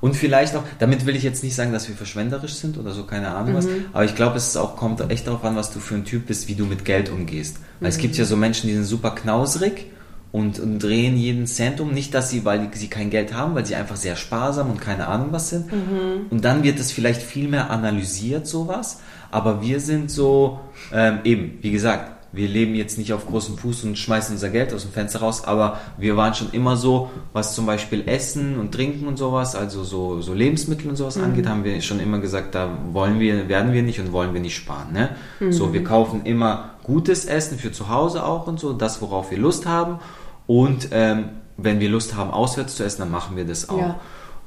Und 0.00 0.16
vielleicht 0.16 0.54
auch, 0.56 0.62
damit 0.80 1.06
will 1.06 1.16
ich 1.16 1.22
jetzt 1.22 1.44
nicht 1.44 1.54
sagen, 1.54 1.72
dass 1.72 1.88
wir 1.88 1.94
verschwenderisch 1.94 2.54
sind 2.54 2.76
oder 2.76 2.92
so, 2.92 3.04
keine 3.04 3.28
Ahnung 3.28 3.54
was, 3.54 3.66
Mhm. 3.66 3.86
aber 3.92 4.04
ich 4.04 4.14
glaube, 4.14 4.36
es 4.36 4.56
auch, 4.56 4.76
kommt 4.76 5.00
echt 5.10 5.26
darauf 5.26 5.44
an, 5.44 5.56
was 5.56 5.72
du 5.72 5.80
für 5.80 5.94
ein 5.94 6.04
Typ 6.04 6.26
bist, 6.26 6.48
wie 6.48 6.54
du 6.54 6.66
mit 6.66 6.84
Geld 6.84 7.10
umgehst. 7.10 7.56
Weil 7.80 7.88
es 7.90 7.96
Mhm. 7.98 8.00
gibt 8.02 8.16
ja 8.16 8.24
so 8.24 8.36
Menschen, 8.36 8.66
die 8.68 8.74
sind 8.74 8.84
super 8.84 9.12
knausrig 9.12 9.86
und, 10.34 10.58
und 10.58 10.80
drehen 10.80 11.16
jeden 11.16 11.46
Cent 11.46 11.80
um. 11.80 11.92
Nicht, 11.92 12.12
dass 12.12 12.28
sie, 12.28 12.44
weil 12.44 12.68
sie 12.74 12.88
kein 12.88 13.08
Geld 13.08 13.32
haben, 13.32 13.54
weil 13.54 13.64
sie 13.64 13.76
einfach 13.76 13.94
sehr 13.94 14.16
sparsam 14.16 14.68
und 14.68 14.80
keine 14.80 15.06
Ahnung 15.06 15.28
was 15.30 15.50
sind. 15.50 15.72
Mhm. 15.72 16.26
Und 16.28 16.44
dann 16.44 16.64
wird 16.64 16.80
es 16.80 16.90
vielleicht 16.90 17.22
viel 17.22 17.46
mehr 17.46 17.70
analysiert, 17.70 18.44
sowas. 18.44 18.98
Aber 19.30 19.62
wir 19.62 19.78
sind 19.78 20.10
so, 20.10 20.58
ähm, 20.92 21.20
eben, 21.22 21.58
wie 21.60 21.70
gesagt, 21.70 22.10
wir 22.32 22.48
leben 22.48 22.74
jetzt 22.74 22.98
nicht 22.98 23.12
auf 23.12 23.28
großem 23.28 23.58
Fuß 23.58 23.84
und 23.84 23.96
schmeißen 23.96 24.34
unser 24.34 24.48
Geld 24.48 24.74
aus 24.74 24.82
dem 24.82 24.90
Fenster 24.90 25.20
raus, 25.20 25.44
aber 25.44 25.78
wir 25.98 26.16
waren 26.16 26.34
schon 26.34 26.50
immer 26.50 26.76
so, 26.76 27.10
was 27.32 27.54
zum 27.54 27.66
Beispiel 27.66 28.02
Essen 28.08 28.58
und 28.58 28.72
Trinken 28.72 29.06
und 29.06 29.16
sowas, 29.16 29.54
also 29.54 29.84
so, 29.84 30.20
so 30.20 30.34
Lebensmittel 30.34 30.90
und 30.90 30.96
sowas 30.96 31.16
angeht, 31.16 31.46
haben 31.46 31.62
wir 31.62 31.80
schon 31.80 32.00
immer 32.00 32.18
gesagt, 32.18 32.56
da 32.56 32.76
wollen 32.90 33.20
wir, 33.20 33.48
werden 33.48 33.72
wir 33.72 33.84
nicht 33.84 34.00
und 34.00 34.10
wollen 34.10 34.34
wir 34.34 34.40
nicht 34.40 34.56
sparen. 34.56 34.92
Ne? 34.92 35.10
So, 35.52 35.72
wir 35.72 35.84
kaufen 35.84 36.22
immer 36.24 36.70
gutes 36.82 37.24
Essen 37.24 37.56
für 37.56 37.70
zu 37.70 37.88
Hause 37.88 38.24
auch 38.24 38.48
und 38.48 38.58
so, 38.58 38.72
das, 38.72 39.00
worauf 39.00 39.30
wir 39.30 39.38
Lust 39.38 39.66
haben. 39.66 40.00
Und 40.46 40.88
ähm, 40.92 41.30
wenn 41.56 41.80
wir 41.80 41.88
Lust 41.88 42.14
haben, 42.16 42.30
auswärts 42.30 42.76
zu 42.76 42.84
essen, 42.84 43.00
dann 43.00 43.10
machen 43.10 43.36
wir 43.36 43.44
das 43.44 43.68
auch. 43.68 43.78
Ja. 43.78 44.00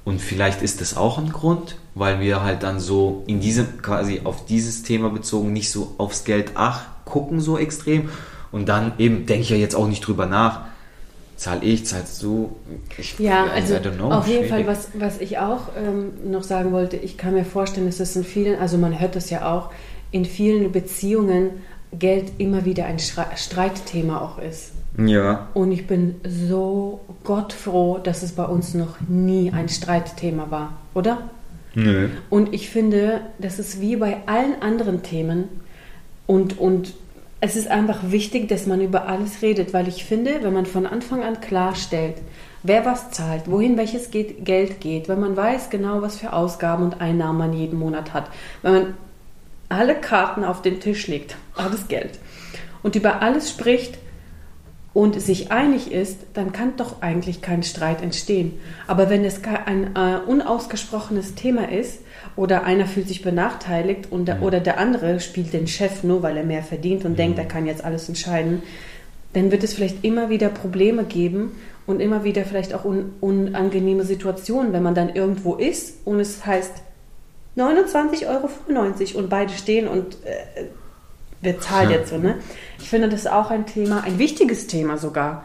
Und 0.03 0.21
vielleicht 0.21 0.61
ist 0.61 0.79
das 0.79 0.95
auch 0.95 1.17
ein 1.17 1.31
Grund, 1.31 1.75
weil 1.95 2.19
wir 2.21 2.43
halt 2.43 2.63
dann 2.63 2.79
so 2.79 3.23
in 3.27 3.39
diesem, 3.39 3.81
quasi 3.81 4.21
auf 4.23 4.45
dieses 4.45 4.83
Thema 4.83 5.09
bezogen, 5.09 5.51
nicht 5.51 5.71
so 5.71 5.95
aufs 5.97 6.23
Geld 6.23 6.51
ach 6.55 6.85
gucken 7.05 7.39
so 7.39 7.57
extrem. 7.57 8.09
Und 8.51 8.69
dann 8.69 8.93
eben 8.97 9.25
denke 9.25 9.41
ich 9.43 9.49
ja 9.49 9.57
jetzt 9.57 9.75
auch 9.75 9.87
nicht 9.87 10.05
drüber 10.05 10.25
nach, 10.25 10.61
zahl 11.35 11.63
ich, 11.63 11.85
zahlst 11.85 12.21
du. 12.23 12.55
Ich, 12.97 13.17
Ja, 13.19 13.45
also 13.45 13.77
know, 13.79 14.11
auf 14.11 14.27
jeden 14.27 14.47
schwierig. 14.47 14.65
Fall, 14.65 14.67
was, 14.67 14.89
was 14.93 15.19
ich 15.21 15.37
auch 15.39 15.69
ähm, 15.77 16.31
noch 16.31 16.43
sagen 16.43 16.71
wollte, 16.71 16.97
ich 16.97 17.17
kann 17.17 17.33
mir 17.33 17.45
vorstellen, 17.45 17.85
dass 17.85 17.99
es 17.99 18.15
in 18.15 18.23
vielen, 18.23 18.59
also 18.59 18.77
man 18.77 18.99
hört 18.99 19.15
das 19.15 19.29
ja 19.29 19.53
auch, 19.53 19.71
in 20.11 20.25
vielen 20.25 20.71
Beziehungen 20.71 21.49
Geld 21.93 22.31
immer 22.37 22.65
wieder 22.65 22.85
ein 22.85 22.97
Schre- 22.97 23.35
Streitthema 23.35 24.19
auch 24.21 24.37
ist. 24.39 24.71
Ja. 24.97 25.47
Und 25.53 25.71
ich 25.71 25.85
bin 25.85 26.15
so 26.27 27.01
gottfroh, 27.23 27.99
dass 27.99 28.23
es 28.23 28.31
bei 28.31 28.45
uns 28.45 28.73
noch 28.73 28.99
nie 29.07 29.51
ein 29.51 29.69
Streitthema 29.69 30.49
war, 30.49 30.73
oder? 30.93 31.29
Nö. 31.75 32.09
Und 32.29 32.53
ich 32.53 32.69
finde, 32.69 33.21
das 33.37 33.59
ist 33.59 33.79
wie 33.79 33.95
bei 33.97 34.17
allen 34.25 34.61
anderen 34.61 35.03
Themen 35.03 35.47
und, 36.25 36.57
und 36.57 36.93
es 37.39 37.55
ist 37.55 37.67
einfach 37.67 38.11
wichtig, 38.11 38.47
dass 38.47 38.65
man 38.65 38.81
über 38.81 39.07
alles 39.07 39.43
redet, 39.43 39.73
weil 39.73 39.87
ich 39.87 40.03
finde, 40.03 40.39
wenn 40.41 40.53
man 40.53 40.65
von 40.65 40.87
Anfang 40.87 41.23
an 41.23 41.39
klarstellt, 41.39 42.15
wer 42.63 42.83
was 42.83 43.11
zahlt, 43.11 43.43
wohin 43.49 43.77
welches 43.77 44.09
geht, 44.09 44.43
Geld 44.43 44.81
geht, 44.81 45.07
wenn 45.07 45.19
man 45.19 45.37
weiß 45.37 45.69
genau, 45.69 46.01
was 46.01 46.17
für 46.17 46.33
Ausgaben 46.33 46.83
und 46.83 46.99
Einnahmen 46.99 47.37
man 47.37 47.53
jeden 47.53 47.77
Monat 47.77 48.13
hat, 48.13 48.31
wenn 48.63 48.73
man 48.73 48.93
alle 49.69 49.93
Karten 49.95 50.43
auf 50.43 50.63
den 50.63 50.79
Tisch 50.79 51.05
legt, 51.07 51.35
alles 51.55 51.87
Geld 51.87 52.17
und 52.81 52.95
über 52.95 53.21
alles 53.21 53.51
spricht, 53.51 53.99
und 54.97 55.21
sich 55.21 55.51
einig 55.51 55.91
ist, 55.91 56.17
dann 56.33 56.51
kann 56.51 56.75
doch 56.75 57.03
eigentlich 57.03 57.43
kein 57.43 57.61
Streit 57.61 58.01
entstehen. 58.01 58.53
Aber 58.87 59.11
wenn 59.11 59.23
es 59.25 59.41
ein 59.43 59.95
äh, 59.95 60.17
unausgesprochenes 60.25 61.35
Thema 61.35 61.69
ist 61.71 61.99
oder 62.35 62.63
einer 62.63 62.87
fühlt 62.87 63.07
sich 63.07 63.21
benachteiligt 63.21 64.11
und 64.11 64.27
der, 64.27 64.41
oder 64.41 64.59
der 64.59 64.79
andere 64.79 65.19
spielt 65.19 65.53
den 65.53 65.67
Chef 65.67 66.03
nur, 66.03 66.23
weil 66.23 66.35
er 66.35 66.43
mehr 66.43 66.63
verdient 66.63 67.05
und 67.05 67.19
denkt, 67.19 67.37
er 67.37 67.45
kann 67.45 67.67
jetzt 67.67 67.85
alles 67.85 68.09
entscheiden, 68.09 68.63
dann 69.33 69.51
wird 69.51 69.63
es 69.63 69.75
vielleicht 69.75 70.03
immer 70.03 70.31
wieder 70.31 70.49
Probleme 70.49 71.03
geben 71.03 71.51
und 71.85 71.99
immer 71.99 72.23
wieder 72.23 72.43
vielleicht 72.43 72.73
auch 72.73 72.83
un 72.83 73.13
unangenehme 73.21 74.03
Situationen, 74.03 74.73
wenn 74.73 74.81
man 74.81 74.95
dann 74.95 75.13
irgendwo 75.13 75.53
ist 75.57 75.93
und 76.05 76.19
es 76.19 76.43
heißt 76.43 76.73
29,95 77.55 78.27
Euro 78.27 79.19
und 79.19 79.29
beide 79.29 79.53
stehen 79.53 79.87
und 79.87 80.17
äh, 80.25 80.63
wer 81.41 81.59
zahlt 81.59 81.89
jetzt 81.91 82.09
so, 82.09 82.17
ne? 82.17 82.35
Ich 82.79 82.89
finde, 82.89 83.09
das 83.09 83.21
ist 83.21 83.31
auch 83.31 83.51
ein 83.51 83.65
Thema, 83.65 84.03
ein 84.05 84.17
wichtiges 84.19 84.67
Thema 84.67 84.97
sogar, 84.97 85.43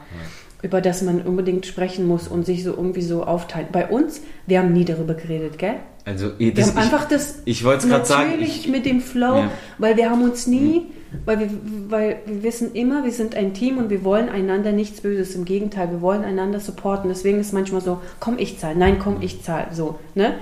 über 0.62 0.80
das 0.80 1.02
man 1.02 1.22
unbedingt 1.22 1.66
sprechen 1.66 2.06
muss 2.06 2.28
und 2.28 2.46
sich 2.46 2.62
so 2.64 2.70
irgendwie 2.70 3.02
so 3.02 3.24
aufteilen. 3.24 3.68
Bei 3.72 3.88
uns, 3.88 4.20
wir 4.46 4.58
haben 4.60 4.72
nie 4.72 4.84
darüber 4.84 5.14
geredet, 5.14 5.58
gell? 5.58 5.74
Also, 6.04 6.28
eh, 6.30 6.32
Wir 6.38 6.54
das, 6.54 6.68
haben 6.70 6.78
einfach 6.78 7.04
das 7.08 7.42
ich 7.44 7.62
wollte 7.64 7.84
es 7.84 7.90
gerade 7.90 8.04
sagen, 8.06 8.30
natürlich 8.30 8.64
ich- 8.66 8.68
mit 8.68 8.86
dem 8.86 9.00
Flow, 9.00 9.36
Ja. 9.36 9.50
weil 9.78 9.96
wir 9.96 10.10
haben 10.10 10.22
uns 10.22 10.46
nie 10.46 10.86
Weil 11.26 11.40
wir, 11.40 11.50
weil 11.90 12.16
wir 12.24 12.42
wissen 12.42 12.72
immer, 12.74 13.04
wir 13.04 13.12
sind 13.12 13.34
ein 13.34 13.52
Team 13.52 13.76
und 13.76 13.90
wir 13.90 14.02
wollen 14.02 14.30
einander 14.30 14.72
nichts 14.72 15.02
Böses. 15.02 15.34
Im 15.34 15.44
Gegenteil, 15.44 15.90
wir 15.90 16.00
wollen 16.00 16.24
einander 16.24 16.58
supporten. 16.58 17.10
Deswegen 17.10 17.38
ist 17.38 17.52
manchmal 17.52 17.82
so, 17.82 18.00
komm, 18.18 18.38
ich 18.38 18.58
zahle. 18.58 18.76
Nein, 18.78 18.98
komm, 18.98 19.18
ich 19.20 19.42
zahle. 19.42 19.66
So, 19.74 19.98
ne? 20.14 20.36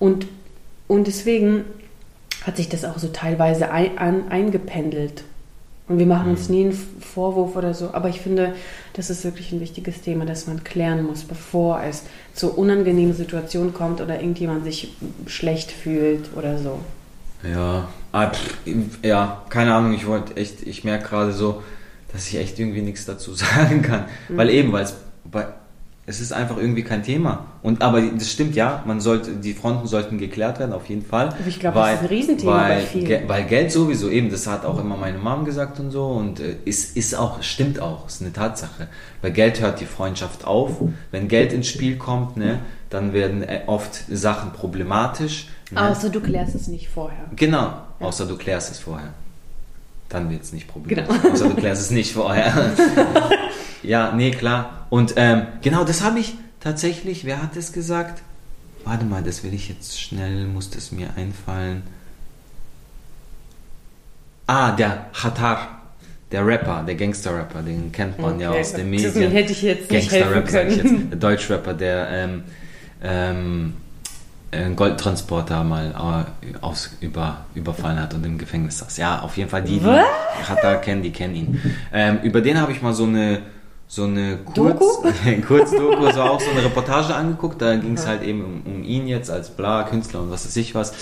Und, 0.00 0.26
und 0.88 1.06
deswegen 1.06 1.64
hat 2.46 2.56
sich 2.56 2.68
das 2.68 2.84
auch 2.84 2.98
so 2.98 3.08
teilweise 3.08 3.70
ein, 3.70 3.98
an, 3.98 4.28
eingependelt. 4.28 5.24
Und 5.88 5.98
wir 5.98 6.06
machen 6.06 6.30
uns 6.30 6.48
nie 6.48 6.64
einen 6.64 6.72
Vorwurf 6.72 7.56
oder 7.56 7.74
so. 7.74 7.92
Aber 7.92 8.08
ich 8.08 8.20
finde, 8.20 8.54
das 8.94 9.10
ist 9.10 9.24
wirklich 9.24 9.52
ein 9.52 9.60
wichtiges 9.60 10.00
Thema, 10.00 10.26
das 10.26 10.46
man 10.46 10.64
klären 10.64 11.04
muss, 11.04 11.24
bevor 11.24 11.80
es 11.82 12.04
zu 12.34 12.52
unangenehmen 12.52 13.14
Situationen 13.14 13.72
kommt 13.72 14.00
oder 14.00 14.20
irgendjemand 14.20 14.64
sich 14.64 14.94
schlecht 15.26 15.70
fühlt 15.70 16.30
oder 16.36 16.58
so. 16.58 16.80
Ja, 17.48 17.88
ah, 18.12 18.30
pff, 18.30 18.56
ja, 19.02 19.42
keine 19.48 19.74
Ahnung, 19.74 19.94
ich 19.94 20.06
wollte 20.06 20.36
echt, 20.36 20.62
ich 20.66 20.82
merke 20.82 21.08
gerade 21.08 21.32
so, 21.32 21.62
dass 22.12 22.26
ich 22.28 22.36
echt 22.36 22.58
irgendwie 22.58 22.82
nichts 22.82 23.04
dazu 23.04 23.34
sagen 23.34 23.82
kann. 23.82 24.06
Mhm. 24.28 24.36
Weil 24.36 24.50
eben, 24.50 24.72
weil 24.72 24.84
es 24.84 24.94
bei 25.24 25.46
es 26.08 26.20
ist 26.20 26.32
einfach 26.32 26.56
irgendwie 26.56 26.84
kein 26.84 27.02
Thema. 27.02 27.46
Und 27.62 27.82
aber 27.82 28.00
das 28.00 28.30
stimmt 28.30 28.54
ja, 28.54 28.84
man 28.86 29.00
sollte, 29.00 29.32
die 29.32 29.54
Fronten 29.54 29.88
sollten 29.88 30.18
geklärt 30.18 30.60
werden, 30.60 30.72
auf 30.72 30.88
jeden 30.88 31.04
Fall. 31.04 31.30
Aber 31.30 31.46
ich 31.46 31.58
glaube, 31.58 31.80
das 31.80 31.94
ist 31.94 32.00
ein 32.00 32.06
Riesenthema 32.06 32.52
weil, 32.52 32.76
bei 32.76 32.80
vielen. 32.80 33.28
Weil 33.28 33.44
Geld 33.44 33.72
sowieso 33.72 34.08
eben, 34.08 34.30
das 34.30 34.46
hat 34.46 34.64
auch 34.64 34.78
immer 34.78 34.96
meine 34.96 35.18
Mom 35.18 35.44
gesagt 35.44 35.80
und 35.80 35.90
so 35.90 36.06
und 36.06 36.38
äh, 36.38 36.56
ist, 36.64 36.96
ist 36.96 37.16
auch, 37.16 37.42
stimmt 37.42 37.80
auch, 37.80 38.06
ist 38.06 38.22
eine 38.22 38.32
Tatsache. 38.32 38.86
Weil 39.20 39.32
Geld 39.32 39.60
hört 39.60 39.80
die 39.80 39.86
Freundschaft 39.86 40.46
auf. 40.46 40.80
Wenn 41.10 41.26
Geld 41.26 41.52
ins 41.52 41.66
Spiel 41.66 41.96
kommt, 41.96 42.36
ne, 42.36 42.60
dann 42.88 43.12
werden 43.12 43.42
äh, 43.42 43.62
oft 43.66 44.04
Sachen 44.08 44.52
problematisch. 44.52 45.48
Ne? 45.72 45.90
Außer 45.90 46.08
du 46.08 46.20
klärst 46.20 46.54
es 46.54 46.68
nicht 46.68 46.88
vorher. 46.88 47.24
Genau, 47.34 47.62
ja. 47.62 47.86
außer 47.98 48.26
du 48.26 48.36
klärst 48.36 48.70
es 48.70 48.78
vorher. 48.78 49.12
Dann 50.08 50.30
wird 50.30 50.44
es 50.44 50.52
nicht 50.52 50.68
problematisch. 50.68 51.16
Genau. 51.20 51.32
Außer 51.32 51.48
du 51.48 51.56
klärst 51.56 51.82
es 51.82 51.90
nicht 51.90 52.12
vorher. 52.12 52.54
Ja, 53.86 54.12
nee, 54.12 54.32
klar. 54.32 54.86
Und 54.90 55.14
ähm, 55.16 55.42
genau, 55.62 55.84
das 55.84 56.02
habe 56.02 56.18
ich 56.18 56.34
tatsächlich, 56.60 57.24
wer 57.24 57.42
hat 57.42 57.56
das 57.56 57.72
gesagt? 57.72 58.22
Warte 58.84 59.04
mal, 59.04 59.22
das 59.22 59.42
will 59.42 59.54
ich 59.54 59.68
jetzt 59.68 60.00
schnell, 60.00 60.46
muss 60.46 60.70
das 60.70 60.92
mir 60.92 61.08
einfallen. 61.16 61.82
Ah, 64.46 64.72
der 64.72 65.06
Khatar, 65.12 65.82
der 66.30 66.46
Rapper, 66.46 66.84
der 66.86 66.94
Gangster-Rapper, 66.94 67.62
den 67.62 67.90
kennt 67.90 68.18
man 68.18 68.34
okay. 68.34 68.42
ja 68.42 68.50
aus 68.50 68.72
den 68.72 68.90
Medien. 68.90 69.14
Den 69.14 69.32
hätte 69.32 69.52
ich 69.52 69.62
jetzt 69.62 69.90
nicht 69.90 70.10
helfen 70.12 70.44
können. 70.44 71.10
Der 71.10 71.18
Deutsch-Rapper, 71.18 71.74
der 71.74 72.08
ähm, 72.10 72.44
ähm, 73.02 73.74
einen 74.52 74.76
Goldtransporter 74.76 75.64
mal 75.64 76.26
äh, 76.42 76.56
aus, 76.60 76.90
über, 77.00 77.44
überfallen 77.54 78.00
hat 78.00 78.14
und 78.14 78.24
im 78.24 78.38
Gefängnis 78.38 78.78
saß. 78.78 78.96
Ja, 78.96 79.20
auf 79.20 79.36
jeden 79.36 79.50
Fall 79.50 79.62
die, 79.62 79.80
die 79.80 80.44
Khatar 80.44 80.76
kennen, 80.80 81.02
die 81.02 81.12
kennen 81.12 81.34
ihn. 81.34 81.60
Ähm, 81.92 82.20
über 82.22 82.40
den 82.40 82.60
habe 82.60 82.72
ich 82.72 82.82
mal 82.82 82.94
so 82.94 83.04
eine 83.04 83.42
so 83.88 84.04
eine 84.04 84.38
Kurz, 84.38 84.80
Kurzdoku, 85.46 86.10
so 86.12 86.22
auch 86.22 86.40
so 86.40 86.50
eine 86.50 86.64
Reportage 86.64 87.14
angeguckt. 87.14 87.62
Da 87.62 87.76
ging 87.76 87.94
es 87.94 88.04
ja. 88.04 88.10
halt 88.10 88.22
eben 88.22 88.44
um, 88.44 88.62
um, 88.64 88.82
ihn 88.82 89.06
jetzt 89.06 89.30
als 89.30 89.50
bla 89.50 89.84
Künstler 89.84 90.22
und 90.22 90.30
was 90.30 90.44
weiß 90.44 90.56
ich 90.56 90.74
was. 90.74 90.92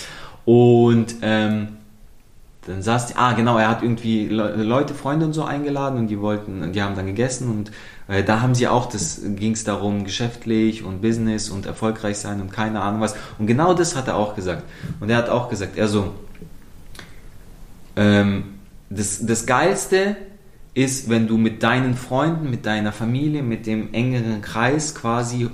Und 0.45 1.17
ähm, 1.23 1.69
dann 2.67 2.83
saß 2.83 3.09
die, 3.09 3.17
ah 3.17 3.33
genau, 3.33 3.59
er 3.59 3.69
hat 3.69 3.83
irgendwie 3.83 4.29
Leute, 4.29 4.95
Freunde 4.95 5.27
und 5.27 5.33
so 5.33 5.45
eingeladen 5.45 5.99
und 5.99 6.09
die 6.09 6.21
wollten, 6.21 6.73
die 6.73 6.83
haben 6.83 6.97
dann 6.97 7.07
gegessen 7.07 7.51
und 7.51 7.73
äh, 8.09 8.25
da 8.25 8.41
haben 8.41 8.55
sie 8.55 8.69
auch, 8.69 8.87
das 8.87 9.21
ging 9.23 9.53
es 9.53 9.65
darum, 9.65 10.05
geschäftlich 10.05 10.83
und 10.83 11.03
Business 11.03 11.51
und 11.51 11.67
erfolgreich 11.67 12.19
sein 12.19 12.41
und 12.41 12.53
keine 12.53 12.81
Ahnung 12.81 13.01
was. 13.01 13.17
Und 13.39 13.47
genau 13.47 13.75
das 13.75 13.97
hat 13.97 14.09
er 14.09 14.17
auch 14.17 14.35
gesagt. 14.35 14.63
Und 15.01 15.11
er 15.11 15.19
hat 15.19 15.29
auch 15.29 15.51
gesagt, 15.51 15.77
er 15.77 15.89
so, 15.89 16.15
ähm, 17.97 18.45
das, 18.89 19.25
das 19.25 19.47
Geilste 19.47 20.17
ist, 20.75 21.09
wenn 21.09 21.29
du 21.29 21.39
mit 21.39 21.63
deinen 21.63 21.95
Freunden, 21.95 22.51
mit 22.51 22.67
deiner 22.67 22.91
Familie, 22.91 23.45
mit 23.45 23.67
dem 23.67 23.95
engeren 23.95 24.43
Kreis 24.43 24.95
quasi 24.95 25.49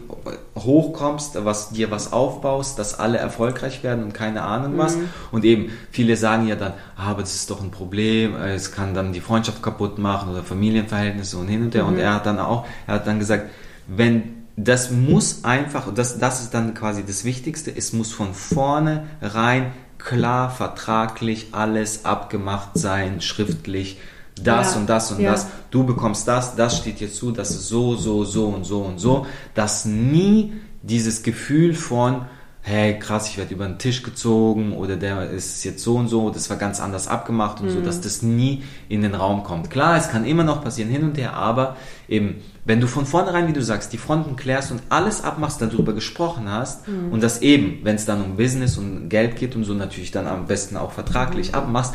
hochkommst, 0.56 1.44
was 1.44 1.70
dir 1.70 1.90
was 1.90 2.12
aufbaust, 2.12 2.78
dass 2.78 2.98
alle 2.98 3.18
erfolgreich 3.18 3.82
werden 3.82 4.04
und 4.04 4.14
keine 4.14 4.42
Ahnung 4.42 4.78
was. 4.78 4.96
Mhm. 4.96 5.08
Und 5.30 5.44
eben, 5.44 5.70
viele 5.90 6.16
sagen 6.16 6.48
ja 6.48 6.56
dann, 6.56 6.72
ah, 6.96 7.10
aber 7.10 7.20
das 7.20 7.34
ist 7.34 7.50
doch 7.50 7.62
ein 7.62 7.70
Problem, 7.70 8.34
es 8.34 8.72
kann 8.72 8.94
dann 8.94 9.12
die 9.12 9.20
Freundschaft 9.20 9.62
kaputt 9.62 9.98
machen 9.98 10.30
oder 10.30 10.42
Familienverhältnisse 10.42 11.36
und 11.36 11.48
hin 11.48 11.64
und 11.64 11.74
her. 11.74 11.84
Mhm. 11.84 11.90
Und 11.90 11.98
er 11.98 12.14
hat 12.14 12.24
dann 12.24 12.38
auch, 12.38 12.66
er 12.86 12.94
hat 12.94 13.06
dann 13.06 13.18
gesagt, 13.18 13.50
wenn 13.86 14.40
das 14.56 14.90
muss 14.90 15.44
einfach, 15.44 15.92
das, 15.94 16.18
das 16.18 16.42
ist 16.42 16.54
dann 16.54 16.74
quasi 16.74 17.04
das 17.04 17.24
Wichtigste, 17.24 17.74
es 17.74 17.92
muss 17.92 18.12
von 18.12 18.32
vorne 18.32 19.04
rein 19.20 19.72
klar, 19.98 20.50
vertraglich 20.50 21.48
alles 21.52 22.06
abgemacht 22.06 22.70
sein, 22.74 23.20
schriftlich 23.20 23.98
das 24.42 24.74
ja. 24.74 24.80
und 24.80 24.88
das 24.88 25.12
und 25.12 25.20
ja. 25.20 25.32
das, 25.32 25.46
du 25.70 25.84
bekommst 25.84 26.26
das, 26.26 26.56
das 26.56 26.78
steht 26.78 27.00
dir 27.00 27.12
zu, 27.12 27.30
das 27.30 27.50
ist 27.50 27.68
so, 27.68 27.96
so, 27.96 28.24
so 28.24 28.46
und 28.48 28.64
so 28.64 28.80
und 28.82 28.98
so, 28.98 29.26
dass 29.54 29.84
nie 29.84 30.54
dieses 30.82 31.22
Gefühl 31.22 31.74
von, 31.74 32.24
hey 32.62 32.98
krass, 32.98 33.28
ich 33.28 33.38
werde 33.38 33.54
über 33.54 33.66
den 33.66 33.78
Tisch 33.78 34.02
gezogen 34.02 34.72
oder 34.72 34.96
der 34.96 35.30
ist 35.30 35.64
jetzt 35.64 35.82
so 35.82 35.96
und 35.96 36.08
so, 36.08 36.30
das 36.30 36.50
war 36.50 36.56
ganz 36.56 36.80
anders 36.80 37.08
abgemacht 37.08 37.60
und 37.60 37.66
mhm. 37.66 37.70
so, 37.72 37.80
dass 37.80 38.00
das 38.00 38.22
nie 38.22 38.62
in 38.88 39.02
den 39.02 39.14
Raum 39.14 39.44
kommt. 39.44 39.70
Klar, 39.70 39.96
es 39.96 40.10
kann 40.10 40.24
immer 40.24 40.44
noch 40.44 40.62
passieren 40.62 40.90
hin 40.90 41.04
und 41.04 41.16
her, 41.16 41.34
aber 41.34 41.76
eben, 42.08 42.36
wenn 42.64 42.80
du 42.80 42.86
von 42.86 43.06
vornherein, 43.06 43.48
wie 43.48 43.52
du 43.52 43.62
sagst, 43.62 43.92
die 43.92 43.98
Fronten 43.98 44.36
klärst 44.36 44.70
und 44.72 44.82
alles 44.90 45.24
abmachst, 45.24 45.62
darüber 45.62 45.94
gesprochen 45.94 46.50
hast 46.50 46.86
mhm. 46.86 47.12
und 47.12 47.22
das 47.22 47.40
eben, 47.40 47.80
wenn 47.82 47.96
es 47.96 48.04
dann 48.04 48.22
um 48.22 48.36
Business 48.36 48.76
und 48.76 49.08
Geld 49.08 49.36
geht 49.36 49.56
und 49.56 49.64
so 49.64 49.72
natürlich 49.72 50.10
dann 50.10 50.26
am 50.26 50.46
besten 50.46 50.76
auch 50.76 50.92
vertraglich 50.92 51.48
mhm. 51.48 51.54
abmachst, 51.54 51.94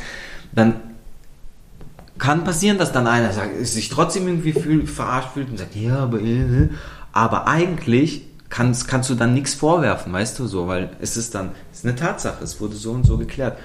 dann 0.54 0.95
kann 2.18 2.44
passieren, 2.44 2.78
dass 2.78 2.92
dann 2.92 3.08
einer 3.08 3.32
sagt, 3.32 3.66
sich 3.66 3.90
trotzdem 3.90 4.28
irgendwie 4.28 4.54
fühl, 4.54 4.88
verarscht 4.88 5.34
fühlt 5.34 5.50
und 5.50 5.58
sagt, 5.58 5.76
ja, 5.76 5.98
aber, 5.98 6.22
äh, 6.22 6.70
aber 7.12 7.48
eigentlich 7.48 8.26
kannst, 8.50 8.88
kannst 8.88 9.10
du 9.10 9.16
dann 9.16 9.34
nichts 9.34 9.54
vorwerfen, 9.54 10.14
weißt 10.14 10.40
du 10.40 10.48
so, 10.48 10.68
weil 10.68 10.90
es 11.02 11.18
ist 11.18 11.36
dann, 11.36 11.52
es 11.72 11.80
ist 11.80 11.86
eine 11.86 11.96
Tatsache, 11.96 12.44
es 12.44 12.62
wurde 12.62 12.76
so 12.76 12.92
und 12.92 13.06
so 13.06 13.18
geklärt. 13.18 13.58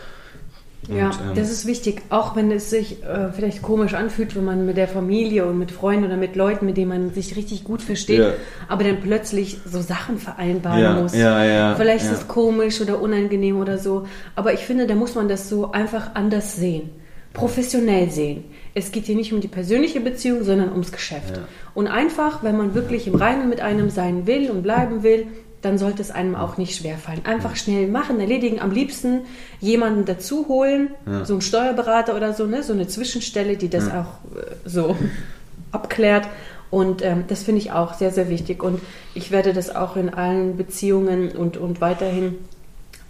Und, 0.88 0.96
ja, 0.96 1.10
ähm, 1.10 1.34
das 1.36 1.50
ist 1.50 1.66
wichtig, 1.66 2.02
auch 2.08 2.34
wenn 2.34 2.50
es 2.50 2.70
sich 2.70 3.04
äh, 3.04 3.30
vielleicht 3.32 3.62
komisch 3.62 3.94
anfühlt, 3.94 4.34
wenn 4.34 4.46
man 4.46 4.66
mit 4.66 4.78
der 4.78 4.88
Familie 4.88 5.44
und 5.44 5.58
mit 5.58 5.70
Freunden 5.70 6.06
oder 6.06 6.16
mit 6.16 6.34
Leuten, 6.34 6.64
mit 6.64 6.76
denen 6.78 6.88
man 6.88 7.14
sich 7.14 7.36
richtig 7.36 7.64
gut 7.64 7.82
versteht, 7.82 8.18
ja. 8.18 8.32
aber 8.66 8.82
dann 8.82 9.00
plötzlich 9.00 9.58
so 9.64 9.80
Sachen 9.82 10.18
vereinbaren 10.18 10.80
ja, 10.80 10.92
muss. 10.94 11.14
Ja, 11.14 11.44
ja, 11.44 11.74
vielleicht 11.76 12.06
ist 12.06 12.12
es 12.12 12.28
komisch 12.28 12.80
oder 12.80 13.00
unangenehm 13.00 13.60
oder 13.60 13.78
so, 13.78 14.08
aber 14.34 14.54
ich 14.54 14.60
finde, 14.60 14.86
da 14.86 14.94
muss 14.94 15.14
man 15.14 15.28
das 15.28 15.48
so 15.48 15.70
einfach 15.70 16.14
anders 16.14 16.56
sehen 16.56 16.90
professionell 17.32 18.10
sehen. 18.10 18.44
Es 18.74 18.92
geht 18.92 19.04
hier 19.06 19.16
nicht 19.16 19.32
um 19.32 19.40
die 19.40 19.48
persönliche 19.48 20.00
Beziehung, 20.00 20.44
sondern 20.44 20.70
ums 20.72 20.92
Geschäft. 20.92 21.36
Ja. 21.36 21.44
Und 21.74 21.86
einfach, 21.86 22.42
wenn 22.42 22.56
man 22.56 22.74
wirklich 22.74 23.06
im 23.06 23.14
Reinen 23.14 23.48
mit 23.48 23.60
einem 23.60 23.90
sein 23.90 24.26
will 24.26 24.50
und 24.50 24.62
bleiben 24.62 25.02
will, 25.02 25.26
dann 25.62 25.76
sollte 25.76 26.00
es 26.00 26.10
einem 26.10 26.34
auch 26.34 26.56
nicht 26.56 26.76
schwerfallen. 26.76 27.24
Einfach 27.26 27.56
schnell 27.56 27.86
machen, 27.86 28.18
erledigen, 28.18 28.60
am 28.60 28.70
liebsten 28.70 29.22
jemanden 29.60 30.06
dazu 30.06 30.48
holen, 30.48 30.90
ja. 31.06 31.24
so 31.24 31.34
einen 31.34 31.42
Steuerberater 31.42 32.16
oder 32.16 32.32
so, 32.32 32.46
ne? 32.46 32.62
so 32.62 32.72
eine 32.72 32.88
Zwischenstelle, 32.88 33.56
die 33.56 33.68
das 33.68 33.88
ja. 33.88 34.02
auch 34.02 34.38
äh, 34.38 34.46
so 34.64 34.96
abklärt. 35.72 36.28
Und 36.70 37.04
ähm, 37.04 37.24
das 37.26 37.42
finde 37.42 37.60
ich 37.60 37.72
auch 37.72 37.94
sehr, 37.94 38.10
sehr 38.10 38.30
wichtig. 38.30 38.62
Und 38.62 38.80
ich 39.14 39.30
werde 39.30 39.52
das 39.52 39.74
auch 39.74 39.96
in 39.96 40.14
allen 40.14 40.56
Beziehungen 40.56 41.32
und, 41.32 41.56
und 41.56 41.80
weiterhin, 41.80 42.38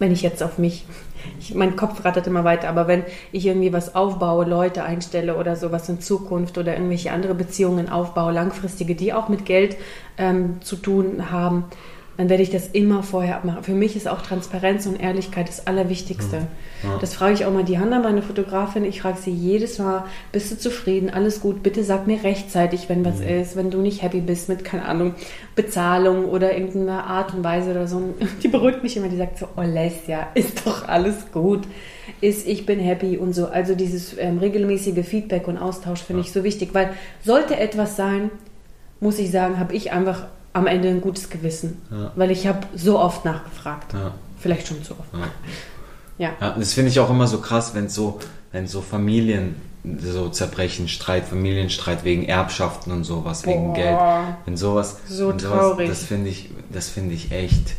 wenn 0.01 0.11
ich 0.11 0.21
jetzt 0.23 0.43
auf 0.43 0.57
mich 0.57 0.85
ich, 1.39 1.53
mein 1.53 1.75
Kopf 1.75 2.03
rattert 2.03 2.27
immer 2.27 2.43
weiter, 2.43 2.67
aber 2.67 2.87
wenn 2.87 3.03
ich 3.31 3.45
irgendwie 3.45 3.71
was 3.71 3.95
aufbaue, 3.95 4.45
Leute 4.45 4.83
einstelle 4.83 5.35
oder 5.35 5.55
sowas 5.55 5.87
in 5.87 6.01
Zukunft 6.01 6.57
oder 6.57 6.73
irgendwelche 6.73 7.11
andere 7.11 7.35
Beziehungen 7.35 7.89
aufbaue, 7.89 8.31
langfristige, 8.31 8.95
die 8.95 9.13
auch 9.13 9.29
mit 9.29 9.45
Geld 9.45 9.77
ähm, 10.17 10.61
zu 10.61 10.75
tun 10.75 11.31
haben, 11.31 11.65
dann 12.21 12.29
werde 12.29 12.43
ich 12.43 12.51
das 12.51 12.67
immer 12.67 13.01
vorher 13.01 13.37
abmachen. 13.37 13.63
Für 13.63 13.73
mich 13.73 13.95
ist 13.95 14.07
auch 14.07 14.21
Transparenz 14.21 14.85
und 14.85 15.01
Ehrlichkeit 15.01 15.47
das 15.47 15.65
Allerwichtigste. 15.65 16.45
Ja. 16.83 16.97
Das 17.01 17.15
frage 17.15 17.33
ich 17.33 17.45
auch 17.45 17.51
mal 17.51 17.63
die 17.63 17.79
Hanna, 17.79 17.97
meine 17.97 18.21
Fotografin. 18.21 18.85
Ich 18.85 19.01
frage 19.01 19.17
sie 19.19 19.31
jedes 19.31 19.79
Mal, 19.79 20.05
bist 20.31 20.51
du 20.51 20.55
zufrieden? 20.55 21.09
Alles 21.09 21.41
gut? 21.41 21.63
Bitte 21.63 21.83
sag 21.83 22.05
mir 22.05 22.23
rechtzeitig, 22.23 22.89
wenn 22.89 23.03
was 23.03 23.21
mhm. 23.21 23.27
ist, 23.27 23.55
wenn 23.55 23.71
du 23.71 23.79
nicht 23.79 24.03
happy 24.03 24.21
bist 24.21 24.49
mit, 24.49 24.63
keine 24.63 24.85
Ahnung, 24.85 25.15
Bezahlung 25.55 26.25
oder 26.25 26.55
irgendeiner 26.55 27.05
Art 27.05 27.33
und 27.33 27.43
Weise 27.43 27.71
oder 27.71 27.87
so. 27.87 28.13
Die 28.43 28.49
beruhigt 28.49 28.83
mich 28.83 28.95
immer, 28.97 29.09
die 29.09 29.17
sagt 29.17 29.39
so, 29.39 29.47
oh 29.57 29.63
Lesja, 29.63 30.27
ist 30.35 30.67
doch 30.67 30.87
alles 30.87 31.31
gut. 31.31 31.61
Ist, 32.21 32.47
ich 32.47 32.67
bin 32.67 32.79
happy 32.79 33.17
und 33.17 33.33
so. 33.33 33.47
Also 33.47 33.73
dieses 33.73 34.15
ähm, 34.19 34.37
regelmäßige 34.37 35.03
Feedback 35.03 35.47
und 35.47 35.57
Austausch 35.57 36.01
finde 36.03 36.21
ja. 36.21 36.27
ich 36.27 36.31
so 36.31 36.43
wichtig, 36.43 36.75
weil 36.75 36.91
sollte 37.25 37.57
etwas 37.57 37.95
sein, 37.95 38.29
muss 38.99 39.17
ich 39.17 39.31
sagen, 39.31 39.57
habe 39.57 39.73
ich 39.73 39.91
einfach 39.91 40.27
am 40.53 40.67
Ende 40.67 40.89
ein 40.89 41.01
gutes 41.01 41.29
Gewissen, 41.29 41.81
ja. 41.91 42.11
weil 42.15 42.31
ich 42.31 42.47
habe 42.47 42.67
so 42.75 42.99
oft 42.99 43.25
nachgefragt. 43.25 43.93
Ja. 43.93 44.13
Vielleicht 44.39 44.67
schon 44.67 44.83
zu 44.83 44.93
oft. 44.93 45.09
Ja. 46.17 46.31
ja. 46.39 46.55
das 46.57 46.73
finde 46.73 46.89
ich 46.89 46.99
auch 46.99 47.09
immer 47.09 47.27
so 47.27 47.39
krass, 47.39 47.73
wenn 47.73 47.89
so, 47.89 48.19
wenn 48.51 48.67
so 48.67 48.81
Familien 48.81 49.55
so 49.99 50.29
zerbrechen, 50.29 50.87
Streit, 50.87 51.25
Familienstreit 51.25 52.03
wegen 52.03 52.25
Erbschaften 52.25 52.91
und 52.91 53.03
sowas, 53.03 53.41
Boah. 53.41 53.51
wegen 53.51 53.73
Geld. 53.73 53.97
Wenn 54.45 54.57
sowas. 54.57 54.97
So 55.07 55.29
wenn 55.29 55.39
sowas, 55.39 55.59
traurig. 55.59 55.89
Das 55.89 56.03
finde 56.03 56.29
ich, 56.29 56.49
das 56.71 56.89
finde 56.89 57.15
ich 57.15 57.31
echt. 57.31 57.73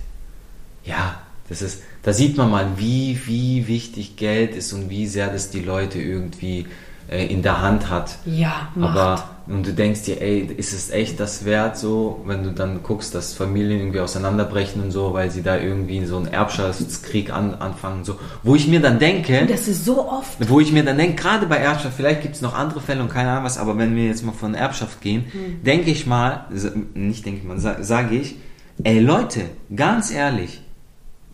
Ja, 0.84 1.20
das 1.48 1.62
ist, 1.62 1.82
da 2.02 2.12
sieht 2.12 2.36
man 2.36 2.50
mal, 2.50 2.66
wie, 2.76 3.20
wie 3.26 3.68
wichtig 3.68 4.16
Geld 4.16 4.56
ist 4.56 4.72
und 4.72 4.90
wie 4.90 5.06
sehr 5.06 5.28
das 5.28 5.50
die 5.50 5.60
Leute 5.60 6.00
irgendwie 6.00 6.66
äh, 7.12 7.26
in 7.26 7.42
der 7.42 7.60
Hand 7.60 7.90
hat. 7.90 8.16
Ja, 8.24 8.68
Macht. 8.74 8.96
Aber 8.98 9.28
und 9.48 9.66
du 9.66 9.72
denkst 9.72 10.02
dir, 10.02 10.22
ey, 10.22 10.38
ist 10.56 10.72
es 10.72 10.90
echt 10.90 11.18
das 11.18 11.44
wert 11.44 11.76
so, 11.76 12.22
wenn 12.26 12.44
du 12.44 12.52
dann 12.52 12.84
guckst, 12.84 13.12
dass 13.12 13.34
Familien 13.34 13.80
irgendwie 13.80 13.98
auseinanderbrechen 13.98 14.80
und 14.80 14.92
so, 14.92 15.14
weil 15.14 15.32
sie 15.32 15.42
da 15.42 15.56
irgendwie 15.58 16.04
so 16.06 16.16
einen 16.16 16.28
Erbschaftskrieg 16.28 17.32
an, 17.32 17.54
anfangen 17.54 18.04
so, 18.04 18.20
wo 18.44 18.54
ich 18.54 18.68
mir 18.68 18.78
dann 18.80 19.00
denke, 19.00 19.44
das 19.46 19.66
ist 19.66 19.84
so 19.84 20.08
oft. 20.08 20.48
wo 20.48 20.60
ich 20.60 20.70
mir 20.72 20.84
dann 20.84 20.96
denke, 20.96 21.16
gerade 21.20 21.46
bei 21.46 21.56
Erbschaft, 21.56 21.96
vielleicht 21.96 22.22
gibt 22.22 22.36
es 22.36 22.40
noch 22.40 22.54
andere 22.54 22.80
Fälle 22.80 23.02
und 23.02 23.10
keine 23.10 23.30
Ahnung 23.32 23.44
was, 23.44 23.58
aber 23.58 23.76
wenn 23.78 23.96
wir 23.96 24.06
jetzt 24.06 24.24
mal 24.24 24.30
von 24.32 24.54
Erbschaft 24.54 25.00
gehen, 25.00 25.24
Hm. 25.32 25.62
denke 25.64 25.90
ich 25.90 26.06
mal, 26.06 26.46
nicht 26.94 27.26
denke 27.26 27.40
ich 27.40 27.44
mal, 27.44 27.58
sa- 27.58 27.82
sage 27.82 28.14
ich, 28.16 28.36
ey 28.84 29.00
Leute, 29.00 29.40
ganz 29.74 30.12
ehrlich, 30.12 30.62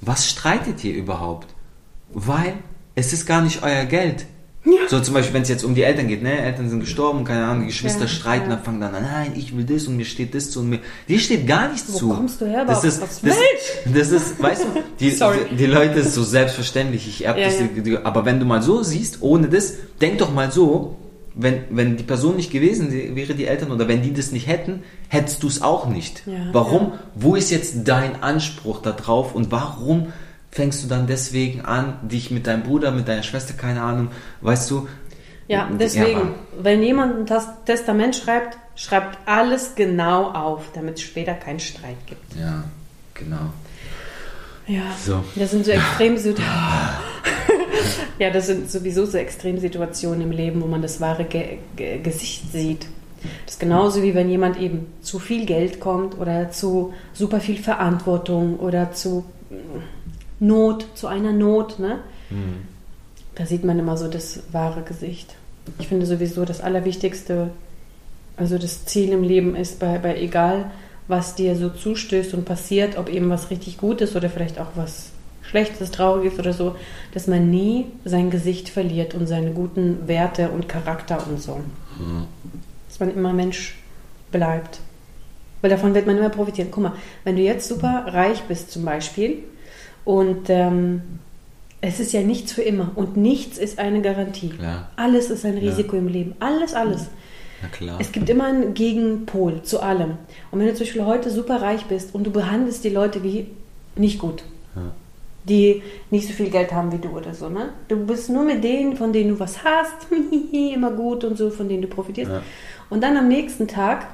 was 0.00 0.28
streitet 0.30 0.82
ihr 0.82 0.94
überhaupt? 0.94 1.48
Weil 2.14 2.54
es 2.94 3.12
ist 3.12 3.26
gar 3.26 3.42
nicht 3.42 3.62
euer 3.62 3.84
Geld. 3.84 4.24
So 4.88 5.00
zum 5.00 5.14
Beispiel, 5.14 5.34
wenn 5.34 5.42
es 5.42 5.48
jetzt 5.48 5.64
um 5.64 5.74
die 5.74 5.82
Eltern 5.82 6.08
geht, 6.08 6.22
ne? 6.22 6.38
Eltern 6.38 6.68
sind 6.70 6.80
gestorben, 6.80 7.24
keine 7.24 7.44
Ahnung, 7.44 7.62
die 7.62 7.66
Geschwister 7.68 8.02
Ja, 8.02 8.08
streiten, 8.08 8.50
dann 8.50 8.62
fangen 8.62 8.80
dann 8.80 8.94
an, 8.94 9.02
nein, 9.02 9.32
ich 9.36 9.56
will 9.56 9.64
das 9.64 9.86
und 9.86 9.96
mir 9.96 10.04
steht 10.04 10.34
das 10.34 10.50
zu 10.50 10.60
und 10.60 10.70
mir. 10.70 10.78
Dir 11.08 11.18
steht 11.18 11.46
gar 11.46 11.70
nichts 11.70 11.92
Wo 11.92 11.98
zu. 11.98 12.08
kommst 12.10 12.40
du 12.40 12.46
her 12.46 12.64
Das 12.64 12.84
ist, 12.84 13.00
das, 13.02 13.20
das 13.22 14.10
ist, 14.10 14.42
weißt 14.42 14.62
du, 14.64 14.66
die, 15.00 15.10
die, 15.10 15.56
die 15.56 15.66
Leute 15.66 16.00
ist 16.00 16.14
so 16.14 16.22
selbstverständlich, 16.22 17.06
ich 17.08 17.24
erb 17.24 17.38
Ja, 17.38 17.44
das, 17.46 17.56
die- 17.84 17.98
aber 17.98 18.24
wenn 18.24 18.40
du 18.40 18.46
mal 18.46 18.62
so 18.62 18.82
siehst, 18.82 19.18
ohne 19.20 19.48
das, 19.48 19.74
denk 20.00 20.18
doch 20.18 20.32
mal 20.32 20.50
so, 20.52 20.96
wenn, 21.34 21.60
wenn 21.70 21.96
die 21.96 22.02
Person 22.02 22.34
nicht 22.36 22.50
gewesen 22.50 22.90
wäre, 23.14 23.34
die 23.34 23.46
Eltern, 23.46 23.70
oder 23.70 23.86
wenn 23.86 24.02
die 24.02 24.12
das 24.12 24.32
nicht 24.32 24.48
hätten, 24.48 24.82
hättest 25.08 25.42
du 25.42 25.46
es 25.46 25.62
auch 25.62 25.86
nicht. 25.88 26.22
Warum? 26.52 26.92
Wo 27.14 27.36
ist 27.36 27.50
jetzt 27.50 27.74
dein 27.84 28.22
Anspruch 28.24 28.82
da 28.82 28.90
drauf 28.92 29.34
und 29.36 29.52
warum 29.52 30.12
fängst 30.50 30.82
du 30.82 30.88
dann 30.88 31.06
deswegen 31.06 31.62
an, 31.62 31.98
dich 32.02 32.30
mit 32.30 32.46
deinem 32.46 32.62
Bruder, 32.62 32.90
mit 32.90 33.06
deiner 33.08 33.22
Schwester, 33.22 33.54
keine 33.54 33.82
Ahnung, 33.82 34.08
weißt 34.40 34.70
du? 34.70 34.88
Ja, 35.46 35.68
deswegen, 35.78 36.20
aber- 36.20 36.34
wenn 36.62 36.82
jemand 36.82 37.30
ein 37.32 37.40
Testament 37.64 38.16
schreibt, 38.16 38.58
schreibt 38.76 39.18
alles 39.26 39.74
genau 39.74 40.30
auf, 40.30 40.66
damit 40.74 40.96
es 40.96 41.02
später 41.02 41.34
keinen 41.34 41.60
Streit 41.60 41.96
gibt. 42.06 42.36
Ja, 42.38 42.64
genau. 43.14 43.52
Ja, 44.66 44.82
So. 45.02 45.24
das 45.36 45.50
sind 45.52 45.64
so 45.64 45.70
Extremsituationen. 45.72 46.46
ja, 48.18 48.30
das 48.30 48.46
sind 48.46 48.70
sowieso 48.70 49.06
so 49.06 49.16
Extremsituationen 49.16 50.20
im 50.20 50.30
Leben, 50.30 50.60
wo 50.60 50.66
man 50.66 50.82
das 50.82 51.00
wahre 51.00 51.24
Ge 51.24 51.58
Ge 51.76 52.00
Gesicht 52.02 52.52
sieht. 52.52 52.86
Das 53.46 53.54
ist 53.54 53.60
genauso 53.60 54.02
wie 54.02 54.14
wenn 54.14 54.28
jemand 54.28 54.58
eben 54.60 54.86
zu 55.00 55.18
viel 55.18 55.46
Geld 55.46 55.80
kommt 55.80 56.18
oder 56.18 56.50
zu 56.50 56.92
super 57.14 57.40
viel 57.40 57.56
Verantwortung 57.56 58.58
oder 58.58 58.92
zu 58.92 59.24
Not, 60.40 60.86
zu 60.94 61.06
einer 61.06 61.32
Not, 61.32 61.78
ne? 61.78 61.98
Da 63.34 63.46
sieht 63.46 63.64
man 63.64 63.78
immer 63.78 63.96
so 63.96 64.08
das 64.08 64.40
wahre 64.52 64.82
Gesicht. 64.82 65.34
Ich 65.78 65.88
finde 65.88 66.06
sowieso 66.06 66.44
das 66.44 66.60
Allerwichtigste, 66.60 67.50
also 68.36 68.58
das 68.58 68.84
Ziel 68.86 69.12
im 69.12 69.22
Leben 69.22 69.54
ist, 69.54 69.78
bei, 69.78 69.98
bei 69.98 70.20
egal 70.20 70.70
was 71.08 71.34
dir 71.34 71.56
so 71.56 71.70
zustößt 71.70 72.34
und 72.34 72.44
passiert, 72.44 72.98
ob 72.98 73.08
eben 73.08 73.30
was 73.30 73.50
richtig 73.50 73.78
Gutes 73.78 74.14
oder 74.14 74.28
vielleicht 74.28 74.60
auch 74.60 74.72
was 74.74 75.10
Schlechtes, 75.42 75.90
Trauriges 75.90 76.38
oder 76.38 76.52
so, 76.52 76.76
dass 77.14 77.26
man 77.26 77.50
nie 77.50 77.86
sein 78.04 78.28
Gesicht 78.28 78.68
verliert 78.68 79.14
und 79.14 79.26
seine 79.26 79.52
guten 79.52 80.06
Werte 80.06 80.50
und 80.50 80.68
Charakter 80.68 81.26
und 81.26 81.40
so. 81.40 81.60
Dass 82.88 83.00
man 83.00 83.14
immer 83.14 83.32
Mensch 83.32 83.78
bleibt. 84.30 84.80
Weil 85.62 85.70
davon 85.70 85.94
wird 85.94 86.06
man 86.06 86.18
immer 86.18 86.28
profitieren. 86.28 86.68
Guck 86.70 86.82
mal, 86.82 86.92
wenn 87.24 87.36
du 87.36 87.42
jetzt 87.42 87.66
super 87.66 88.04
reich 88.08 88.42
bist 88.42 88.70
zum 88.70 88.84
Beispiel 88.84 89.38
und 90.08 90.48
ähm, 90.48 91.02
es 91.82 92.00
ist 92.00 92.14
ja 92.14 92.22
nichts 92.22 92.52
für 92.54 92.62
immer 92.62 92.92
und 92.94 93.18
nichts 93.18 93.58
ist 93.58 93.78
eine 93.78 94.00
Garantie. 94.00 94.48
Klar. 94.48 94.88
Alles 94.96 95.28
ist 95.28 95.44
ein 95.44 95.58
Risiko 95.58 95.96
im 95.96 96.08
Leben. 96.08 96.34
Alles, 96.40 96.72
alles. 96.72 97.08
Na 97.60 97.68
klar. 97.68 97.98
Es 98.00 98.10
gibt 98.10 98.30
immer 98.30 98.44
einen 98.44 98.72
Gegenpol 98.72 99.60
zu 99.64 99.80
allem. 99.82 100.12
Und 100.50 100.60
wenn 100.60 100.66
du 100.68 100.72
zum 100.72 100.86
Beispiel 100.86 101.04
heute 101.04 101.28
super 101.28 101.60
reich 101.60 101.84
bist 101.84 102.14
und 102.14 102.24
du 102.24 102.30
behandelst 102.30 102.84
die 102.84 102.88
Leute 102.88 103.22
wie 103.22 103.48
nicht 103.96 104.18
gut, 104.18 104.44
Ja. 104.74 104.92
die 105.46 105.82
nicht 106.10 106.26
so 106.26 106.32
viel 106.32 106.48
Geld 106.48 106.72
haben 106.72 106.90
wie 106.90 106.98
du 106.98 107.10
oder 107.10 107.34
so, 107.34 107.50
ne? 107.50 107.68
Du 107.88 107.96
bist 108.06 108.30
nur 108.30 108.44
mit 108.44 108.64
denen, 108.64 108.96
von 108.96 109.12
denen 109.12 109.32
du 109.34 109.38
was 109.38 109.62
hast, 109.62 110.06
immer 110.52 110.90
gut 110.92 111.22
und 111.22 111.36
so, 111.36 111.50
von 111.50 111.68
denen 111.68 111.82
du 111.82 111.88
profitierst. 111.88 112.30
Ja. 112.32 112.42
Und 112.88 113.02
dann 113.02 113.14
am 113.18 113.28
nächsten 113.28 113.68
Tag 113.68 114.06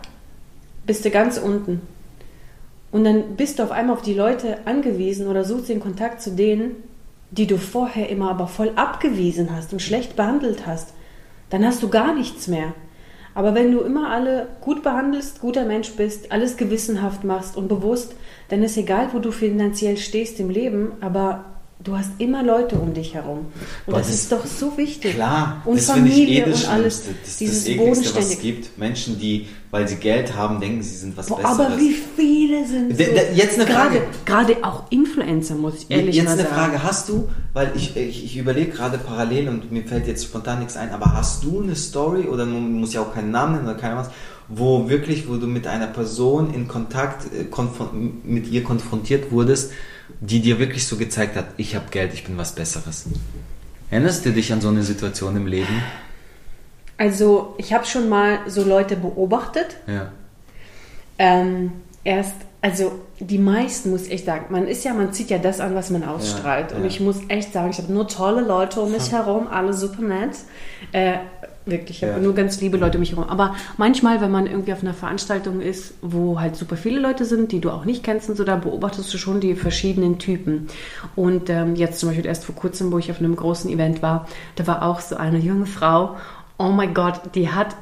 bist 0.87 1.05
du 1.05 1.11
ganz 1.11 1.39
unten. 1.39 1.83
Und 2.95 3.03
dann 3.03 3.35
bist 3.35 3.59
du 3.59 3.65
auf 3.65 3.73
einmal 3.73 3.97
auf 3.97 4.03
die 4.03 4.15
Leute 4.15 4.59
angewiesen 4.67 5.27
oder 5.27 5.43
suchst 5.43 5.69
den 5.69 5.81
Kontakt 5.81 6.23
zu 6.23 6.31
denen, 6.31 6.77
die 7.33 7.49
du 7.49 7.59
vorher 7.59 8.09
immer 8.09 8.31
aber 8.31 8.47
voll 8.47 8.71
abgewiesen 8.77 9.49
hast 9.51 9.73
und 9.73 9.83
schlecht 9.83 10.15
behandelt 10.15 10.65
hast. 10.65 10.95
Dann 11.51 11.67
hast 11.67 11.83
du 11.83 11.89
gar 11.89 12.15
nichts 12.15 12.47
mehr. 12.47 12.73
Aber 13.35 13.57
wenn 13.57 13.73
du 13.73 13.81
immer 13.81 14.11
alle 14.11 14.47
gut 14.61 14.85
behandelst, 14.85 15.41
guter 15.41 15.65
Mensch 15.65 15.91
bist, 15.97 16.31
alles 16.31 16.57
gewissenhaft 16.57 17.25
machst 17.25 17.57
und 17.57 17.67
bewusst, 17.67 18.15
dann 18.49 18.63
ist 18.63 18.77
egal, 18.77 19.09
wo 19.13 19.19
du 19.19 19.33
finanziell 19.33 19.97
stehst 19.97 20.39
im 20.39 20.49
Leben, 20.49 20.93
aber 21.01 21.54
du 21.83 21.97
hast 21.97 22.11
immer 22.19 22.43
Leute 22.43 22.77
um 22.77 22.95
dich 22.95 23.15
herum. 23.15 23.39
Und 23.87 23.93
Boah, 23.93 23.99
das, 23.99 24.07
das- 24.09 24.17
ist 24.17 24.33
doch 24.33 24.47
so 24.47 24.77
wichtig. 24.79 25.15
Klar, 25.15 25.61
und 25.65 25.77
das 25.79 25.91
finde 25.91 26.09
ich 26.11 26.15
Familie 26.15 26.47
eh 26.47 26.51
das 26.51 26.65
und 26.65 26.71
alles. 26.71 27.03
Das 27.03 27.29
ist 27.29 27.41
dieses 27.41 27.65
das 27.65 27.69
Ekligste, 27.69 28.17
was 28.17 28.31
es 28.31 28.41
gibt. 28.41 28.79
Menschen, 28.79 29.19
die, 29.19 29.49
weil 29.71 29.87
sie 29.89 29.97
Geld 29.97 30.35
haben, 30.35 30.61
denken, 30.61 30.83
sie 30.83 30.97
sind 30.97 31.17
was 31.17 31.27
Boah, 31.27 31.37
Besseres. 31.39 31.59
aber 31.61 31.79
wie 31.79 31.95
viele 32.17 32.67
sind 32.67 32.97
so? 32.97 33.03
Jetzt 33.35 33.57
eine 33.59 33.67
gerade, 33.67 33.91
Frage. 33.91 34.03
Gerade 34.25 34.57
auch 34.65 34.85
Influencer, 34.91 35.57
muss 35.57 35.75
ich 35.83 35.91
ehrlich 35.91 36.15
Jetzt 36.17 36.25
mal 36.27 36.33
eine 36.33 36.43
sagen. 36.43 36.55
Frage, 36.55 36.83
hast 36.83 37.09
du, 37.09 37.29
weil 37.53 37.73
ich, 37.77 37.97
ich, 37.97 38.25
ich 38.25 38.37
überlege 38.37 38.71
gerade 38.71 38.97
parallel 38.99 39.49
und 39.49 39.71
mir 39.71 39.83
fällt 39.85 40.07
jetzt 40.07 40.25
spontan 40.25 40.61
nichts 40.61 40.77
ein, 40.77 40.91
aber 40.91 41.13
hast 41.13 41.45
du 41.45 41.61
eine 41.63 41.75
Story 41.77 42.23
oder 42.29 42.47
man 42.47 42.73
muss 42.73 42.95
ja 42.95 43.03
auch 43.03 43.13
keinen 43.13 43.31
Namen 43.31 43.57
nennen 43.57 43.67
oder 43.69 43.77
keine 43.77 43.97
was, 43.97 44.11
wo 44.49 44.89
wirklich, 44.89 45.29
wo 45.29 45.37
du 45.37 45.47
mit 45.47 45.67
einer 45.67 45.87
Person 45.87 46.53
in 46.55 46.69
Kontakt, 46.69 47.27
äh, 47.35 47.45
mit 48.25 48.47
ihr 48.49 48.63
konfrontiert 48.63 49.31
wurdest, 49.33 49.71
die 50.21 50.41
dir 50.41 50.59
wirklich 50.59 50.87
so 50.87 50.97
gezeigt 50.97 51.37
hat, 51.37 51.47
ich 51.57 51.75
habe 51.75 51.87
Geld, 51.91 52.15
ich 52.15 52.25
bin 52.25 52.37
was 52.37 52.55
Besseres. 52.55 53.07
Erinnerst 53.91 54.25
du 54.25 54.33
dich 54.33 54.53
an 54.53 54.61
so 54.61 54.69
eine 54.69 54.83
Situation 54.83 55.37
im 55.37 55.47
Leben? 55.47 55.83
Also, 56.97 57.55
ich 57.59 57.73
habe 57.73 57.85
schon 57.85 58.09
mal 58.09 58.39
so 58.47 58.63
Leute 58.63 58.97
beobachtet. 58.97 59.77
Ja. 59.87 60.13
Ähm, 61.19 61.73
erst, 62.05 62.35
also 62.61 63.01
die 63.21 63.39
meisten, 63.39 63.91
muss 63.91 64.07
ich 64.09 64.25
sagen, 64.25 64.47
man 64.51 64.67
ist 64.67 64.85
ja, 64.85 64.95
man 64.95 65.13
zieht 65.13 65.31
ja 65.31 65.39
das 65.39 65.61
an, 65.61 65.75
was 65.75 65.91
man 65.91 66.05
ausstrahlt. 66.05 66.71
Ja, 66.71 66.77
Und 66.77 66.83
ja. 66.83 66.89
ich 66.89 67.01
muss 67.01 67.17
echt 67.29 67.53
sagen, 67.53 67.71
ich 67.71 67.79
habe 67.79 67.93
nur 67.93 68.09
tolle 68.09 68.43
Leute 68.43 68.81
um 68.81 68.93
mich 68.93 69.13
herum, 69.13 69.49
alle 69.49 69.73
super 69.73 70.03
nett. 70.03 70.37
Äh, 70.93 71.19
wirklich, 71.67 71.99
ich 71.99 72.09
habe 72.09 72.15
Ja. 72.15 72.25
nur 72.25 72.35
ganz 72.35 72.61
liebe 72.61 72.77
Leute 72.77 72.99
um 72.99 73.01
mich 73.01 73.11
herum. 73.13 73.25
Aber 73.29 73.55
manchmal, 73.77 74.21
wenn 74.21 74.31
man 74.31 74.47
irgendwie 74.47 74.73
auf 74.73 74.83
einer 74.83 74.95
Veranstaltung 74.95 75.61
ist, 75.61 75.95
wo 76.03 76.41
halt 76.41 76.57
super 76.57 76.77
viele 76.77 77.01
Leute 77.01 77.25
sind, 77.25 77.53
die 77.53 77.61
du 77.61 77.71
auch 77.71 77.85
nicht 77.85 78.03
kennst 78.05 78.29
und 78.29 78.37
so, 78.37 78.45
da 78.45 78.57
beobachtest 78.57 79.13
du 79.13 79.19
schon 79.19 79.41
die 79.41 79.55
verschiedenen 79.55 80.19
Typen. 80.19 80.69
Und 81.17 81.51
ähm, 81.51 81.75
jetzt 81.75 82.01
zum 82.01 82.09
Beispiel 82.11 82.27
erst 82.27 82.45
vor 82.45 82.55
kurzem, 82.55 82.93
wo 82.93 82.99
ich 82.99 83.11
auf 83.11 83.19
einem 83.19 83.35
großen 83.37 83.71
Event 83.71 84.03
war, 84.03 84.29
da 84.57 84.67
war 84.67 84.83
auch 84.83 85.01
so 85.01 85.17
eine 85.17 85.39
junge 85.39 85.67
Frau, 85.67 86.17
oh 86.59 86.69
mein 86.69 86.95
Gott, 86.95 87.21
die 87.35 87.51
hat 87.51 87.75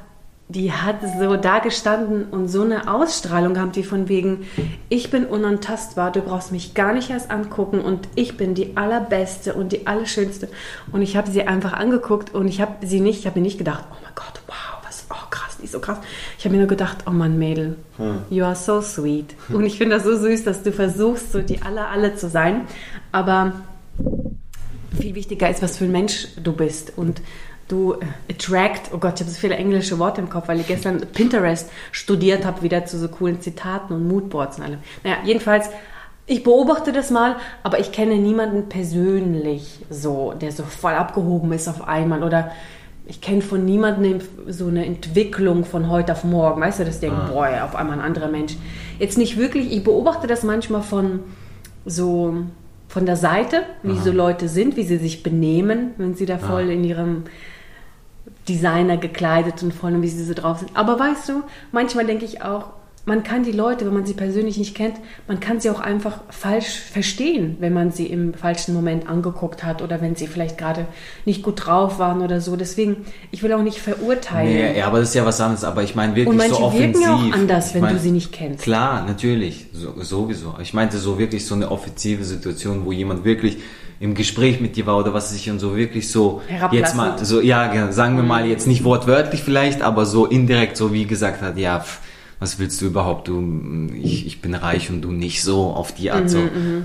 die 0.52 0.70
hat 0.70 0.96
so 1.18 1.36
da 1.36 1.58
gestanden 1.60 2.24
und 2.30 2.48
so 2.48 2.62
eine 2.62 2.92
Ausstrahlung 2.92 3.54
gehabt, 3.54 3.76
wie 3.76 3.82
von 3.82 4.08
wegen, 4.08 4.46
ich 4.88 5.10
bin 5.10 5.24
unantastbar, 5.24 6.12
du 6.12 6.20
brauchst 6.20 6.52
mich 6.52 6.74
gar 6.74 6.92
nicht 6.92 7.10
erst 7.10 7.30
angucken 7.30 7.80
und 7.80 8.08
ich 8.14 8.36
bin 8.36 8.54
die 8.54 8.76
allerbeste 8.76 9.54
und 9.54 9.72
die 9.72 9.86
allerschönste. 9.86 10.48
Und 10.92 11.02
ich 11.02 11.16
habe 11.16 11.30
sie 11.30 11.42
einfach 11.46 11.72
angeguckt 11.72 12.34
und 12.34 12.48
ich 12.48 12.60
habe 12.60 12.86
sie 12.86 13.00
nicht, 13.00 13.20
ich 13.20 13.26
habe 13.26 13.40
mir 13.40 13.44
nicht 13.44 13.58
gedacht, 13.58 13.84
oh 13.90 13.96
mein 14.02 14.12
Gott, 14.14 14.42
wow, 14.46 14.82
was, 14.84 15.06
oh 15.10 15.26
krass, 15.30 15.56
die 15.58 15.64
ist 15.64 15.72
so 15.72 15.80
krass. 15.80 15.98
Ich 16.38 16.44
habe 16.44 16.54
mir 16.54 16.60
nur 16.60 16.68
gedacht, 16.68 16.98
oh 17.06 17.10
Mann, 17.12 17.38
Mädel, 17.38 17.76
you 18.28 18.44
are 18.44 18.56
so 18.56 18.82
sweet. 18.82 19.34
Und 19.48 19.64
ich 19.64 19.78
finde 19.78 19.96
das 19.96 20.04
so 20.04 20.16
süß, 20.16 20.44
dass 20.44 20.62
du 20.62 20.70
versuchst, 20.70 21.32
so 21.32 21.40
die 21.40 21.62
aller, 21.62 21.88
alle 21.88 22.14
zu 22.14 22.28
sein. 22.28 22.62
Aber 23.10 23.52
viel 25.00 25.14
wichtiger 25.14 25.48
ist, 25.48 25.62
was 25.62 25.78
für 25.78 25.84
ein 25.84 25.92
Mensch 25.92 26.28
du 26.42 26.52
bist. 26.52 26.92
Und 26.96 27.22
du 27.68 27.94
äh, 27.94 28.32
attract, 28.32 28.90
oh 28.92 28.98
Gott, 28.98 29.14
ich 29.14 29.20
habe 29.20 29.30
so 29.30 29.40
viele 29.40 29.56
englische 29.56 29.98
Worte 29.98 30.20
im 30.20 30.28
Kopf, 30.28 30.48
weil 30.48 30.60
ich 30.60 30.66
gestern 30.66 31.00
Pinterest 31.12 31.70
studiert 31.90 32.44
habe, 32.44 32.62
wieder 32.62 32.84
zu 32.84 32.98
so 32.98 33.08
coolen 33.08 33.40
Zitaten 33.40 33.94
und 33.94 34.08
Moodboards 34.08 34.58
und 34.58 34.64
allem. 34.64 34.78
Naja, 35.04 35.16
jedenfalls, 35.24 35.70
ich 36.26 36.44
beobachte 36.44 36.92
das 36.92 37.10
mal, 37.10 37.36
aber 37.62 37.80
ich 37.80 37.92
kenne 37.92 38.16
niemanden 38.16 38.68
persönlich 38.68 39.80
so, 39.90 40.32
der 40.40 40.52
so 40.52 40.62
voll 40.62 40.94
abgehoben 40.94 41.52
ist 41.52 41.68
auf 41.68 41.86
einmal 41.86 42.22
oder 42.22 42.52
ich 43.06 43.20
kenne 43.20 43.42
von 43.42 43.64
niemandem 43.64 44.20
so 44.46 44.68
eine 44.68 44.86
Entwicklung 44.86 45.64
von 45.64 45.90
heute 45.90 46.12
auf 46.12 46.22
morgen. 46.22 46.60
Weißt 46.60 46.78
du, 46.78 46.84
das 46.84 47.00
denkt, 47.00 47.32
boah, 47.32 47.48
ja, 47.48 47.64
auf 47.64 47.74
einmal 47.74 47.98
ein 47.98 48.04
anderer 48.04 48.28
Mensch. 48.28 48.54
Jetzt 49.00 49.18
nicht 49.18 49.36
wirklich, 49.36 49.72
ich 49.72 49.82
beobachte 49.82 50.28
das 50.28 50.44
manchmal 50.44 50.82
von 50.82 51.20
so 51.84 52.44
von 52.92 53.06
der 53.06 53.16
Seite, 53.16 53.62
wie 53.82 53.98
so 53.98 54.12
Leute 54.12 54.48
sind, 54.48 54.76
wie 54.76 54.82
sie 54.82 54.98
sich 54.98 55.22
benehmen, 55.22 55.92
wenn 55.96 56.14
sie 56.14 56.26
da 56.26 56.36
voll 56.36 56.68
in 56.68 56.84
ihrem 56.84 57.24
Designer 58.48 58.96
gekleidet 58.96 59.62
und 59.62 59.72
voll 59.72 59.94
und 59.94 60.02
wie 60.02 60.08
sie 60.08 60.24
so 60.24 60.34
drauf 60.34 60.58
sind. 60.58 60.76
Aber 60.76 60.98
weißt 60.98 61.28
du, 61.28 61.42
manchmal 61.70 62.06
denke 62.06 62.24
ich 62.24 62.42
auch, 62.42 62.70
man 63.04 63.24
kann 63.24 63.42
die 63.42 63.50
Leute, 63.52 63.84
wenn 63.84 63.94
man 63.94 64.06
sie 64.06 64.14
persönlich 64.14 64.58
nicht 64.58 64.76
kennt, 64.76 64.94
man 65.26 65.40
kann 65.40 65.60
sie 65.60 65.70
auch 65.70 65.80
einfach 65.80 66.20
falsch 66.30 66.78
verstehen, 66.78 67.56
wenn 67.58 67.72
man 67.72 67.90
sie 67.90 68.06
im 68.06 68.32
falschen 68.32 68.74
Moment 68.74 69.08
angeguckt 69.08 69.64
hat 69.64 69.82
oder 69.82 70.00
wenn 70.00 70.14
sie 70.14 70.28
vielleicht 70.28 70.56
gerade 70.56 70.86
nicht 71.24 71.42
gut 71.42 71.66
drauf 71.66 71.98
waren 71.98 72.20
oder 72.22 72.40
so. 72.40 72.54
Deswegen, 72.54 73.04
ich 73.32 73.42
will 73.42 73.52
auch 73.54 73.62
nicht 73.62 73.78
verurteilen. 73.78 74.52
Nee, 74.52 74.78
ja, 74.78 74.86
aber 74.86 75.00
das 75.00 75.08
ist 75.08 75.14
ja 75.16 75.26
was 75.26 75.40
anderes. 75.40 75.64
Aber 75.64 75.82
ich 75.82 75.96
meine 75.96 76.14
wirklich 76.14 76.28
Und 76.28 76.36
manche 76.36 76.54
so 76.54 76.62
offensiv. 76.62 76.94
wirken 76.94 77.02
ja 77.02 77.14
auch 77.14 77.32
anders, 77.32 77.68
Ich 77.68 77.74
wenn 77.74 77.80
mein, 77.82 77.94
du 77.94 78.00
sie 78.00 78.12
nicht 78.12 78.30
kennst. 78.30 78.62
Klar, 78.62 79.04
natürlich, 79.04 79.66
so, 79.72 79.94
sowieso. 80.00 80.54
Ich 80.62 80.72
meinte 80.72 80.98
so 80.98 81.18
wirklich 81.18 81.44
so 81.44 81.56
eine 81.56 81.72
offensive 81.72 82.22
Situation, 82.22 82.84
wo 82.84 82.92
jemand 82.92 83.24
wirklich 83.24 83.58
im 83.98 84.14
Gespräch 84.14 84.60
mit 84.60 84.76
dir 84.76 84.86
war 84.86 84.98
oder 84.98 85.12
was 85.12 85.32
ich 85.34 85.50
und 85.50 85.58
so 85.58 85.76
wirklich 85.76 86.10
so 86.10 86.42
jetzt 86.72 86.96
mal 86.96 87.24
so 87.24 87.40
ja 87.40 87.92
sagen 87.92 88.16
wir 88.16 88.24
mal 88.24 88.46
jetzt 88.46 88.66
nicht 88.66 88.82
wortwörtlich 88.82 89.42
vielleicht, 89.42 89.80
aber 89.80 90.06
so 90.06 90.26
indirekt 90.26 90.76
so 90.76 90.92
wie 90.92 91.04
gesagt 91.04 91.40
hat, 91.40 91.56
ja, 91.56 91.78
pff, 91.78 92.00
was 92.42 92.58
willst 92.58 92.80
du 92.80 92.86
überhaupt? 92.86 93.28
Du, 93.28 93.40
ich, 94.02 94.26
ich 94.26 94.40
bin 94.42 94.54
reich 94.54 94.90
und 94.90 95.00
du 95.02 95.12
nicht 95.12 95.42
so 95.42 95.70
auf 95.70 95.94
die 95.94 96.10
Art 96.10 96.28
so. 96.28 96.40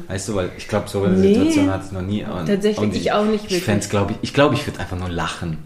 Weißt 0.08 0.30
du, 0.30 0.36
weil 0.36 0.52
ich 0.58 0.68
glaube, 0.68 0.88
so 0.88 1.02
eine 1.02 1.16
Mhm, 1.16 1.22
Nee, 1.22 1.28
Situation 1.34 1.70
hatte 1.72 1.86
ich 1.88 1.92
noch 1.92 2.02
nie. 2.04 2.24
Und, 2.24 2.46
tatsächlich, 2.46 2.78
und 2.78 2.96
ich 2.96 3.12
auch 3.12 3.26
nicht 3.26 3.46
Ich 3.46 3.52
wirklich. 3.52 3.64
fände 3.64 3.88
glaube 3.88 4.12
ich, 4.12 4.18
ich 4.22 4.34
glaube, 4.34 4.54
ich 4.54 4.66
würde 4.68 4.80
einfach 4.80 4.98
nur 5.00 5.10
lachen. 5.10 5.58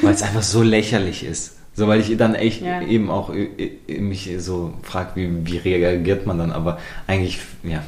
Weil 0.00 0.14
es 0.14 0.22
einfach 0.28 0.42
so 0.42 0.62
lächerlich 0.62 1.24
ist. 1.24 1.56
So, 1.74 1.86
weil 1.88 2.00
ich 2.00 2.16
dann 2.16 2.34
echt 2.34 2.62
Ja. 2.62 2.80
eben 2.82 3.10
auch 3.10 3.32
äh, 3.34 3.70
äh, 3.86 4.00
mich 4.00 4.30
so 4.38 4.72
frage, 4.82 5.10
wie, 5.14 5.46
wie 5.46 5.56
reagiert 5.58 6.26
man 6.26 6.38
dann, 6.38 6.50
aber 6.50 6.78
eigentlich, 7.06 7.38
ja. 7.62 7.82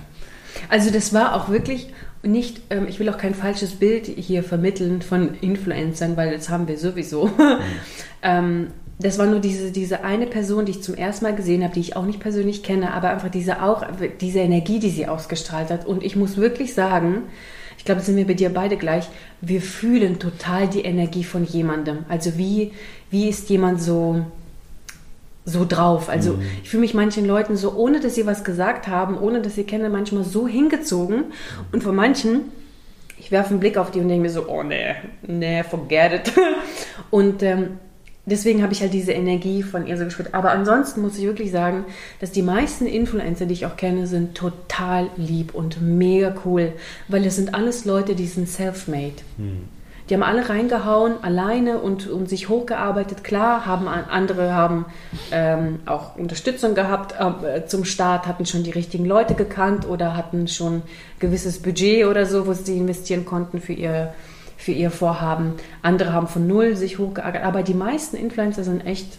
Also 0.68 0.90
das 0.90 1.12
war 1.14 1.34
auch 1.34 1.48
wirklich 1.48 1.88
nicht, 2.22 2.60
ähm, 2.70 2.86
ich 2.88 3.00
will 3.00 3.08
auch 3.08 3.18
kein 3.18 3.34
falsches 3.34 3.72
Bild 3.72 4.06
hier 4.06 4.44
vermitteln 4.44 5.02
von 5.02 5.34
Influencern, 5.40 6.16
weil 6.16 6.32
das 6.36 6.48
haben 6.50 6.68
wir 6.68 6.78
sowieso. 6.78 7.30
ähm, 8.22 8.68
das 8.98 9.18
war 9.18 9.26
nur 9.26 9.40
diese, 9.40 9.72
diese 9.72 10.04
eine 10.04 10.26
Person, 10.26 10.64
die 10.64 10.72
ich 10.72 10.82
zum 10.82 10.94
ersten 10.94 11.24
Mal 11.24 11.34
gesehen 11.34 11.64
habe, 11.64 11.74
die 11.74 11.80
ich 11.80 11.96
auch 11.96 12.04
nicht 12.04 12.20
persönlich 12.20 12.62
kenne, 12.62 12.92
aber 12.92 13.10
einfach 13.10 13.30
diese, 13.30 13.62
auch, 13.62 13.84
diese 14.20 14.40
Energie, 14.40 14.78
die 14.78 14.90
sie 14.90 15.08
ausgestrahlt 15.08 15.70
hat. 15.70 15.86
Und 15.86 16.04
ich 16.04 16.14
muss 16.14 16.36
wirklich 16.36 16.74
sagen, 16.74 17.24
ich 17.78 17.84
glaube, 17.84 18.00
sind 18.00 18.16
wir 18.16 18.26
bei 18.26 18.34
dir 18.34 18.50
beide 18.50 18.76
gleich, 18.76 19.08
wir 19.40 19.60
fühlen 19.60 20.18
total 20.18 20.68
die 20.68 20.82
Energie 20.82 21.24
von 21.24 21.44
jemandem. 21.44 22.04
Also 22.08 22.38
wie, 22.38 22.72
wie 23.10 23.28
ist 23.28 23.50
jemand 23.50 23.82
so, 23.82 24.24
so 25.44 25.66
drauf. 25.68 26.08
Also 26.08 26.38
ich 26.62 26.70
fühle 26.70 26.82
mich 26.82 26.94
manchen 26.94 27.26
Leuten 27.26 27.56
so, 27.56 27.74
ohne 27.74 27.98
dass 27.98 28.14
sie 28.14 28.26
was 28.26 28.44
gesagt 28.44 28.86
haben, 28.86 29.18
ohne 29.18 29.40
dass 29.40 29.56
sie 29.56 29.64
kennen, 29.64 29.90
manchmal 29.90 30.24
so 30.24 30.46
hingezogen. 30.46 31.24
Und 31.72 31.82
von 31.82 31.96
manchen, 31.96 32.42
ich 33.18 33.32
werfe 33.32 33.50
einen 33.50 33.60
Blick 33.60 33.76
auf 33.76 33.90
die 33.90 34.00
und 34.00 34.08
denke 34.08 34.22
mir 34.22 34.30
so, 34.30 34.48
oh 34.48 34.62
nee, 34.62 34.94
nee, 35.26 35.64
forget 35.64 36.12
it. 36.28 36.32
Und 37.10 37.42
ähm, 37.42 37.78
deswegen 38.26 38.62
habe 38.62 38.72
ich 38.72 38.80
halt 38.80 38.92
diese 38.92 39.12
Energie 39.12 39.62
von 39.62 39.86
ihr 39.86 39.96
so 39.98 40.04
gespürt. 40.04 40.32
Aber 40.34 40.50
ansonsten 40.50 41.00
muss 41.02 41.18
ich 41.18 41.24
wirklich 41.24 41.50
sagen, 41.50 41.84
dass 42.20 42.30
die 42.30 42.42
meisten 42.42 42.86
Influencer, 42.86 43.46
die 43.46 43.54
ich 43.54 43.66
auch 43.66 43.76
kenne, 43.76 44.06
sind 44.06 44.34
total 44.36 45.08
lieb 45.16 45.54
und 45.54 45.82
mega 45.82 46.34
cool. 46.44 46.72
Weil 47.08 47.24
es 47.26 47.36
sind 47.36 47.54
alles 47.54 47.84
Leute, 47.84 48.14
die 48.14 48.26
sind 48.26 48.48
self-made. 48.48 49.14
Die 50.10 50.14
haben 50.14 50.24
alle 50.24 50.48
reingehauen, 50.48 51.14
alleine 51.22 51.78
und, 51.78 52.08
und 52.08 52.28
sich 52.28 52.48
hochgearbeitet. 52.48 53.22
Klar, 53.22 53.66
haben 53.66 53.86
an- 53.88 54.04
andere 54.10 54.52
haben 54.52 54.84
ähm, 55.30 55.78
auch 55.86 56.16
Unterstützung 56.16 56.74
gehabt 56.74 57.14
äh, 57.18 57.66
zum 57.66 57.84
Start, 57.84 58.26
hatten 58.26 58.44
schon 58.44 58.62
die 58.64 58.72
richtigen 58.72 59.06
Leute 59.06 59.34
gekannt 59.34 59.88
oder 59.88 60.16
hatten 60.16 60.48
schon 60.48 60.82
gewisses 61.20 61.60
Budget 61.62 62.06
oder 62.06 62.26
so, 62.26 62.46
wo 62.48 62.52
sie 62.52 62.76
investieren 62.76 63.24
konnten 63.24 63.60
für 63.60 63.72
ihr, 63.74 64.12
für 64.62 64.72
ihr 64.72 64.90
Vorhaben. 64.90 65.54
Andere 65.82 66.12
haben 66.12 66.28
von 66.28 66.46
null 66.46 66.76
sich 66.76 66.98
hochgearbeitet. 66.98 67.44
Aber 67.44 67.62
die 67.62 67.74
meisten 67.74 68.16
Influencer 68.16 68.62
sind 68.62 68.86
echt 68.86 69.18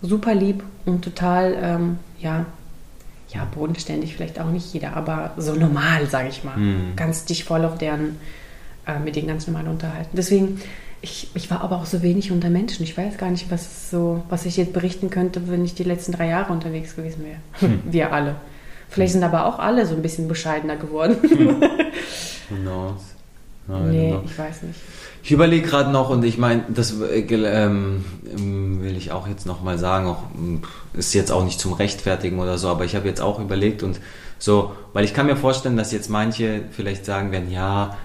super 0.00 0.34
lieb 0.34 0.64
und 0.86 1.02
total, 1.02 1.56
ähm, 1.60 1.98
ja, 2.18 2.46
ja, 3.28 3.46
bodenständig 3.54 4.14
vielleicht 4.14 4.40
auch 4.40 4.50
nicht 4.50 4.72
jeder, 4.74 4.96
aber 4.96 5.32
so 5.36 5.54
normal, 5.54 6.06
sage 6.06 6.28
ich 6.28 6.42
mal. 6.42 6.54
Kannst 6.96 7.30
dich 7.30 7.44
voll 7.44 7.64
auf 7.64 7.78
deren, 7.78 8.16
äh, 8.86 8.98
mit 8.98 9.16
denen 9.16 9.28
ganz 9.28 9.46
normal 9.46 9.68
unterhalten. 9.68 10.16
Deswegen, 10.16 10.60
ich, 11.02 11.30
ich 11.34 11.50
war 11.50 11.62
aber 11.62 11.76
auch 11.76 11.86
so 11.86 12.02
wenig 12.02 12.30
unter 12.32 12.50
Menschen. 12.50 12.82
Ich 12.82 12.96
weiß 12.96 13.18
gar 13.18 13.30
nicht, 13.30 13.50
was 13.50 13.90
so, 13.90 14.22
was 14.28 14.46
ich 14.46 14.56
jetzt 14.56 14.72
berichten 14.72 15.10
könnte, 15.10 15.48
wenn 15.48 15.64
ich 15.64 15.74
die 15.74 15.84
letzten 15.84 16.12
drei 16.12 16.28
Jahre 16.28 16.52
unterwegs 16.52 16.96
gewesen 16.96 17.24
wäre. 17.24 17.72
Wir 17.84 18.12
alle. 18.12 18.36
Vielleicht 18.88 19.12
sind 19.12 19.24
aber 19.24 19.46
auch 19.46 19.58
alle 19.58 19.86
so 19.86 19.94
ein 19.94 20.02
bisschen 20.02 20.28
bescheidener 20.28 20.76
geworden. 20.76 21.16
Who 22.50 22.56
knows? 22.56 23.11
Nee, 23.68 24.18
ich 24.24 24.38
weiß 24.38 24.62
nicht. 24.62 24.80
Ich 25.22 25.30
überlege 25.30 25.66
gerade 25.66 25.90
noch 25.90 26.10
und 26.10 26.24
ich 26.24 26.36
meine, 26.36 26.64
das 26.68 27.00
äh, 27.00 27.20
ähm, 27.20 28.04
will 28.82 28.96
ich 28.96 29.12
auch 29.12 29.28
jetzt 29.28 29.46
nochmal 29.46 29.78
sagen, 29.78 30.06
auch, 30.08 30.24
ähm, 30.36 30.62
ist 30.94 31.14
jetzt 31.14 31.30
auch 31.30 31.44
nicht 31.44 31.60
zum 31.60 31.72
Rechtfertigen 31.72 32.40
oder 32.40 32.58
so, 32.58 32.68
aber 32.68 32.84
ich 32.84 32.96
habe 32.96 33.06
jetzt 33.06 33.20
auch 33.20 33.38
überlegt 33.38 33.82
und 33.82 34.00
so, 34.38 34.72
weil 34.92 35.04
ich 35.04 35.14
kann 35.14 35.26
mir 35.26 35.36
vorstellen, 35.36 35.76
dass 35.76 35.92
jetzt 35.92 36.10
manche 36.10 36.62
vielleicht 36.72 37.04
sagen 37.04 37.30
werden, 37.30 37.52
ja, 37.52 37.96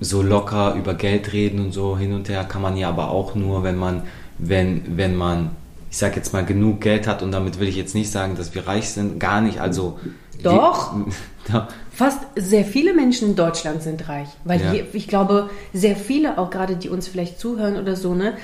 so 0.00 0.22
locker 0.22 0.74
über 0.74 0.94
Geld 0.94 1.32
reden 1.32 1.60
und 1.60 1.72
so 1.72 1.96
hin 1.96 2.12
und 2.12 2.28
her 2.28 2.44
kann 2.44 2.62
man 2.62 2.76
ja 2.76 2.88
aber 2.88 3.10
auch 3.10 3.34
nur, 3.34 3.62
wenn 3.62 3.76
man, 3.76 4.02
wenn, 4.38 4.96
wenn 4.96 5.14
man, 5.14 5.50
ich 5.92 5.98
sag 5.98 6.16
jetzt 6.16 6.32
mal, 6.32 6.42
genug 6.42 6.80
Geld 6.80 7.06
hat 7.06 7.22
und 7.22 7.32
damit 7.32 7.60
will 7.60 7.68
ich 7.68 7.76
jetzt 7.76 7.94
nicht 7.94 8.10
sagen, 8.10 8.34
dass 8.34 8.54
wir 8.54 8.66
reich 8.66 8.88
sind, 8.88 9.20
gar 9.20 9.42
nicht, 9.42 9.60
also 9.60 10.00
Doch. 10.42 10.94
Ja. 11.52 11.66
Fast 11.92 12.20
sehr 12.36 12.64
viele 12.64 12.94
Menschen 12.94 13.30
in 13.30 13.36
Deutschland 13.36 13.82
sind 13.82 14.08
reich, 14.08 14.28
weil 14.44 14.60
Ja. 14.60 14.70
hier, 14.70 14.86
ich 14.92 15.06
glaube, 15.08 15.50
sehr 15.74 15.96
viele, 15.96 16.38
auch 16.38 16.50
gerade 16.50 16.76
die 16.76 16.88
uns 16.88 17.08
vielleicht 17.08 17.38
zuhören 17.40 17.76
oder 17.76 17.96
so, 17.96 18.14
ne? 18.14 18.34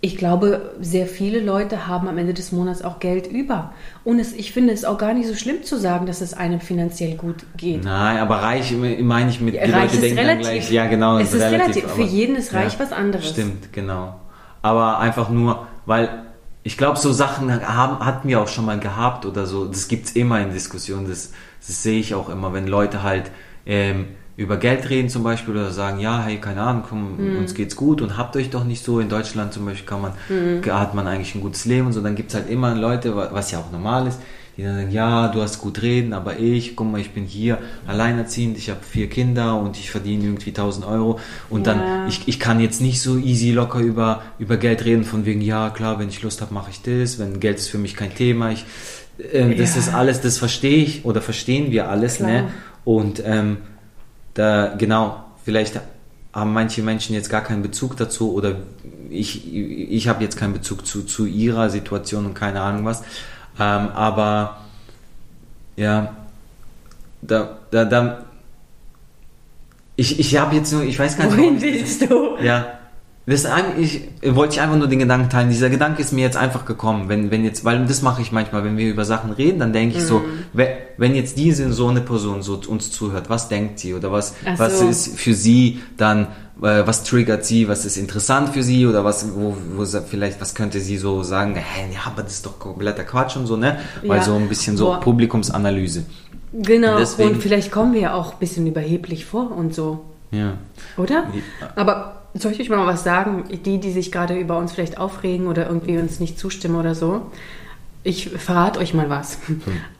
Ich 0.00 0.16
glaube, 0.16 0.72
sehr 0.80 1.06
viele 1.06 1.40
Leute 1.40 1.88
haben 1.88 2.08
am 2.08 2.16
Ende 2.18 2.32
des 2.32 2.52
Monats 2.52 2.82
auch 2.82 3.00
Geld 3.00 3.26
über. 3.26 3.72
Und 4.04 4.18
es, 4.20 4.32
ich 4.32 4.52
finde 4.52 4.72
es 4.72 4.84
auch 4.86 4.96
gar 4.96 5.12
nicht 5.12 5.26
so 5.28 5.34
schlimm 5.34 5.62
zu 5.64 5.76
sagen, 5.76 6.06
dass 6.06 6.20
es 6.22 6.32
einem 6.32 6.60
finanziell 6.60 7.16
gut 7.16 7.44
geht. 7.56 7.82
Nein, 7.84 8.18
aber 8.18 8.36
reich 8.36 8.72
meine 8.72 9.28
ich 9.28 9.40
mit, 9.40 9.54
die 9.54 9.58
reich 9.58 9.72
Leute 9.72 9.94
ist 9.96 10.02
denken 10.02 10.16
dann 10.16 10.26
relativ. 10.26 10.46
gleich, 10.46 10.70
ja 10.70 10.86
genau, 10.86 11.18
Es 11.18 11.34
ist 11.34 11.42
relativ. 11.42 11.84
Für 11.84 12.02
aber- 12.02 12.10
jeden 12.10 12.36
ist 12.36 12.54
reich 12.54 12.78
was 12.78 12.92
anderes. 12.92 13.28
Stimmt, 13.28 13.72
genau. 13.72 14.14
Aber 14.62 15.00
einfach 15.00 15.28
nur, 15.30 15.66
weil 15.84 16.08
ich 16.62 16.76
glaube, 16.76 16.98
so 16.98 17.12
Sachen 17.12 17.50
haben, 17.66 18.04
hatten 18.04 18.28
wir 18.28 18.40
auch 18.40 18.48
schon 18.48 18.66
mal 18.66 18.78
gehabt 18.78 19.24
oder 19.26 19.46
so. 19.46 19.66
Das 19.66 19.88
gibt's 19.88 20.12
immer 20.12 20.40
in 20.40 20.52
Diskussionen. 20.52 21.08
Das, 21.08 21.32
das 21.66 21.82
sehe 21.82 21.98
ich 22.00 22.14
auch 22.14 22.28
immer, 22.28 22.52
wenn 22.52 22.66
Leute 22.66 23.02
halt 23.02 23.30
ähm, 23.66 24.08
über 24.36 24.56
Geld 24.56 24.88
reden 24.90 25.08
zum 25.08 25.22
Beispiel 25.22 25.54
oder 25.54 25.70
sagen, 25.70 26.00
ja, 26.00 26.22
hey, 26.22 26.38
keine 26.38 26.62
Ahnung, 26.62 26.84
komm, 26.88 27.32
Mhm. 27.32 27.38
uns 27.38 27.54
geht's 27.54 27.76
gut 27.76 28.00
und 28.02 28.16
habt 28.16 28.36
euch 28.36 28.50
doch 28.50 28.64
nicht 28.64 28.84
so. 28.84 29.00
In 29.00 29.08
Deutschland 29.08 29.52
zum 29.52 29.64
Beispiel 29.66 29.86
kann 29.86 30.00
man, 30.02 30.12
Mhm. 30.28 30.62
hat 30.72 30.94
man 30.94 31.06
eigentlich 31.06 31.34
ein 31.34 31.40
gutes 31.40 31.64
Leben 31.64 31.86
und 31.86 31.92
so. 31.92 32.00
Dann 32.02 32.14
gibt's 32.14 32.34
halt 32.34 32.48
immer 32.50 32.74
Leute, 32.74 33.16
wa- 33.16 33.28
was 33.32 33.50
ja 33.50 33.58
auch 33.58 33.70
normal 33.72 34.06
ist, 34.06 34.18
die 34.60 34.66
dann 34.66 34.76
sagen, 34.76 34.90
ja, 34.90 35.28
du 35.28 35.40
hast 35.40 35.58
gut 35.58 35.80
reden, 35.80 36.12
aber 36.12 36.38
ich, 36.38 36.76
guck 36.76 36.90
mal, 36.90 37.00
ich 37.00 37.12
bin 37.12 37.24
hier 37.24 37.58
alleinerziehend, 37.86 38.58
ich 38.58 38.68
habe 38.68 38.80
vier 38.82 39.08
Kinder 39.08 39.58
und 39.58 39.78
ich 39.78 39.90
verdiene 39.90 40.24
irgendwie 40.24 40.50
1000 40.50 40.86
Euro 40.86 41.18
und 41.48 41.66
Ja. 41.66 41.74
dann, 41.74 42.08
ich, 42.08 42.28
ich 42.28 42.38
kann 42.38 42.60
jetzt 42.60 42.80
nicht 42.82 43.00
so 43.00 43.16
easy 43.16 43.52
locker 43.52 43.78
über, 43.80 44.22
über 44.38 44.56
Geld 44.58 44.84
reden, 44.84 45.04
von 45.04 45.24
wegen, 45.24 45.40
ja, 45.40 45.70
klar, 45.70 45.98
wenn 45.98 46.08
ich 46.10 46.22
Lust 46.22 46.42
habe, 46.42 46.52
mache 46.52 46.70
ich 46.70 46.82
das, 46.82 47.18
wenn 47.18 47.40
Geld 47.40 47.58
ist 47.58 47.68
für 47.68 47.78
mich 47.78 47.96
kein 47.96 48.14
Thema, 48.14 48.50
ich, 48.50 48.64
äh, 49.32 49.54
das 49.54 49.74
Ja. 49.76 49.80
ist 49.80 49.94
alles, 49.94 50.20
das 50.20 50.36
verstehe 50.36 50.76
ich 50.84 51.04
oder 51.06 51.22
verstehen 51.22 51.70
wir 51.72 51.88
alles, 51.88 52.16
Klar. 52.16 52.30
ne? 52.30 52.44
Und 52.84 53.22
ähm, 53.24 53.58
da, 54.34 54.74
genau, 54.76 55.24
vielleicht 55.44 55.80
haben 56.32 56.52
manche 56.52 56.82
Menschen 56.82 57.14
jetzt 57.14 57.30
gar 57.30 57.42
keinen 57.42 57.62
Bezug 57.62 57.96
dazu 57.96 58.32
oder 58.34 58.56
ich, 59.10 59.52
ich 59.52 60.06
habe 60.06 60.22
jetzt 60.22 60.36
keinen 60.36 60.52
Bezug 60.52 60.86
zu, 60.86 61.02
zu 61.02 61.26
ihrer 61.26 61.70
Situation 61.70 62.26
und 62.26 62.34
keine 62.34 62.60
Ahnung 62.60 62.84
was. 62.84 63.02
Ähm, 63.58 63.88
aber 63.94 64.58
ja, 65.76 66.14
da, 67.22 67.58
da, 67.70 67.84
da 67.84 68.24
ich, 69.96 70.18
ich 70.18 70.36
habe 70.38 70.56
jetzt 70.56 70.72
nur, 70.72 70.82
ich 70.82 70.98
weiß 70.98 71.18
gar 71.18 71.26
nicht, 71.26 71.36
Wohin 71.36 71.60
willst 71.60 72.10
du? 72.10 72.36
ja. 72.42 72.79
Das 73.30 73.46
ich 73.78 74.02
wollte 74.34 74.54
ich 74.56 74.60
einfach 74.60 74.76
nur 74.76 74.88
den 74.88 74.98
Gedanken 74.98 75.30
teilen. 75.30 75.48
Dieser 75.50 75.70
Gedanke 75.70 76.02
ist 76.02 76.12
mir 76.12 76.22
jetzt 76.22 76.36
einfach 76.36 76.64
gekommen, 76.64 77.08
wenn, 77.08 77.30
wenn 77.30 77.44
jetzt, 77.44 77.64
weil 77.64 77.84
das 77.86 78.02
mache 78.02 78.20
ich 78.22 78.32
manchmal, 78.32 78.64
wenn 78.64 78.76
wir 78.76 78.88
über 78.90 79.04
Sachen 79.04 79.30
reden, 79.32 79.58
dann 79.60 79.72
denke 79.72 79.98
ich 79.98 80.04
so, 80.04 80.18
Mhm. 80.18 80.24
we- 80.52 80.68
wenn 80.96 81.14
jetzt 81.14 81.38
diese 81.38 81.72
so 81.72 81.88
eine 81.88 82.00
Person 82.00 82.42
so 82.42 82.60
uns 82.68 82.90
zuhört, 82.90 83.30
was 83.30 83.48
denkt 83.48 83.78
sie 83.78 83.94
oder 83.94 84.10
was, 84.12 84.34
Ach 84.44 84.58
was 84.58 84.80
so. 84.80 84.88
ist 84.88 85.18
für 85.18 85.32
sie 85.34 85.80
dann, 85.96 86.26
äh, 86.62 86.82
was 86.86 87.04
triggert 87.04 87.44
sie, 87.44 87.68
was 87.68 87.84
ist 87.84 87.96
interessant 87.96 88.50
für 88.50 88.62
sie 88.62 88.86
oder 88.86 89.04
was, 89.04 89.26
wo, 89.34 89.56
wo 89.76 89.84
vielleicht, 89.84 90.40
was 90.40 90.54
könnte 90.54 90.80
sie 90.80 90.98
so 90.98 91.22
sagen, 91.22 91.54
hey, 91.54 91.86
ja, 91.94 92.00
aber 92.06 92.22
das 92.22 92.32
ist 92.34 92.46
doch 92.46 92.58
kompletter 92.58 93.04
Quatsch 93.04 93.36
und 93.36 93.46
so, 93.46 93.56
ne? 93.56 93.78
Weil 94.02 94.18
Ja. 94.18 94.24
so 94.24 94.34
ein 94.34 94.48
bisschen 94.48 94.76
so 94.76 94.86
Boah. 94.86 95.00
Publikumsanalyse. 95.00 96.04
Genau, 96.52 96.98
Deswegen- 96.98 97.30
und 97.34 97.42
vielleicht 97.42 97.70
kommen 97.70 97.92
wir 97.94 98.00
ja 98.00 98.14
auch 98.14 98.32
ein 98.32 98.38
bisschen 98.40 98.66
überheblich 98.66 99.24
vor 99.24 99.52
und 99.56 99.74
so. 99.74 100.04
Ja. 100.32 100.54
Oder? 100.96 101.24
Ja. 101.32 101.70
Aber 101.76 102.19
soll 102.34 102.52
ich 102.52 102.60
euch 102.60 102.70
mal 102.70 102.86
was 102.86 103.04
sagen? 103.04 103.44
Die, 103.64 103.78
die 103.78 103.92
sich 103.92 104.12
gerade 104.12 104.38
über 104.38 104.58
uns 104.58 104.72
vielleicht 104.72 104.98
aufregen 104.98 105.46
oder 105.46 105.66
irgendwie 105.66 105.98
uns 105.98 106.20
nicht 106.20 106.38
zustimmen 106.38 106.76
oder 106.76 106.94
so. 106.94 107.30
Ich 108.02 108.30
verrate 108.30 108.78
euch 108.78 108.94
mal 108.94 109.10
was. 109.10 109.38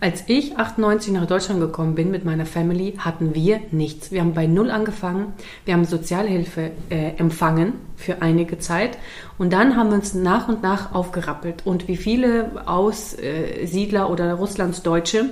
Als 0.01 0.25
ich 0.27 0.57
98 0.57 1.13
nach 1.13 1.27
Deutschland 1.27 1.61
gekommen 1.61 1.95
bin 1.95 2.11
mit 2.11 2.25
meiner 2.25 2.47
Family, 2.47 2.95
hatten 2.97 3.35
wir 3.35 3.61
nichts. 3.73 4.11
Wir 4.11 4.23
haben 4.23 4.33
bei 4.33 4.47
Null 4.47 4.71
angefangen. 4.71 5.35
Wir 5.67 5.75
haben 5.75 5.85
Sozialhilfe 5.85 6.71
äh, 6.89 7.17
empfangen 7.19 7.75
für 7.97 8.23
einige 8.23 8.59
Zeit. 8.59 8.97
Und 9.37 9.53
dann 9.53 9.77
haben 9.77 9.91
wir 9.91 9.97
uns 9.97 10.15
nach 10.15 10.49
und 10.49 10.63
nach 10.63 10.95
aufgerappelt. 10.95 11.67
Und 11.67 11.89
wie 11.89 11.99
viele 11.99 12.67
Aussiedler 12.67 14.09
oder 14.09 14.33
Russlandsdeutsche, 14.33 15.27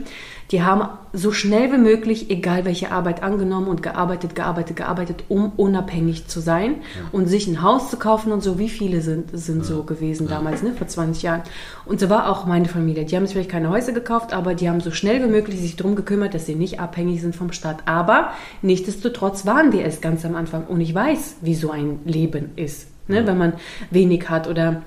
die 0.50 0.62
haben 0.62 0.88
so 1.12 1.30
schnell 1.30 1.70
wie 1.72 1.78
möglich, 1.78 2.30
egal 2.30 2.64
welche 2.64 2.90
Arbeit 2.90 3.22
angenommen 3.22 3.68
und 3.68 3.82
gearbeitet, 3.82 4.34
gearbeitet, 4.34 4.76
gearbeitet, 4.76 5.24
um 5.28 5.52
unabhängig 5.56 6.26
zu 6.26 6.40
sein 6.40 6.76
ja. 6.76 7.08
und 7.12 7.26
sich 7.26 7.46
ein 7.48 7.62
Haus 7.62 7.90
zu 7.90 7.98
kaufen 7.98 8.32
und 8.32 8.42
so. 8.42 8.58
Wie 8.58 8.70
viele 8.70 9.02
sind, 9.02 9.30
sind 9.32 9.58
ja. 9.58 9.64
so 9.64 9.82
gewesen 9.82 10.26
ja. 10.26 10.36
damals, 10.36 10.62
ne, 10.62 10.72
vor 10.72 10.86
20 10.86 11.22
Jahren. 11.22 11.42
Und 11.84 12.00
so 12.00 12.08
war 12.08 12.30
auch 12.30 12.46
meine 12.46 12.66
Familie. 12.66 13.04
Die 13.04 13.14
haben 13.14 13.26
sich 13.26 13.34
vielleicht 13.34 13.50
keine 13.50 13.68
Häuser 13.68 13.92
gekauft, 13.92 14.32
aber 14.32 14.54
die 14.54 14.70
haben 14.70 14.80
so 14.80 14.90
schnell 14.90 15.22
wie 15.22 15.30
möglich 15.30 15.60
sich 15.60 15.76
darum 15.76 15.96
gekümmert, 15.96 16.32
dass 16.32 16.46
sie 16.46 16.54
nicht 16.54 16.80
abhängig 16.80 17.20
sind 17.20 17.36
vom 17.36 17.52
Staat. 17.52 17.82
Aber 17.86 18.30
nichtsdestotrotz 18.62 19.44
waren 19.44 19.72
wir 19.72 19.84
es 19.84 20.00
ganz 20.00 20.24
am 20.24 20.34
Anfang. 20.34 20.64
Und 20.66 20.80
ich 20.80 20.94
weiß, 20.94 21.36
wie 21.42 21.54
so 21.54 21.70
ein 21.70 22.00
Leben 22.06 22.50
ist, 22.56 22.88
ne, 23.06 23.26
wenn 23.26 23.36
man 23.36 23.52
wenig 23.90 24.30
hat 24.30 24.48
oder 24.48 24.82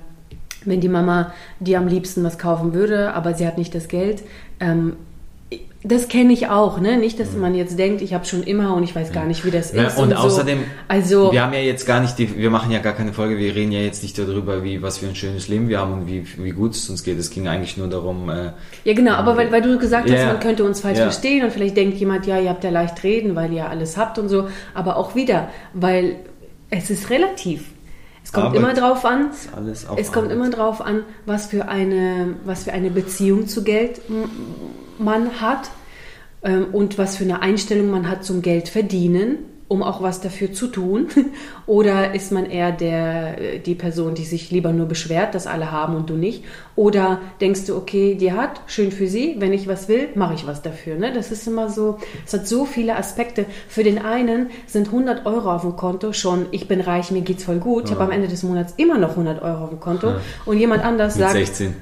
wenn 0.64 0.80
die 0.80 0.88
Mama 0.88 1.32
dir 1.60 1.78
am 1.78 1.86
liebsten 1.86 2.24
was 2.24 2.38
kaufen 2.38 2.74
würde, 2.74 3.14
aber 3.14 3.34
sie 3.34 3.46
hat 3.46 3.58
nicht 3.58 3.74
das 3.74 3.88
Geld. 3.88 4.22
Ähm, 4.60 4.94
das 5.84 6.06
kenne 6.06 6.32
ich 6.32 6.48
auch, 6.48 6.78
ne? 6.80 6.96
Nicht, 6.96 7.18
dass 7.18 7.34
man 7.34 7.56
jetzt 7.56 7.76
denkt, 7.76 8.02
ich 8.02 8.14
habe 8.14 8.24
schon 8.24 8.44
immer 8.44 8.76
und 8.76 8.84
ich 8.84 8.94
weiß 8.94 9.12
gar 9.12 9.24
nicht, 9.24 9.44
wie 9.44 9.50
das 9.50 9.72
ja, 9.72 9.84
ist. 9.84 9.98
Und, 9.98 10.12
und 10.12 10.14
außerdem, 10.14 10.58
so. 10.58 10.64
also, 10.86 11.32
wir 11.32 11.42
haben 11.42 11.52
ja 11.52 11.58
jetzt 11.58 11.86
gar 11.86 12.00
nicht, 12.00 12.18
die, 12.18 12.36
wir 12.36 12.50
machen 12.50 12.70
ja 12.70 12.78
gar 12.78 12.92
keine 12.92 13.12
Folge, 13.12 13.36
wir 13.36 13.54
reden 13.54 13.72
ja 13.72 13.80
jetzt 13.80 14.02
nicht 14.02 14.16
darüber, 14.16 14.62
wie 14.62 14.80
was 14.80 14.98
für 14.98 15.06
ein 15.06 15.16
schönes 15.16 15.48
Leben 15.48 15.68
wir 15.68 15.80
haben 15.80 15.92
und 15.92 16.06
wie, 16.06 16.24
wie 16.38 16.50
gut 16.52 16.74
es 16.74 16.88
uns 16.88 17.02
geht. 17.02 17.18
Es 17.18 17.30
ging 17.30 17.48
eigentlich 17.48 17.76
nur 17.76 17.88
darum. 17.88 18.28
Äh, 18.28 18.52
ja, 18.84 18.94
genau, 18.94 19.14
aber 19.14 19.36
weil, 19.36 19.50
weil 19.50 19.62
du 19.62 19.76
gesagt 19.76 20.08
hast, 20.08 20.24
man 20.24 20.38
könnte 20.38 20.62
uns 20.62 20.80
falsch 20.80 20.98
ja. 20.98 21.04
verstehen 21.04 21.44
und 21.44 21.52
vielleicht 21.52 21.76
denkt 21.76 21.98
jemand, 21.98 22.26
ja, 22.26 22.38
ihr 22.38 22.50
habt 22.50 22.62
ja 22.62 22.70
leicht 22.70 23.02
reden, 23.02 23.34
weil 23.34 23.52
ihr 23.52 23.68
alles 23.68 23.96
habt 23.96 24.18
und 24.18 24.28
so. 24.28 24.48
Aber 24.74 24.96
auch 24.96 25.16
wieder, 25.16 25.48
weil 25.72 26.16
es 26.70 26.90
ist 26.90 27.10
relativ. 27.10 27.64
Es 28.24 28.32
kommt 28.32 28.46
Arbeit, 28.46 28.60
immer 28.60 28.74
drauf 28.74 29.04
an. 29.04 29.30
es 29.68 29.88
Arbeit. 29.88 30.12
kommt 30.12 30.30
immer 30.30 30.48
drauf 30.48 30.80
an, 30.80 31.02
was 31.26 31.46
für 31.46 31.66
eine, 31.66 32.36
was 32.44 32.64
für 32.64 32.72
eine 32.72 32.90
Beziehung 32.90 33.48
zu 33.48 33.64
Geld 33.64 34.00
man 34.98 35.40
hat 35.40 35.70
ähm, 36.42 36.66
und 36.72 36.98
was 36.98 37.16
für 37.16 37.24
eine 37.24 37.42
Einstellung 37.42 37.90
man 37.90 38.08
hat 38.08 38.24
zum 38.24 38.42
Geld 38.42 38.68
verdienen 38.68 39.38
um 39.72 39.82
auch 39.82 40.02
was 40.02 40.20
dafür 40.20 40.52
zu 40.52 40.66
tun? 40.66 41.08
Oder 41.66 42.14
ist 42.14 42.30
man 42.30 42.44
eher 42.44 42.72
der, 42.72 43.58
die 43.58 43.74
Person, 43.74 44.14
die 44.14 44.24
sich 44.24 44.50
lieber 44.50 44.70
nur 44.70 44.84
beschwert, 44.84 45.34
dass 45.34 45.46
alle 45.46 45.72
haben 45.72 45.96
und 45.96 46.10
du 46.10 46.14
nicht? 46.14 46.44
Oder 46.76 47.20
denkst 47.40 47.66
du, 47.66 47.76
okay, 47.76 48.14
die 48.14 48.32
hat, 48.32 48.60
schön 48.66 48.92
für 48.92 49.06
sie, 49.06 49.36
wenn 49.38 49.54
ich 49.54 49.68
was 49.68 49.88
will, 49.88 50.08
mache 50.14 50.34
ich 50.34 50.46
was 50.46 50.60
dafür. 50.60 50.96
Ne? 50.96 51.12
Das 51.14 51.30
ist 51.30 51.46
immer 51.46 51.70
so, 51.70 51.98
es 52.26 52.34
hat 52.34 52.46
so 52.46 52.66
viele 52.66 52.96
Aspekte. 52.96 53.46
Für 53.66 53.82
den 53.82 53.98
einen 53.98 54.50
sind 54.66 54.88
100 54.88 55.24
Euro 55.24 55.50
auf 55.50 55.62
dem 55.62 55.76
Konto 55.76 56.12
schon, 56.12 56.46
ich 56.50 56.68
bin 56.68 56.82
reich, 56.82 57.10
mir 57.10 57.22
geht's 57.22 57.44
voll 57.44 57.58
gut. 57.58 57.86
Ich 57.86 57.92
habe 57.92 58.04
am 58.04 58.10
Ende 58.10 58.28
des 58.28 58.42
Monats 58.42 58.74
immer 58.76 58.98
noch 58.98 59.10
100 59.10 59.42
Euro 59.42 59.64
auf 59.64 59.70
dem 59.70 59.80
Konto. 59.80 60.08
Ja. 60.08 60.20
Und 60.44 60.58
jemand 60.58 60.84
anders 60.84 61.16
Mit 61.16 61.24
sagt... 61.24 61.34
16. 61.34 61.74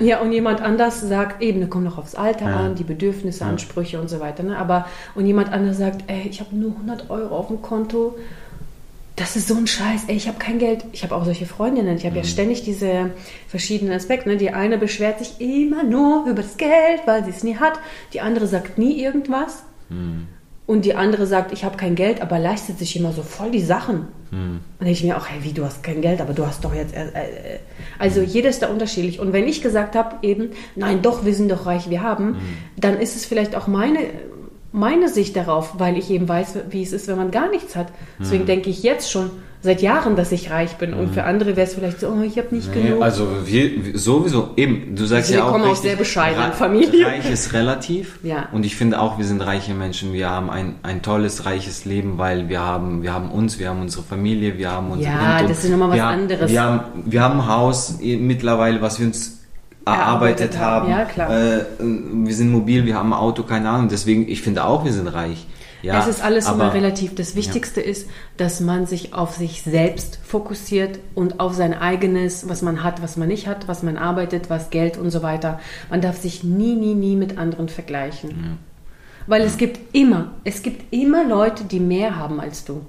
Ja, 0.00 0.20
und 0.20 0.32
jemand 0.32 0.62
anders 0.62 1.02
sagt, 1.02 1.42
eben, 1.42 1.60
da 1.60 1.66
kommt 1.66 1.84
noch 1.84 1.98
aufs 1.98 2.14
Alter 2.14 2.46
ja. 2.46 2.56
an, 2.56 2.74
die 2.76 2.84
Bedürfnisse, 2.84 3.44
Ansprüche 3.44 4.00
und 4.00 4.08
so 4.08 4.20
weiter. 4.20 4.42
Ne? 4.42 4.56
Aber, 4.56 4.86
und 5.14 5.26
jemand 5.26 5.52
anders 5.52 5.76
sagt, 5.78 6.04
ey, 6.06 6.28
ich 6.28 6.40
habe 6.40 6.56
nur 6.56 6.72
100 6.72 7.10
Euro 7.10 7.25
Euro 7.26 7.38
auf 7.38 7.48
dem 7.48 7.62
Konto. 7.62 8.16
Das 9.16 9.34
ist 9.34 9.48
so 9.48 9.54
ein 9.54 9.66
Scheiß. 9.66 10.04
Ey, 10.08 10.16
ich 10.16 10.28
habe 10.28 10.38
kein 10.38 10.58
Geld. 10.58 10.84
Ich 10.92 11.02
habe 11.02 11.14
auch 11.14 11.24
solche 11.24 11.46
Freundinnen. 11.46 11.96
Ich 11.96 12.04
habe 12.04 12.16
mhm. 12.16 12.22
ja 12.22 12.24
ständig 12.24 12.62
diese 12.64 13.10
verschiedenen 13.48 13.94
Aspekte. 13.94 14.28
Ne? 14.28 14.36
Die 14.36 14.50
eine 14.50 14.76
beschwert 14.76 15.18
sich 15.18 15.40
immer 15.40 15.84
nur 15.84 16.26
über 16.26 16.42
das 16.42 16.58
Geld, 16.58 17.00
weil 17.06 17.24
sie 17.24 17.30
es 17.30 17.42
nie 17.42 17.56
hat. 17.56 17.78
Die 18.12 18.20
andere 18.20 18.46
sagt 18.46 18.76
nie 18.76 19.02
irgendwas. 19.02 19.62
Mhm. 19.88 20.28
Und 20.66 20.84
die 20.84 20.96
andere 20.96 21.26
sagt, 21.26 21.52
ich 21.52 21.64
habe 21.64 21.76
kein 21.76 21.94
Geld, 21.94 22.20
aber 22.20 22.38
leistet 22.40 22.78
sich 22.78 22.96
immer 22.96 23.12
so 23.12 23.22
voll 23.22 23.52
die 23.52 23.62
Sachen. 23.62 24.08
Mhm. 24.32 24.60
Und 24.80 24.86
ich 24.86 25.02
mir 25.02 25.16
auch, 25.16 25.28
hey, 25.28 25.38
wie, 25.42 25.52
du 25.52 25.64
hast 25.64 25.82
kein 25.82 26.02
Geld, 26.02 26.20
aber 26.20 26.34
du 26.34 26.44
hast 26.44 26.64
doch 26.64 26.74
jetzt. 26.74 26.94
Äh, 26.94 27.06
äh. 27.06 27.58
Also 27.98 28.20
mhm. 28.20 28.26
jeder 28.26 28.50
ist 28.50 28.60
da 28.60 28.66
unterschiedlich. 28.66 29.20
Und 29.20 29.32
wenn 29.32 29.46
ich 29.46 29.62
gesagt 29.62 29.94
habe, 29.94 30.16
eben, 30.26 30.50
nein, 30.74 31.00
doch, 31.00 31.24
wir 31.24 31.34
sind 31.34 31.50
doch 31.50 31.64
reich, 31.64 31.88
wir 31.88 32.02
haben, 32.02 32.30
mhm. 32.30 32.38
dann 32.76 32.98
ist 32.98 33.16
es 33.16 33.24
vielleicht 33.24 33.54
auch 33.54 33.66
meine 33.66 34.00
meine 34.76 35.08
Sicht 35.08 35.34
darauf, 35.36 35.78
weil 35.78 35.96
ich 35.96 36.10
eben 36.10 36.28
weiß, 36.28 36.58
wie 36.68 36.82
es 36.82 36.92
ist, 36.92 37.08
wenn 37.08 37.16
man 37.16 37.30
gar 37.30 37.48
nichts 37.48 37.74
hat. 37.76 37.88
Deswegen 38.20 38.40
hm. 38.40 38.46
denke 38.46 38.70
ich 38.70 38.82
jetzt 38.82 39.10
schon 39.10 39.30
seit 39.62 39.80
Jahren, 39.80 40.16
dass 40.16 40.32
ich 40.32 40.50
reich 40.50 40.76
bin. 40.76 40.92
Und 40.92 41.06
hm. 41.06 41.12
für 41.14 41.24
andere 41.24 41.56
wäre 41.56 41.66
es 41.66 41.74
vielleicht 41.74 42.00
so, 42.00 42.08
oh, 42.08 42.22
ich 42.22 42.36
habe 42.36 42.54
nicht 42.54 42.74
nee, 42.74 42.82
genug. 42.82 43.02
Also 43.02 43.26
wir, 43.46 43.70
sowieso, 43.94 44.50
eben, 44.56 44.94
du 44.94 45.06
sagst 45.06 45.30
also 45.30 45.34
ja 45.34 45.44
auch. 45.44 45.48
Wir 45.48 45.52
kommen 45.52 45.70
aus 45.70 45.80
sehr 45.80 45.96
bescheidenen 45.96 46.52
Familien. 46.52 47.06
Reich 47.06 47.30
ist 47.30 47.52
relativ. 47.52 48.18
Ja. 48.26 48.48
Und 48.50 48.66
ich 48.66 48.74
finde 48.74 49.00
auch, 49.00 49.18
wir 49.18 49.24
sind 49.24 49.40
reiche 49.40 49.72
Menschen. 49.72 50.12
Wir 50.12 50.28
haben 50.28 50.50
ein, 50.50 50.76
ein 50.82 51.00
tolles, 51.00 51.46
reiches 51.46 51.84
Leben, 51.84 52.18
weil 52.18 52.48
wir 52.48 52.60
haben, 52.60 53.02
wir 53.02 53.12
haben 53.14 53.30
uns, 53.30 53.60
wir 53.60 53.68
haben 53.68 53.80
unsere 53.80 54.02
Familie, 54.02 54.58
wir 54.58 54.72
haben 54.72 54.90
unsere 54.90 55.12
Ja, 55.12 55.38
Hund 55.38 55.50
das 55.50 55.62
ist 55.62 55.70
nochmal 55.70 55.90
was 55.90 55.96
wir 55.96 56.06
anderes. 56.06 56.50
Wir 56.50 56.62
haben, 56.62 56.80
wir 57.04 57.22
haben 57.22 57.40
ein 57.40 57.46
Haus 57.46 57.98
mittlerweile, 58.00 58.82
was 58.82 58.98
wir 58.98 59.06
uns 59.06 59.45
erarbeitet 59.86 60.58
haben. 60.58 60.90
Ja, 60.90 61.04
klar. 61.04 61.30
Äh, 61.30 61.64
wir 61.78 62.34
sind 62.34 62.50
mobil, 62.50 62.84
wir 62.84 62.96
haben 62.96 63.12
ein 63.12 63.18
Auto, 63.18 63.44
keine 63.44 63.70
Ahnung. 63.70 63.88
Deswegen, 63.88 64.28
ich 64.28 64.42
finde 64.42 64.64
auch, 64.64 64.84
wir 64.84 64.92
sind 64.92 65.06
reich. 65.08 65.46
Ja, 65.82 66.00
es 66.00 66.08
ist 66.08 66.24
alles 66.24 66.46
aber, 66.46 66.64
immer 66.64 66.74
relativ. 66.74 67.14
Das 67.14 67.36
Wichtigste 67.36 67.80
ja. 67.80 67.86
ist, 67.86 68.08
dass 68.36 68.60
man 68.60 68.86
sich 68.86 69.14
auf 69.14 69.36
sich 69.36 69.62
selbst 69.62 70.18
fokussiert 70.24 70.98
und 71.14 71.38
auf 71.38 71.54
sein 71.54 71.74
eigenes, 71.74 72.48
was 72.48 72.62
man 72.62 72.82
hat, 72.82 73.02
was 73.02 73.16
man 73.16 73.28
nicht 73.28 73.46
hat, 73.46 73.68
was 73.68 73.84
man 73.84 73.96
arbeitet, 73.96 74.50
was 74.50 74.70
Geld 74.70 74.98
und 74.98 75.10
so 75.10 75.22
weiter. 75.22 75.60
Man 75.88 76.00
darf 76.00 76.16
sich 76.16 76.42
nie, 76.42 76.74
nie, 76.74 76.94
nie 76.94 77.14
mit 77.14 77.38
anderen 77.38 77.68
vergleichen. 77.68 78.30
Ja. 78.30 78.56
Weil 79.28 79.42
es 79.42 79.56
gibt 79.56 79.94
immer, 79.94 80.32
es 80.42 80.62
gibt 80.62 80.92
immer 80.92 81.24
Leute, 81.24 81.64
die 81.64 81.80
mehr 81.80 82.16
haben 82.16 82.40
als 82.40 82.64
du. 82.64 82.82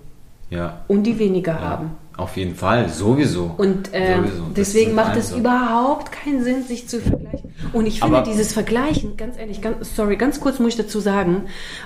Ja. 0.49 0.81
Und 0.87 1.03
die 1.03 1.19
weniger 1.19 1.59
haben. 1.59 1.91
Auf 2.17 2.35
jeden 2.35 2.55
Fall, 2.55 2.89
sowieso. 2.89 3.53
Und 3.57 3.93
äh, 3.93 4.15
sowieso. 4.17 4.43
deswegen 4.55 4.95
macht 4.95 5.15
es 5.17 5.29
so. 5.29 5.37
überhaupt 5.37 6.11
keinen 6.11 6.43
Sinn, 6.43 6.63
sich 6.63 6.89
zu 6.89 6.99
vergleichen. 6.99 7.53
Und 7.73 7.85
ich 7.85 7.99
finde 7.99 8.17
Aber 8.17 8.25
dieses 8.27 8.53
Vergleichen, 8.53 9.17
ganz 9.17 9.37
ehrlich, 9.37 9.61
ganz, 9.61 9.95
sorry, 9.95 10.17
ganz 10.17 10.39
kurz 10.39 10.57
muss 10.57 10.69
ich 10.69 10.77
dazu 10.77 10.99
sagen, 10.99 11.43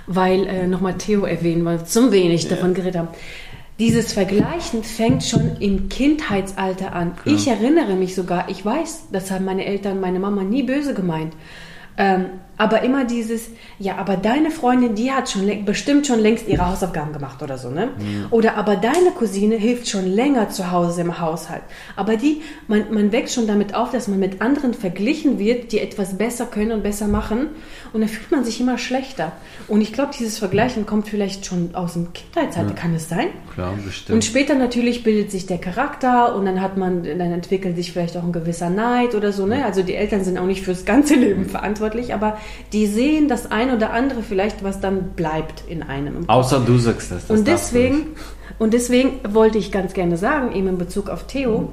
weil 0.07 0.47
äh, 0.47 0.67
nochmal 0.67 0.97
Theo 0.97 1.25
erwähnen, 1.25 1.65
weil 1.65 1.79
wir 1.79 1.85
zum 1.85 2.11
wenig 2.13 2.43
ja. 2.43 2.51
davon 2.51 2.73
geredet 2.73 2.97
haben. 2.97 3.09
Dieses 3.77 4.13
Vergleichen 4.13 4.83
fängt 4.83 5.23
schon 5.23 5.57
im 5.59 5.89
Kindheitsalter 5.89 6.93
an. 6.93 7.15
Klar. 7.17 7.35
Ich 7.35 7.47
erinnere 7.47 7.95
mich 7.95 8.15
sogar, 8.15 8.47
ich 8.47 8.63
weiß, 8.63 9.07
das 9.11 9.31
haben 9.31 9.43
meine 9.43 9.65
Eltern, 9.65 9.99
meine 9.99 10.19
Mama 10.19 10.43
nie 10.43 10.63
böse 10.63 10.93
gemeint. 10.93 11.33
Ähm, 11.97 12.27
aber 12.61 12.83
immer 12.83 13.05
dieses, 13.05 13.49
ja, 13.79 13.95
aber 13.95 14.17
deine 14.17 14.51
Freundin, 14.51 14.93
die 14.93 15.11
hat 15.11 15.31
schon 15.31 15.65
bestimmt 15.65 16.05
schon 16.05 16.19
längst 16.19 16.47
ihre 16.47 16.69
Hausaufgaben 16.69 17.11
gemacht 17.11 17.41
oder 17.41 17.57
so, 17.57 17.71
ne? 17.71 17.87
Mhm. 17.97 18.27
Oder 18.29 18.55
aber 18.55 18.75
deine 18.75 19.09
Cousine 19.17 19.55
hilft 19.55 19.89
schon 19.89 20.05
länger 20.05 20.49
zu 20.49 20.69
Hause 20.69 21.01
im 21.01 21.19
Haushalt. 21.19 21.63
Aber 21.95 22.17
die, 22.17 22.43
man, 22.67 22.93
man 22.93 23.11
wächst 23.11 23.33
schon 23.33 23.47
damit 23.47 23.73
auf, 23.73 23.89
dass 23.89 24.07
man 24.07 24.19
mit 24.19 24.43
anderen 24.43 24.75
verglichen 24.75 25.39
wird, 25.39 25.71
die 25.71 25.79
etwas 25.79 26.19
besser 26.19 26.45
können 26.45 26.71
und 26.71 26.83
besser 26.83 27.07
machen. 27.07 27.47
Und 27.93 28.01
dann 28.01 28.09
fühlt 28.09 28.29
man 28.29 28.45
sich 28.45 28.61
immer 28.61 28.77
schlechter. 28.77 29.31
Und 29.67 29.81
ich 29.81 29.91
glaube, 29.91 30.11
dieses 30.17 30.37
Vergleichen 30.37 30.85
kommt 30.85 31.07
vielleicht 31.07 31.47
schon 31.47 31.73
aus 31.73 31.93
dem 31.93 32.13
Kindheitsalter. 32.13 32.69
Ja. 32.69 32.75
Kann 32.75 32.93
es 32.93 33.09
sein? 33.09 33.29
Klar, 33.55 33.73
bestimmt. 33.83 34.13
Und 34.13 34.23
später 34.23 34.53
natürlich 34.53 35.03
bildet 35.03 35.31
sich 35.31 35.47
der 35.47 35.57
Charakter 35.57 36.35
und 36.35 36.45
dann 36.45 36.61
hat 36.61 36.77
man, 36.77 37.03
dann 37.03 37.19
entwickelt 37.19 37.75
sich 37.75 37.91
vielleicht 37.91 38.15
auch 38.17 38.23
ein 38.23 38.31
gewisser 38.31 38.69
Neid 38.69 39.15
oder 39.15 39.31
so, 39.31 39.47
ne? 39.47 39.65
Also 39.65 39.81
die 39.81 39.95
Eltern 39.95 40.23
sind 40.23 40.37
auch 40.37 40.45
nicht 40.45 40.61
fürs 40.61 40.85
ganze 40.85 41.15
Leben 41.15 41.45
verantwortlich, 41.45 42.13
aber 42.13 42.37
die 42.73 42.87
sehen 42.87 43.27
das 43.27 43.51
ein 43.51 43.73
oder 43.73 43.91
andere 43.91 44.23
vielleicht, 44.23 44.63
was 44.63 44.79
dann 44.79 45.11
bleibt 45.15 45.63
in 45.67 45.83
einem. 45.83 46.29
Außer 46.29 46.59
du 46.59 46.77
sagst 46.77 47.11
das. 47.11 47.27
das 47.27 47.37
und 47.37 47.47
deswegen, 47.47 48.07
und 48.59 48.73
deswegen 48.73 49.19
wollte 49.33 49.57
ich 49.57 49.71
ganz 49.71 49.93
gerne 49.93 50.17
sagen, 50.17 50.53
eben 50.53 50.67
in 50.67 50.77
Bezug 50.77 51.09
auf 51.09 51.27
Theo, 51.27 51.59
mhm. 51.59 51.67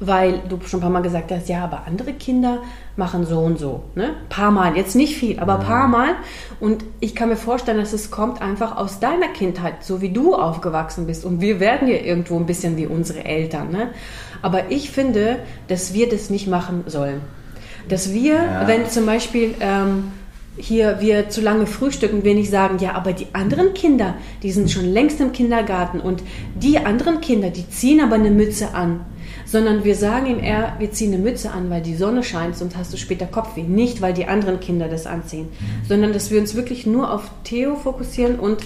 weil 0.00 0.40
du 0.48 0.58
schon 0.66 0.80
ein 0.80 0.82
paar 0.82 0.90
Mal 0.90 1.02
gesagt 1.02 1.30
hast, 1.30 1.48
ja, 1.48 1.64
aber 1.64 1.84
andere 1.86 2.12
Kinder 2.12 2.58
machen 2.96 3.24
so 3.24 3.38
und 3.38 3.58
so. 3.58 3.84
Ne? 3.94 4.10
Paar 4.28 4.50
Mal, 4.50 4.76
jetzt 4.76 4.96
nicht 4.96 5.16
viel, 5.16 5.38
aber 5.38 5.58
mhm. 5.58 5.62
paar 5.62 5.88
Mal. 5.88 6.14
Und 6.60 6.84
ich 7.00 7.14
kann 7.14 7.28
mir 7.28 7.36
vorstellen, 7.36 7.78
dass 7.78 7.92
es 7.92 8.10
kommt 8.10 8.42
einfach 8.42 8.76
aus 8.76 9.00
deiner 9.00 9.28
Kindheit, 9.28 9.82
so 9.82 10.00
wie 10.00 10.10
du 10.10 10.34
aufgewachsen 10.34 11.06
bist. 11.06 11.24
Und 11.24 11.40
wir 11.40 11.60
werden 11.60 11.88
ja 11.88 11.96
irgendwo 11.96 12.36
ein 12.36 12.46
bisschen 12.46 12.76
wie 12.76 12.86
unsere 12.86 13.24
Eltern. 13.24 13.70
Ne? 13.70 13.90
Aber 14.42 14.70
ich 14.70 14.90
finde, 14.90 15.38
dass 15.68 15.94
wir 15.94 16.08
das 16.08 16.28
nicht 16.28 16.48
machen 16.48 16.84
sollen. 16.86 17.20
Dass 17.88 18.12
wir, 18.12 18.34
ja. 18.34 18.68
wenn 18.68 18.88
zum 18.88 19.06
Beispiel 19.06 19.54
ähm, 19.60 20.12
hier 20.56 21.00
wir 21.00 21.28
zu 21.30 21.40
lange 21.40 21.66
frühstücken, 21.66 22.24
wir 22.24 22.34
nicht 22.34 22.50
sagen, 22.50 22.78
ja, 22.78 22.92
aber 22.94 23.12
die 23.12 23.28
anderen 23.32 23.74
Kinder, 23.74 24.14
die 24.42 24.52
sind 24.52 24.70
schon 24.70 24.86
längst 24.86 25.20
im 25.20 25.32
Kindergarten 25.32 26.00
und 26.00 26.22
die 26.54 26.78
anderen 26.78 27.20
Kinder, 27.20 27.50
die 27.50 27.68
ziehen 27.68 28.00
aber 28.00 28.16
eine 28.16 28.30
Mütze 28.30 28.74
an. 28.74 29.00
Sondern 29.46 29.84
wir 29.84 29.94
sagen 29.96 30.26
ihm 30.26 30.38
eher, 30.38 30.76
wir 30.78 30.92
ziehen 30.92 31.12
eine 31.12 31.22
Mütze 31.22 31.50
an, 31.50 31.68
weil 31.68 31.82
die 31.82 31.94
Sonne 31.94 32.22
scheint, 32.22 32.56
sonst 32.56 32.76
hast 32.76 32.92
du 32.92 32.96
später 32.96 33.26
Kopfweh. 33.26 33.62
Nicht, 33.62 34.00
weil 34.00 34.14
die 34.14 34.26
anderen 34.26 34.60
Kinder 34.60 34.88
das 34.88 35.06
anziehen. 35.06 35.48
Sondern, 35.86 36.12
dass 36.12 36.30
wir 36.30 36.40
uns 36.40 36.54
wirklich 36.54 36.86
nur 36.86 37.12
auf 37.12 37.30
Theo 37.44 37.76
fokussieren 37.76 38.38
und 38.38 38.58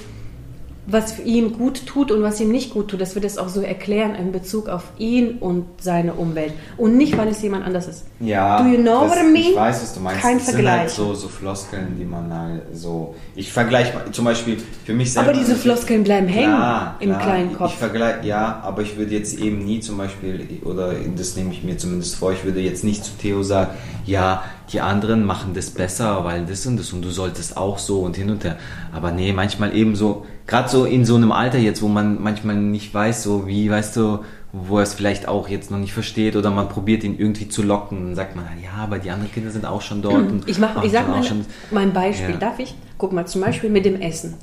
was 0.89 1.19
ihm 1.19 1.53
gut 1.53 1.85
tut 1.87 2.13
und 2.13 2.23
was 2.23 2.41
ihm 2.41 2.51
nicht 2.53 2.73
gut 2.73 2.89
tut, 2.89 3.01
dass 3.01 3.15
wir 3.17 3.23
das 3.23 3.39
auch 3.39 3.49
so 3.49 3.61
erklären 3.61 4.15
in 4.15 4.31
Bezug 4.31 4.69
auf 4.69 4.85
ihn 4.99 5.39
und 5.39 5.65
seine 5.81 6.15
Umwelt. 6.15 6.53
Und 6.77 6.97
nicht, 6.97 7.17
weil 7.19 7.27
es 7.29 7.43
jemand 7.43 7.67
anders 7.67 7.89
ist. 7.89 8.05
Ja, 8.21 8.63
Do 8.63 8.69
you 8.69 8.79
know 8.79 9.01
das, 9.03 9.11
what 9.11 9.19
I 9.19 9.25
mean? 9.33 9.51
ich 9.51 9.57
weiß, 9.57 9.83
was 9.83 9.95
du 9.95 10.01
meinst. 10.01 10.23
Kein 10.23 10.39
das 10.39 10.47
sind 10.47 10.57
halt 10.57 10.65
Vergleich. 10.91 10.91
so, 10.93 11.15
so 11.15 11.29
Floskeln, 11.29 11.97
die 11.99 12.05
man 12.05 12.33
halt 12.33 12.63
so... 12.73 13.15
Ich 13.35 13.53
vergleiche 13.53 13.93
zum 14.13 14.25
Beispiel 14.25 14.59
für 14.85 14.95
mich 14.95 15.13
selber... 15.13 15.31
Aber 15.31 15.39
diese 15.39 15.57
Floskeln 15.57 16.05
bleiben 16.05 16.29
hängen 16.29 16.55
Klar, 16.55 16.97
im 17.01 17.11
klar. 17.11 17.23
kleinen 17.23 17.51
Ich 17.51 17.59
Kopf. 17.59 17.75
vergleiche, 17.75 18.27
ja, 18.27 18.61
aber 18.63 18.83
ich 18.83 18.97
würde 18.97 19.13
jetzt 19.15 19.39
eben 19.41 19.65
nie 19.65 19.81
zum 19.81 19.99
Beispiel, 19.99 20.61
oder 20.65 20.93
das 21.17 21.35
nehme 21.37 21.53
ich 21.53 21.65
mir 21.65 21.77
zumindest 21.77 22.15
vor, 22.17 22.33
ich 22.33 22.45
würde 22.45 22.61
jetzt 22.61 22.85
nicht 22.85 23.05
zu 23.05 23.11
Theo 23.21 23.43
sagen, 23.43 23.73
ja, 24.05 24.45
die 24.73 24.81
anderen 24.81 25.25
machen 25.25 25.53
das 25.55 25.71
besser, 25.71 26.25
weil 26.25 26.45
das 26.47 26.65
und 26.67 26.77
das 26.79 26.93
und 26.93 27.03
du 27.03 27.11
solltest 27.11 27.57
auch 27.57 27.79
so 27.79 28.01
und 28.03 28.17
hin 28.17 28.31
und 28.31 28.45
her. 28.45 28.57
Aber 28.93 29.11
nee, 29.11 29.33
manchmal 29.33 29.75
eben 29.77 29.95
so, 29.97 30.27
gerade 30.47 30.69
so 30.69 30.85
in 30.85 31.05
so 31.05 31.17
einem 31.17 31.33
Alter 31.33 31.59
jetzt, 31.59 31.83
wo 31.83 31.89
man 31.89 32.23
manchmal 32.23 32.57
nicht 32.57 32.93
weiß, 32.95 33.23
so 33.23 33.47
wie, 33.47 33.71
weißt 33.71 33.97
du, 33.97 34.21
wo 34.53 34.79
er 34.79 34.85
es 34.85 34.95
vielleicht 34.95 35.29
auch 35.29 35.49
jetzt 35.49 35.71
noch 35.71 35.79
nicht 35.79 35.93
versteht 35.93 36.35
oder 36.37 36.51
man 36.51 36.69
probiert 36.69 37.05
ihn 37.05 37.19
irgendwie 37.19 37.49
zu 37.49 37.63
locken, 37.63 38.05
dann 38.07 38.15
sagt 38.15 38.37
man, 38.37 38.47
ja, 38.63 38.71
aber 38.83 38.99
die 38.99 39.11
anderen 39.11 39.33
Kinder 39.33 39.51
sind 39.51 39.67
auch 39.67 39.83
schon 39.83 40.01
dort. 40.03 40.15
und 40.31 40.49
Ich, 40.49 40.59
mach, 40.59 40.83
ich 40.83 40.93
sag 40.93 41.09
mal 41.09 41.23
schon- 41.25 41.45
mein 41.71 41.93
Beispiel, 41.93 42.31
Ja. 42.35 42.37
darf 42.39 42.59
ich? 42.59 42.75
Guck 42.97 43.13
mal, 43.13 43.27
zum 43.27 43.43
Beispiel 43.43 43.69
mit 43.71 43.85
dem 43.85 44.01
Essen. 44.01 44.35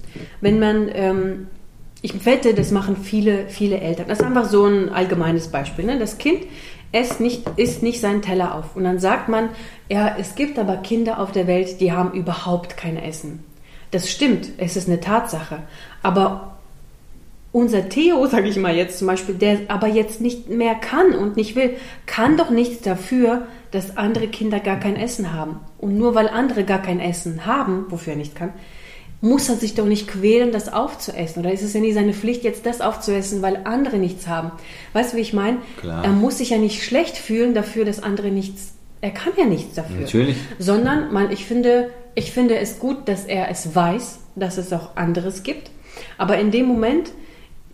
Wenn 0.42 0.60
man, 0.60 0.90
ähm, 0.94 1.48
ich 2.02 2.26
wette, 2.26 2.54
das 2.54 2.70
machen 2.72 2.98
viele, 3.02 3.48
viele 3.48 3.80
Eltern. 3.80 4.06
Das 4.08 4.20
ist 4.20 4.26
einfach 4.26 4.46
so 4.46 4.66
ein 4.66 4.90
allgemeines 4.90 5.48
Beispiel. 5.48 5.86
Ne? 5.86 5.98
Das 5.98 6.18
Kind 6.20 6.42
isst 6.92 7.20
nicht, 7.20 7.50
isst 7.56 7.82
nicht 7.82 8.00
seinen 8.02 8.22
Teller 8.22 8.54
auf. 8.56 8.76
Und 8.76 8.84
dann 8.84 9.00
sagt 9.00 9.30
man, 9.30 9.50
ja, 9.90 10.16
es 10.20 10.36
gibt 10.36 10.60
aber 10.60 10.78
Kinder 10.78 11.18
auf 11.20 11.32
der 11.32 11.48
Welt, 11.48 11.80
die 11.82 11.92
haben 11.92 12.12
überhaupt 12.12 12.78
kein 12.78 12.98
Essen. 12.98 13.40
Das 13.94 14.10
stimmt, 14.10 14.50
es 14.58 14.76
ist 14.76 14.88
eine 14.88 15.00
Tatsache. 15.00 15.60
Aber 16.02 16.58
unser 17.52 17.90
Theo, 17.90 18.26
sage 18.28 18.50
ich 18.50 18.58
mal 18.58 18.76
jetzt 18.76 18.98
zum 18.98 19.08
Beispiel, 19.08 19.36
der 19.36 19.60
aber 19.68 19.88
jetzt 19.88 20.20
nicht 20.20 20.50
mehr 20.50 20.74
kann 20.76 21.14
und 21.14 21.38
nicht 21.38 21.56
will, 21.56 21.78
kann 22.08 22.36
doch 22.36 22.50
nichts 22.50 22.82
dafür, 22.82 23.48
dass 23.70 23.96
andere 23.96 24.28
Kinder 24.28 24.60
gar 24.60 24.80
kein 24.80 24.96
Essen 24.96 25.32
haben. 25.32 25.60
Und 25.78 25.98
nur 25.98 26.16
weil 26.16 26.28
andere 26.28 26.64
gar 26.64 26.82
kein 26.82 27.00
Essen 27.00 27.46
haben, 27.46 27.86
wofür 27.90 28.14
er 28.14 28.18
nicht 28.18 28.36
kann, 28.36 28.52
muss 29.22 29.48
er 29.48 29.56
sich 29.56 29.76
doch 29.76 29.86
nicht 29.86 30.08
quälen, 30.08 30.52
das 30.52 30.74
aufzuessen. 30.74 31.40
Oder 31.40 31.54
ist 31.54 31.62
es 31.62 31.74
ja 31.74 31.80
nie 31.80 31.94
seine 31.94 32.14
Pflicht, 32.14 32.44
jetzt 32.44 32.66
das 32.66 32.82
aufzuessen, 32.82 33.42
weil 33.44 33.62
andere 33.64 33.98
nichts 33.98 34.28
haben? 34.28 34.52
Weißt 34.92 35.14
du, 35.14 35.18
wie 35.18 35.22
ich 35.22 35.34
meine? 35.34 35.60
Er 36.04 36.10
muss 36.10 36.40
sich 36.40 36.50
ja 36.50 36.58
nicht 36.58 36.84
schlecht 36.84 37.16
fühlen 37.16 37.54
dafür, 37.54 37.86
dass 37.86 38.04
andere 38.04 38.32
nichts, 38.32 38.73
er 39.04 39.12
kann 39.12 39.34
ja 39.38 39.44
nichts 39.44 39.76
dafür. 39.76 40.00
Natürlich. 40.00 40.38
Sondern, 40.60 41.12
man, 41.12 41.30
ich 41.30 41.46
finde, 41.46 41.90
ich 42.16 42.32
finde 42.32 42.58
es 42.58 42.80
gut, 42.80 43.10
dass 43.10 43.26
er 43.26 43.50
es 43.52 43.76
weiß, 43.76 44.20
dass 44.38 44.58
es 44.58 44.72
auch 44.72 44.96
anderes 44.96 45.44
gibt. 45.44 45.72
Aber 46.18 46.38
in 46.38 46.52
dem 46.52 46.68
Moment 46.68 47.12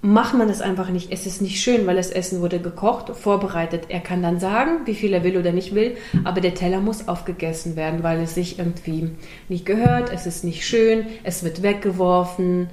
macht 0.02 0.34
man 0.34 0.50
es 0.50 0.60
einfach 0.60 0.90
nicht. 0.90 1.12
Es 1.12 1.28
ist 1.28 1.44
nicht 1.44 1.62
schön, 1.62 1.86
weil 1.86 1.98
das 1.98 2.10
Essen 2.10 2.42
wurde 2.42 2.60
gekocht, 2.60 3.16
vorbereitet. 3.16 3.84
Er 3.90 4.00
kann 4.00 4.24
dann 4.24 4.40
sagen, 4.40 4.88
wie 4.88 4.96
viel 4.96 5.14
er 5.14 5.24
will 5.24 5.38
oder 5.38 5.52
nicht 5.52 5.76
will, 5.76 5.98
aber 6.24 6.42
der 6.42 6.56
Teller 6.56 6.82
muss 6.82 7.08
aufgegessen 7.08 7.76
werden, 7.76 8.02
weil 8.02 8.22
es 8.22 8.34
sich 8.34 8.58
irgendwie 8.58 9.12
nicht 9.50 9.68
gehört, 9.68 10.12
es 10.12 10.26
ist 10.26 10.44
nicht 10.44 10.66
schön, 10.66 11.06
es 11.24 11.44
wird 11.44 11.62
weggeworfen. 11.62 12.72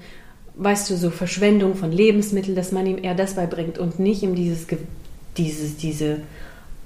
Weißt 0.54 0.88
du, 0.88 0.96
so 0.96 1.11
Verschwendung 1.11 1.74
von 1.74 1.92
Lebensmitteln, 1.92 2.57
dass 2.57 2.72
man 2.72 2.86
ihm 2.86 3.04
eher 3.04 3.14
das 3.14 3.34
beibringt 3.34 3.78
und 3.78 3.98
nicht 3.98 4.22
ihm 4.22 4.34
dieses, 4.34 4.66
dieses, 5.36 5.76
diese 5.76 6.20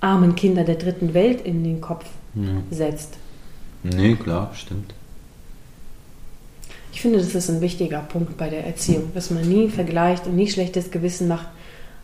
armen 0.00 0.34
Kinder 0.34 0.64
der 0.64 0.76
dritten 0.76 1.14
Welt 1.14 1.40
in 1.42 1.62
den 1.64 1.80
Kopf 1.80 2.06
setzt. 2.70 3.14
Nee, 3.82 4.14
klar, 4.14 4.50
stimmt. 4.54 4.94
Ich 6.92 7.02
finde, 7.02 7.18
das 7.18 7.34
ist 7.34 7.48
ein 7.48 7.60
wichtiger 7.60 8.00
Punkt 8.00 8.36
bei 8.36 8.48
der 8.48 8.66
Erziehung, 8.66 9.12
dass 9.14 9.30
man 9.30 9.48
nie 9.48 9.68
vergleicht 9.68 10.26
und 10.26 10.36
nie 10.36 10.48
schlechtes 10.48 10.90
Gewissen 10.90 11.28
macht, 11.28 11.46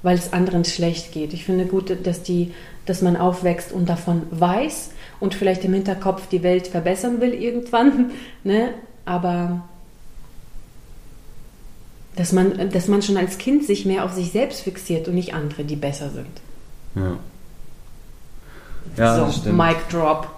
weil 0.03 0.17
es 0.17 0.33
anderen 0.33 0.65
schlecht 0.65 1.13
geht. 1.13 1.33
Ich 1.33 1.45
finde 1.45 1.67
gut, 1.67 1.95
dass, 2.05 2.23
die, 2.23 2.53
dass 2.87 3.03
man 3.03 3.17
aufwächst 3.17 3.73
und 3.73 3.89
davon 3.89 4.23
weiß 4.31 4.91
und 5.21 5.35
vielleicht 5.35 5.65
im 5.65 5.75
Hinterkopf 5.75 6.29
die 6.29 6.43
Welt 6.43 6.69
verbessern 6.69 7.21
will 7.21 7.35
irgendwann, 7.35 8.11
ne? 8.45 8.71
aber 9.05 9.63
dass 12.15 12.33
man, 12.33 12.71
dass 12.71 12.89
man 12.89 13.03
schon 13.03 13.19
als 13.19 13.37
Kind 13.37 13.65
sich 13.65 13.85
mehr 13.85 14.05
auf 14.05 14.13
sich 14.13 14.31
selbst 14.31 14.63
fixiert 14.63 15.07
und 15.09 15.15
nicht 15.15 15.35
andere, 15.35 15.65
die 15.65 15.77
besser 15.77 16.11
sind. 16.11 16.27
Ja. 16.95 17.19
Ja, 18.97 19.17
das 19.19 19.35
so, 19.35 19.41
stimmt. 19.41 19.57
Mic 19.59 19.77
Drop. 19.91 20.29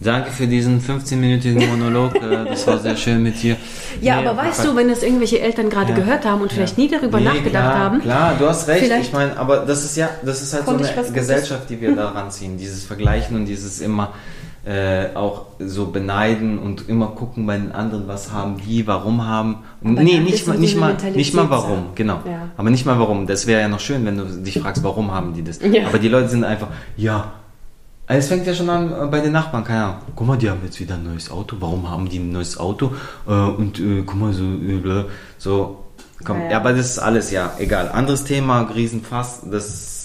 Danke 0.00 0.32
für 0.32 0.48
diesen 0.48 0.80
15-minütigen 0.82 1.64
Monolog. 1.68 2.16
äh, 2.16 2.44
Das 2.48 2.66
war 2.66 2.78
sehr 2.78 2.96
schön 2.96 3.22
mit 3.22 3.40
dir. 3.40 3.56
Ja, 4.00 4.20
Nee, 4.20 4.26
aber 4.26 4.36
weißt 4.42 4.64
du, 4.64 4.74
wenn 4.74 4.88
das 4.88 5.02
irgendwelche 5.04 5.38
Eltern 5.38 5.70
gerade 5.70 5.90
Ja, 5.90 5.96
gehört 5.96 6.24
haben 6.24 6.40
und 6.42 6.52
vielleicht 6.52 6.76
ja. 6.76 6.84
nie 6.84 6.90
darüber 6.90 7.18
Nee, 7.18 7.24
nachgedacht 7.26 7.50
klar, 7.50 7.78
haben, 7.78 8.00
Klar, 8.00 8.34
du 8.36 8.48
hast 8.48 8.66
recht. 8.66 8.84
Vielleicht- 8.86 9.06
Ich 9.06 9.12
meine, 9.12 9.36
aber 9.36 9.58
das 9.58 9.84
ist 9.84 9.96
ja, 9.96 10.10
das 10.24 10.42
ist 10.42 10.54
halt 10.54 10.66
so 10.66 10.72
eine? 10.72 11.12
Gesellschaft, 11.12 11.70
die 11.70 11.80
wir 11.80 11.94
da 11.94 12.08
ranziehen. 12.08 12.58
Dieses 12.58 12.82
Vergleichen 12.84 13.36
und 13.36 13.46
dieses 13.46 13.80
immer 13.80 14.12
äh, 14.64 15.14
auch 15.16 15.46
so 15.58 15.86
beneiden 15.86 16.58
und 16.58 16.88
immer 16.88 17.08
gucken 17.08 17.46
bei 17.46 17.56
den 17.56 17.72
anderen, 17.72 18.06
was 18.06 18.32
haben 18.32 18.58
die, 18.58 18.86
warum 18.86 19.26
haben. 19.26 19.58
Aber 19.82 20.02
nee, 20.02 20.20
nicht 20.20 20.46
mal, 20.46 20.56
nicht 20.56 20.76
mal, 20.76 20.96
nicht 21.14 21.34
mal 21.34 21.50
warum, 21.50 21.86
genau. 21.94 22.20
Ja. 22.24 22.48
Aber 22.56 22.70
nicht 22.70 22.86
mal 22.86 22.98
warum. 22.98 23.26
Das 23.26 23.46
wäre 23.46 23.60
ja 23.60 23.68
noch 23.68 23.80
schön, 23.80 24.04
wenn 24.04 24.16
du 24.18 24.24
dich 24.24 24.60
fragst, 24.60 24.84
warum 24.84 25.10
haben 25.10 25.34
die 25.34 25.42
das. 25.42 25.58
Ja. 25.60 25.86
Aber 25.88 25.98
die 25.98 26.08
Leute 26.08 26.28
sind 26.28 26.44
einfach, 26.44 26.68
ja. 26.96 27.32
Es 28.06 28.28
fängt 28.28 28.46
ja 28.46 28.54
schon 28.54 28.68
an 28.68 28.92
äh, 28.92 29.06
bei 29.06 29.20
den 29.20 29.32
Nachbarn, 29.32 29.64
keine 29.64 29.84
Ahnung. 29.84 29.96
Guck 30.14 30.26
mal, 30.26 30.36
die 30.36 30.50
haben 30.50 30.60
jetzt 30.64 30.78
wieder 30.78 30.94
ein 30.94 31.04
neues 31.04 31.30
Auto. 31.30 31.56
Warum 31.60 31.90
haben 31.90 32.08
die 32.08 32.18
ein 32.18 32.30
neues 32.30 32.58
Auto? 32.58 32.92
Äh, 33.26 33.32
und 33.32 33.78
äh, 33.80 34.02
guck 34.04 34.16
mal, 34.18 34.32
so, 34.32 34.44
äh, 34.44 35.04
so 35.38 35.84
komm. 36.24 36.38
Ja, 36.38 36.44
Ja, 36.44 36.50
ja. 36.52 36.56
aber 36.58 36.72
das 36.72 36.86
ist 36.86 36.98
alles, 36.98 37.30
ja, 37.30 37.52
egal. 37.58 37.88
Anderes 37.90 38.24
Thema, 38.24 38.62
Riesenfass, 38.74 39.42
das, 39.50 40.01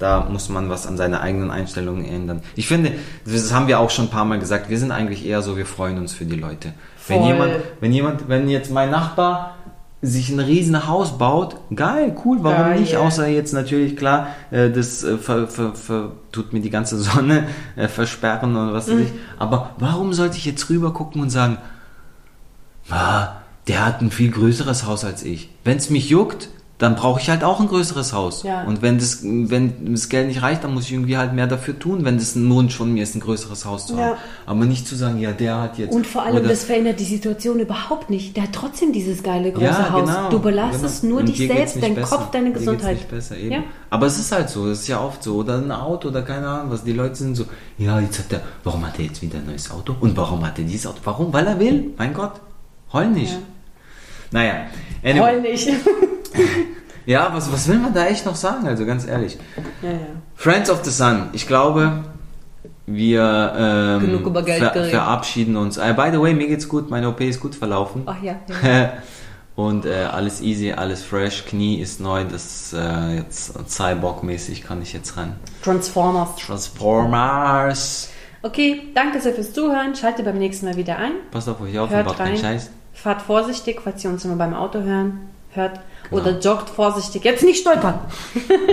da 0.00 0.26
muss 0.28 0.48
man 0.48 0.68
was 0.70 0.86
an 0.88 0.96
seiner 0.96 1.20
eigenen 1.20 1.50
Einstellung 1.52 2.04
ändern. 2.04 2.42
Ich 2.56 2.66
finde, 2.66 2.92
das 3.24 3.52
haben 3.52 3.68
wir 3.68 3.78
auch 3.78 3.90
schon 3.90 4.06
ein 4.06 4.10
paar 4.10 4.24
Mal 4.24 4.38
gesagt, 4.40 4.68
wir 4.70 4.78
sind 4.78 4.90
eigentlich 4.90 5.24
eher 5.24 5.42
so, 5.42 5.56
wir 5.56 5.66
freuen 5.66 5.98
uns 5.98 6.12
für 6.12 6.24
die 6.24 6.36
Leute. 6.36 6.72
Wenn 7.06 7.18
Voll. 7.20 7.28
jemand, 7.32 7.52
wenn 7.80 7.92
jemand, 7.92 8.28
wenn 8.28 8.48
jetzt 8.48 8.72
mein 8.72 8.90
Nachbar 8.90 9.54
sich 10.02 10.30
ein 10.30 10.40
riesen 10.40 10.88
Haus 10.88 11.18
baut, 11.18 11.56
geil, 11.76 12.16
cool, 12.24 12.38
warum 12.40 12.56
Geil. 12.70 12.80
nicht? 12.80 12.96
Außer 12.96 13.28
jetzt 13.28 13.52
natürlich, 13.52 13.96
klar, 13.98 14.28
äh, 14.50 14.70
das 14.70 15.04
äh, 15.04 15.18
ver, 15.18 15.46
ver, 15.46 15.74
ver, 15.74 16.12
tut 16.32 16.54
mir 16.54 16.60
die 16.60 16.70
ganze 16.70 16.96
Sonne 16.98 17.44
äh, 17.76 17.86
versperren 17.86 18.56
oder 18.56 18.72
was 18.72 18.88
weiß 18.88 18.94
Mhm. 18.94 19.02
ich. 19.02 19.12
Aber 19.38 19.70
warum 19.78 20.14
sollte 20.14 20.38
ich 20.38 20.46
jetzt 20.46 20.70
rüber 20.70 20.94
gucken 20.94 21.20
und 21.20 21.28
sagen, 21.28 21.58
ah, 22.88 23.28
der 23.68 23.84
hat 23.84 24.00
ein 24.00 24.10
viel 24.10 24.30
größeres 24.30 24.86
Haus 24.86 25.04
als 25.04 25.22
ich. 25.22 25.50
Wenn 25.64 25.76
es 25.76 25.90
mich 25.90 26.08
juckt, 26.08 26.48
dann 26.80 26.96
brauche 26.96 27.20
ich 27.20 27.28
halt 27.28 27.44
auch 27.44 27.60
ein 27.60 27.68
größeres 27.68 28.14
Haus. 28.14 28.42
Ja. 28.42 28.64
Und 28.64 28.80
wenn 28.80 28.96
das, 28.96 29.18
wenn 29.22 29.92
das 29.92 30.08
Geld 30.08 30.28
nicht 30.28 30.40
reicht, 30.40 30.64
dann 30.64 30.72
muss 30.72 30.84
ich 30.84 30.92
irgendwie 30.92 31.18
halt 31.18 31.34
mehr 31.34 31.46
dafür 31.46 31.78
tun, 31.78 32.06
wenn 32.06 32.16
das 32.16 32.34
ein 32.36 32.48
Wunsch 32.50 32.74
von 32.74 32.90
mir 32.90 33.02
ist, 33.02 33.14
ein 33.14 33.20
größeres 33.20 33.66
Haus 33.66 33.86
zu 33.86 33.98
Ja. 33.98 34.06
haben. 34.06 34.16
Aber 34.46 34.64
nicht 34.64 34.88
zu 34.88 34.96
sagen, 34.96 35.20
ja, 35.20 35.32
der 35.32 35.60
hat 35.60 35.76
jetzt. 35.76 35.94
Und 35.94 36.06
vor 36.06 36.22
allem, 36.22 36.42
das 36.48 36.64
verändert 36.64 36.98
die 36.98 37.04
Situation 37.04 37.60
überhaupt 37.60 38.08
nicht. 38.08 38.34
Der 38.34 38.44
hat 38.44 38.54
trotzdem 38.54 38.94
dieses 38.94 39.22
geile 39.22 39.52
große 39.52 39.66
ja, 39.66 39.92
Haus. 39.92 40.08
genau, 40.08 40.30
du 40.30 40.38
belastest 40.40 41.02
genau. 41.02 41.16
nur 41.16 41.24
dich 41.24 41.36
selbst, 41.36 41.76
nicht 41.76 41.86
dein 41.86 41.94
besser. 41.96 42.16
Kopf, 42.16 42.30
deine 42.30 42.50
Gesundheit. 42.50 42.96
nicht 42.96 43.10
besser, 43.10 43.36
eben. 43.36 43.64
Aber 43.90 44.06
es 44.06 44.18
ist 44.18 44.32
halt 44.32 44.48
so, 44.48 44.66
es 44.70 44.80
ist 44.80 44.88
ja 44.88 45.04
oft 45.04 45.22
so. 45.22 45.34
Oder 45.34 45.58
ein 45.58 45.70
Auto 45.70 46.08
oder 46.08 46.22
keine 46.22 46.48
Ahnung 46.48 46.70
was. 46.70 46.82
Die 46.82 46.94
Leute 46.94 47.14
sind 47.14 47.34
so, 47.34 47.44
ja, 47.76 48.00
jetzt 48.00 48.20
hat 48.20 48.32
er, 48.32 48.40
warum 48.64 48.86
hat 48.86 48.98
er 48.98 49.04
jetzt 49.04 49.20
wieder 49.20 49.36
ein 49.36 49.44
neues 49.44 49.70
Auto? 49.70 49.96
Und 50.00 50.16
warum 50.16 50.46
hat 50.46 50.58
er 50.58 50.64
dieses 50.64 50.86
Auto? 50.86 51.00
Warum? 51.04 51.30
Weil 51.30 51.46
er 51.46 51.60
will. 51.60 51.90
Mein 51.98 52.14
Gott. 52.14 52.40
Heul 52.90 53.08
nicht. 53.08 53.32
Ja. 53.32 53.38
Naja. 54.32 54.54
Anyway. 55.02 55.20
Heul 55.20 55.40
nicht. 55.40 55.68
Ja, 57.06 57.30
was, 57.32 57.50
was 57.50 57.66
will 57.66 57.78
man 57.78 57.92
da 57.92 58.06
echt 58.06 58.24
noch 58.26 58.36
sagen? 58.36 58.68
Also 58.68 58.86
ganz 58.86 59.06
ehrlich. 59.06 59.38
ja, 59.82 59.90
ja. 59.90 59.98
Friends 60.36 60.70
of 60.70 60.84
the 60.84 60.90
Sun. 60.90 61.30
Ich 61.32 61.46
glaube, 61.46 62.04
wir 62.86 63.52
ähm, 63.58 64.22
ver 64.46 64.84
verabschieden 64.84 65.56
uns. 65.56 65.76
Äh, 65.76 65.94
by 65.96 66.10
the 66.12 66.20
way, 66.20 66.34
mir 66.34 66.46
geht's 66.46 66.68
gut. 66.68 66.90
Meine 66.90 67.08
OP 67.08 67.20
ist 67.20 67.40
gut 67.40 67.54
verlaufen. 67.54 68.02
Ach 68.06 68.22
ja. 68.22 68.36
ja. 68.62 68.92
Und 69.56 69.84
äh, 69.84 70.04
alles 70.04 70.40
easy, 70.40 70.72
alles 70.72 71.02
fresh. 71.02 71.44
Knie 71.46 71.80
ist 71.80 72.00
neu. 72.00 72.24
Das 72.24 72.72
äh, 72.72 73.16
jetzt 73.16 73.58
Cyborg-mäßig 73.68 74.62
kann 74.62 74.80
ich 74.80 74.92
jetzt 74.92 75.16
ran. 75.16 75.34
Transformers. 75.62 76.36
Transformers. 76.36 78.10
Okay, 78.42 78.82
danke 78.94 79.20
sehr 79.20 79.34
fürs 79.34 79.52
Zuhören. 79.52 79.94
Schaltet 79.94 80.24
beim 80.24 80.38
nächsten 80.38 80.66
Mal 80.66 80.76
wieder 80.76 80.96
ein. 80.96 81.12
Passt 81.30 81.48
auf 81.48 81.60
euch 81.60 81.78
auf 81.78 81.90
und 81.90 81.96
Hört 81.96 82.06
baut 82.06 82.16
keinen. 82.16 82.38
Scheiß. 82.38 82.70
Fahrt 83.02 83.22
vorsichtig, 83.22 83.80
falls 83.82 84.04
ihr 84.04 84.10
uns 84.10 84.24
immer 84.24 84.36
beim 84.36 84.52
Auto 84.54 84.80
hören. 84.82 85.30
Hört. 85.52 85.80
Genau. 86.10 86.20
Oder 86.22 86.38
joggt 86.38 86.68
vorsichtig. 86.68 87.24
Jetzt 87.24 87.42
nicht 87.42 87.60
stolpern. 87.60 87.98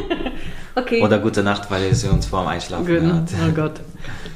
okay. 0.75 1.01
Oder 1.01 1.19
gute 1.19 1.43
Nacht, 1.43 1.71
weil 1.71 1.84
ihr 1.84 1.95
sie 1.95 2.07
uns 2.09 2.25
vor 2.25 2.41
dem 2.41 2.49
Einschlafen 2.49 2.86
Guten. 2.86 3.13
hört. 3.13 3.30
Oh 3.47 3.51
Gott. 3.53 3.80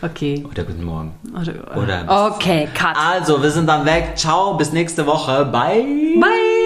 Okay. 0.02 0.46
Oder 0.50 0.64
guten 0.64 0.84
Morgen. 0.84 1.14
Oder, 1.40 1.78
Oder- 1.78 2.32
okay, 2.36 2.68
cut. 2.74 2.96
Also, 2.96 3.44
wir 3.44 3.52
sind 3.52 3.68
dann 3.68 3.86
weg. 3.86 4.14
Ciao, 4.16 4.54
bis 4.56 4.72
nächste 4.72 5.06
Woche. 5.06 5.46
Bye. 5.46 5.86
Bye. 6.20 6.61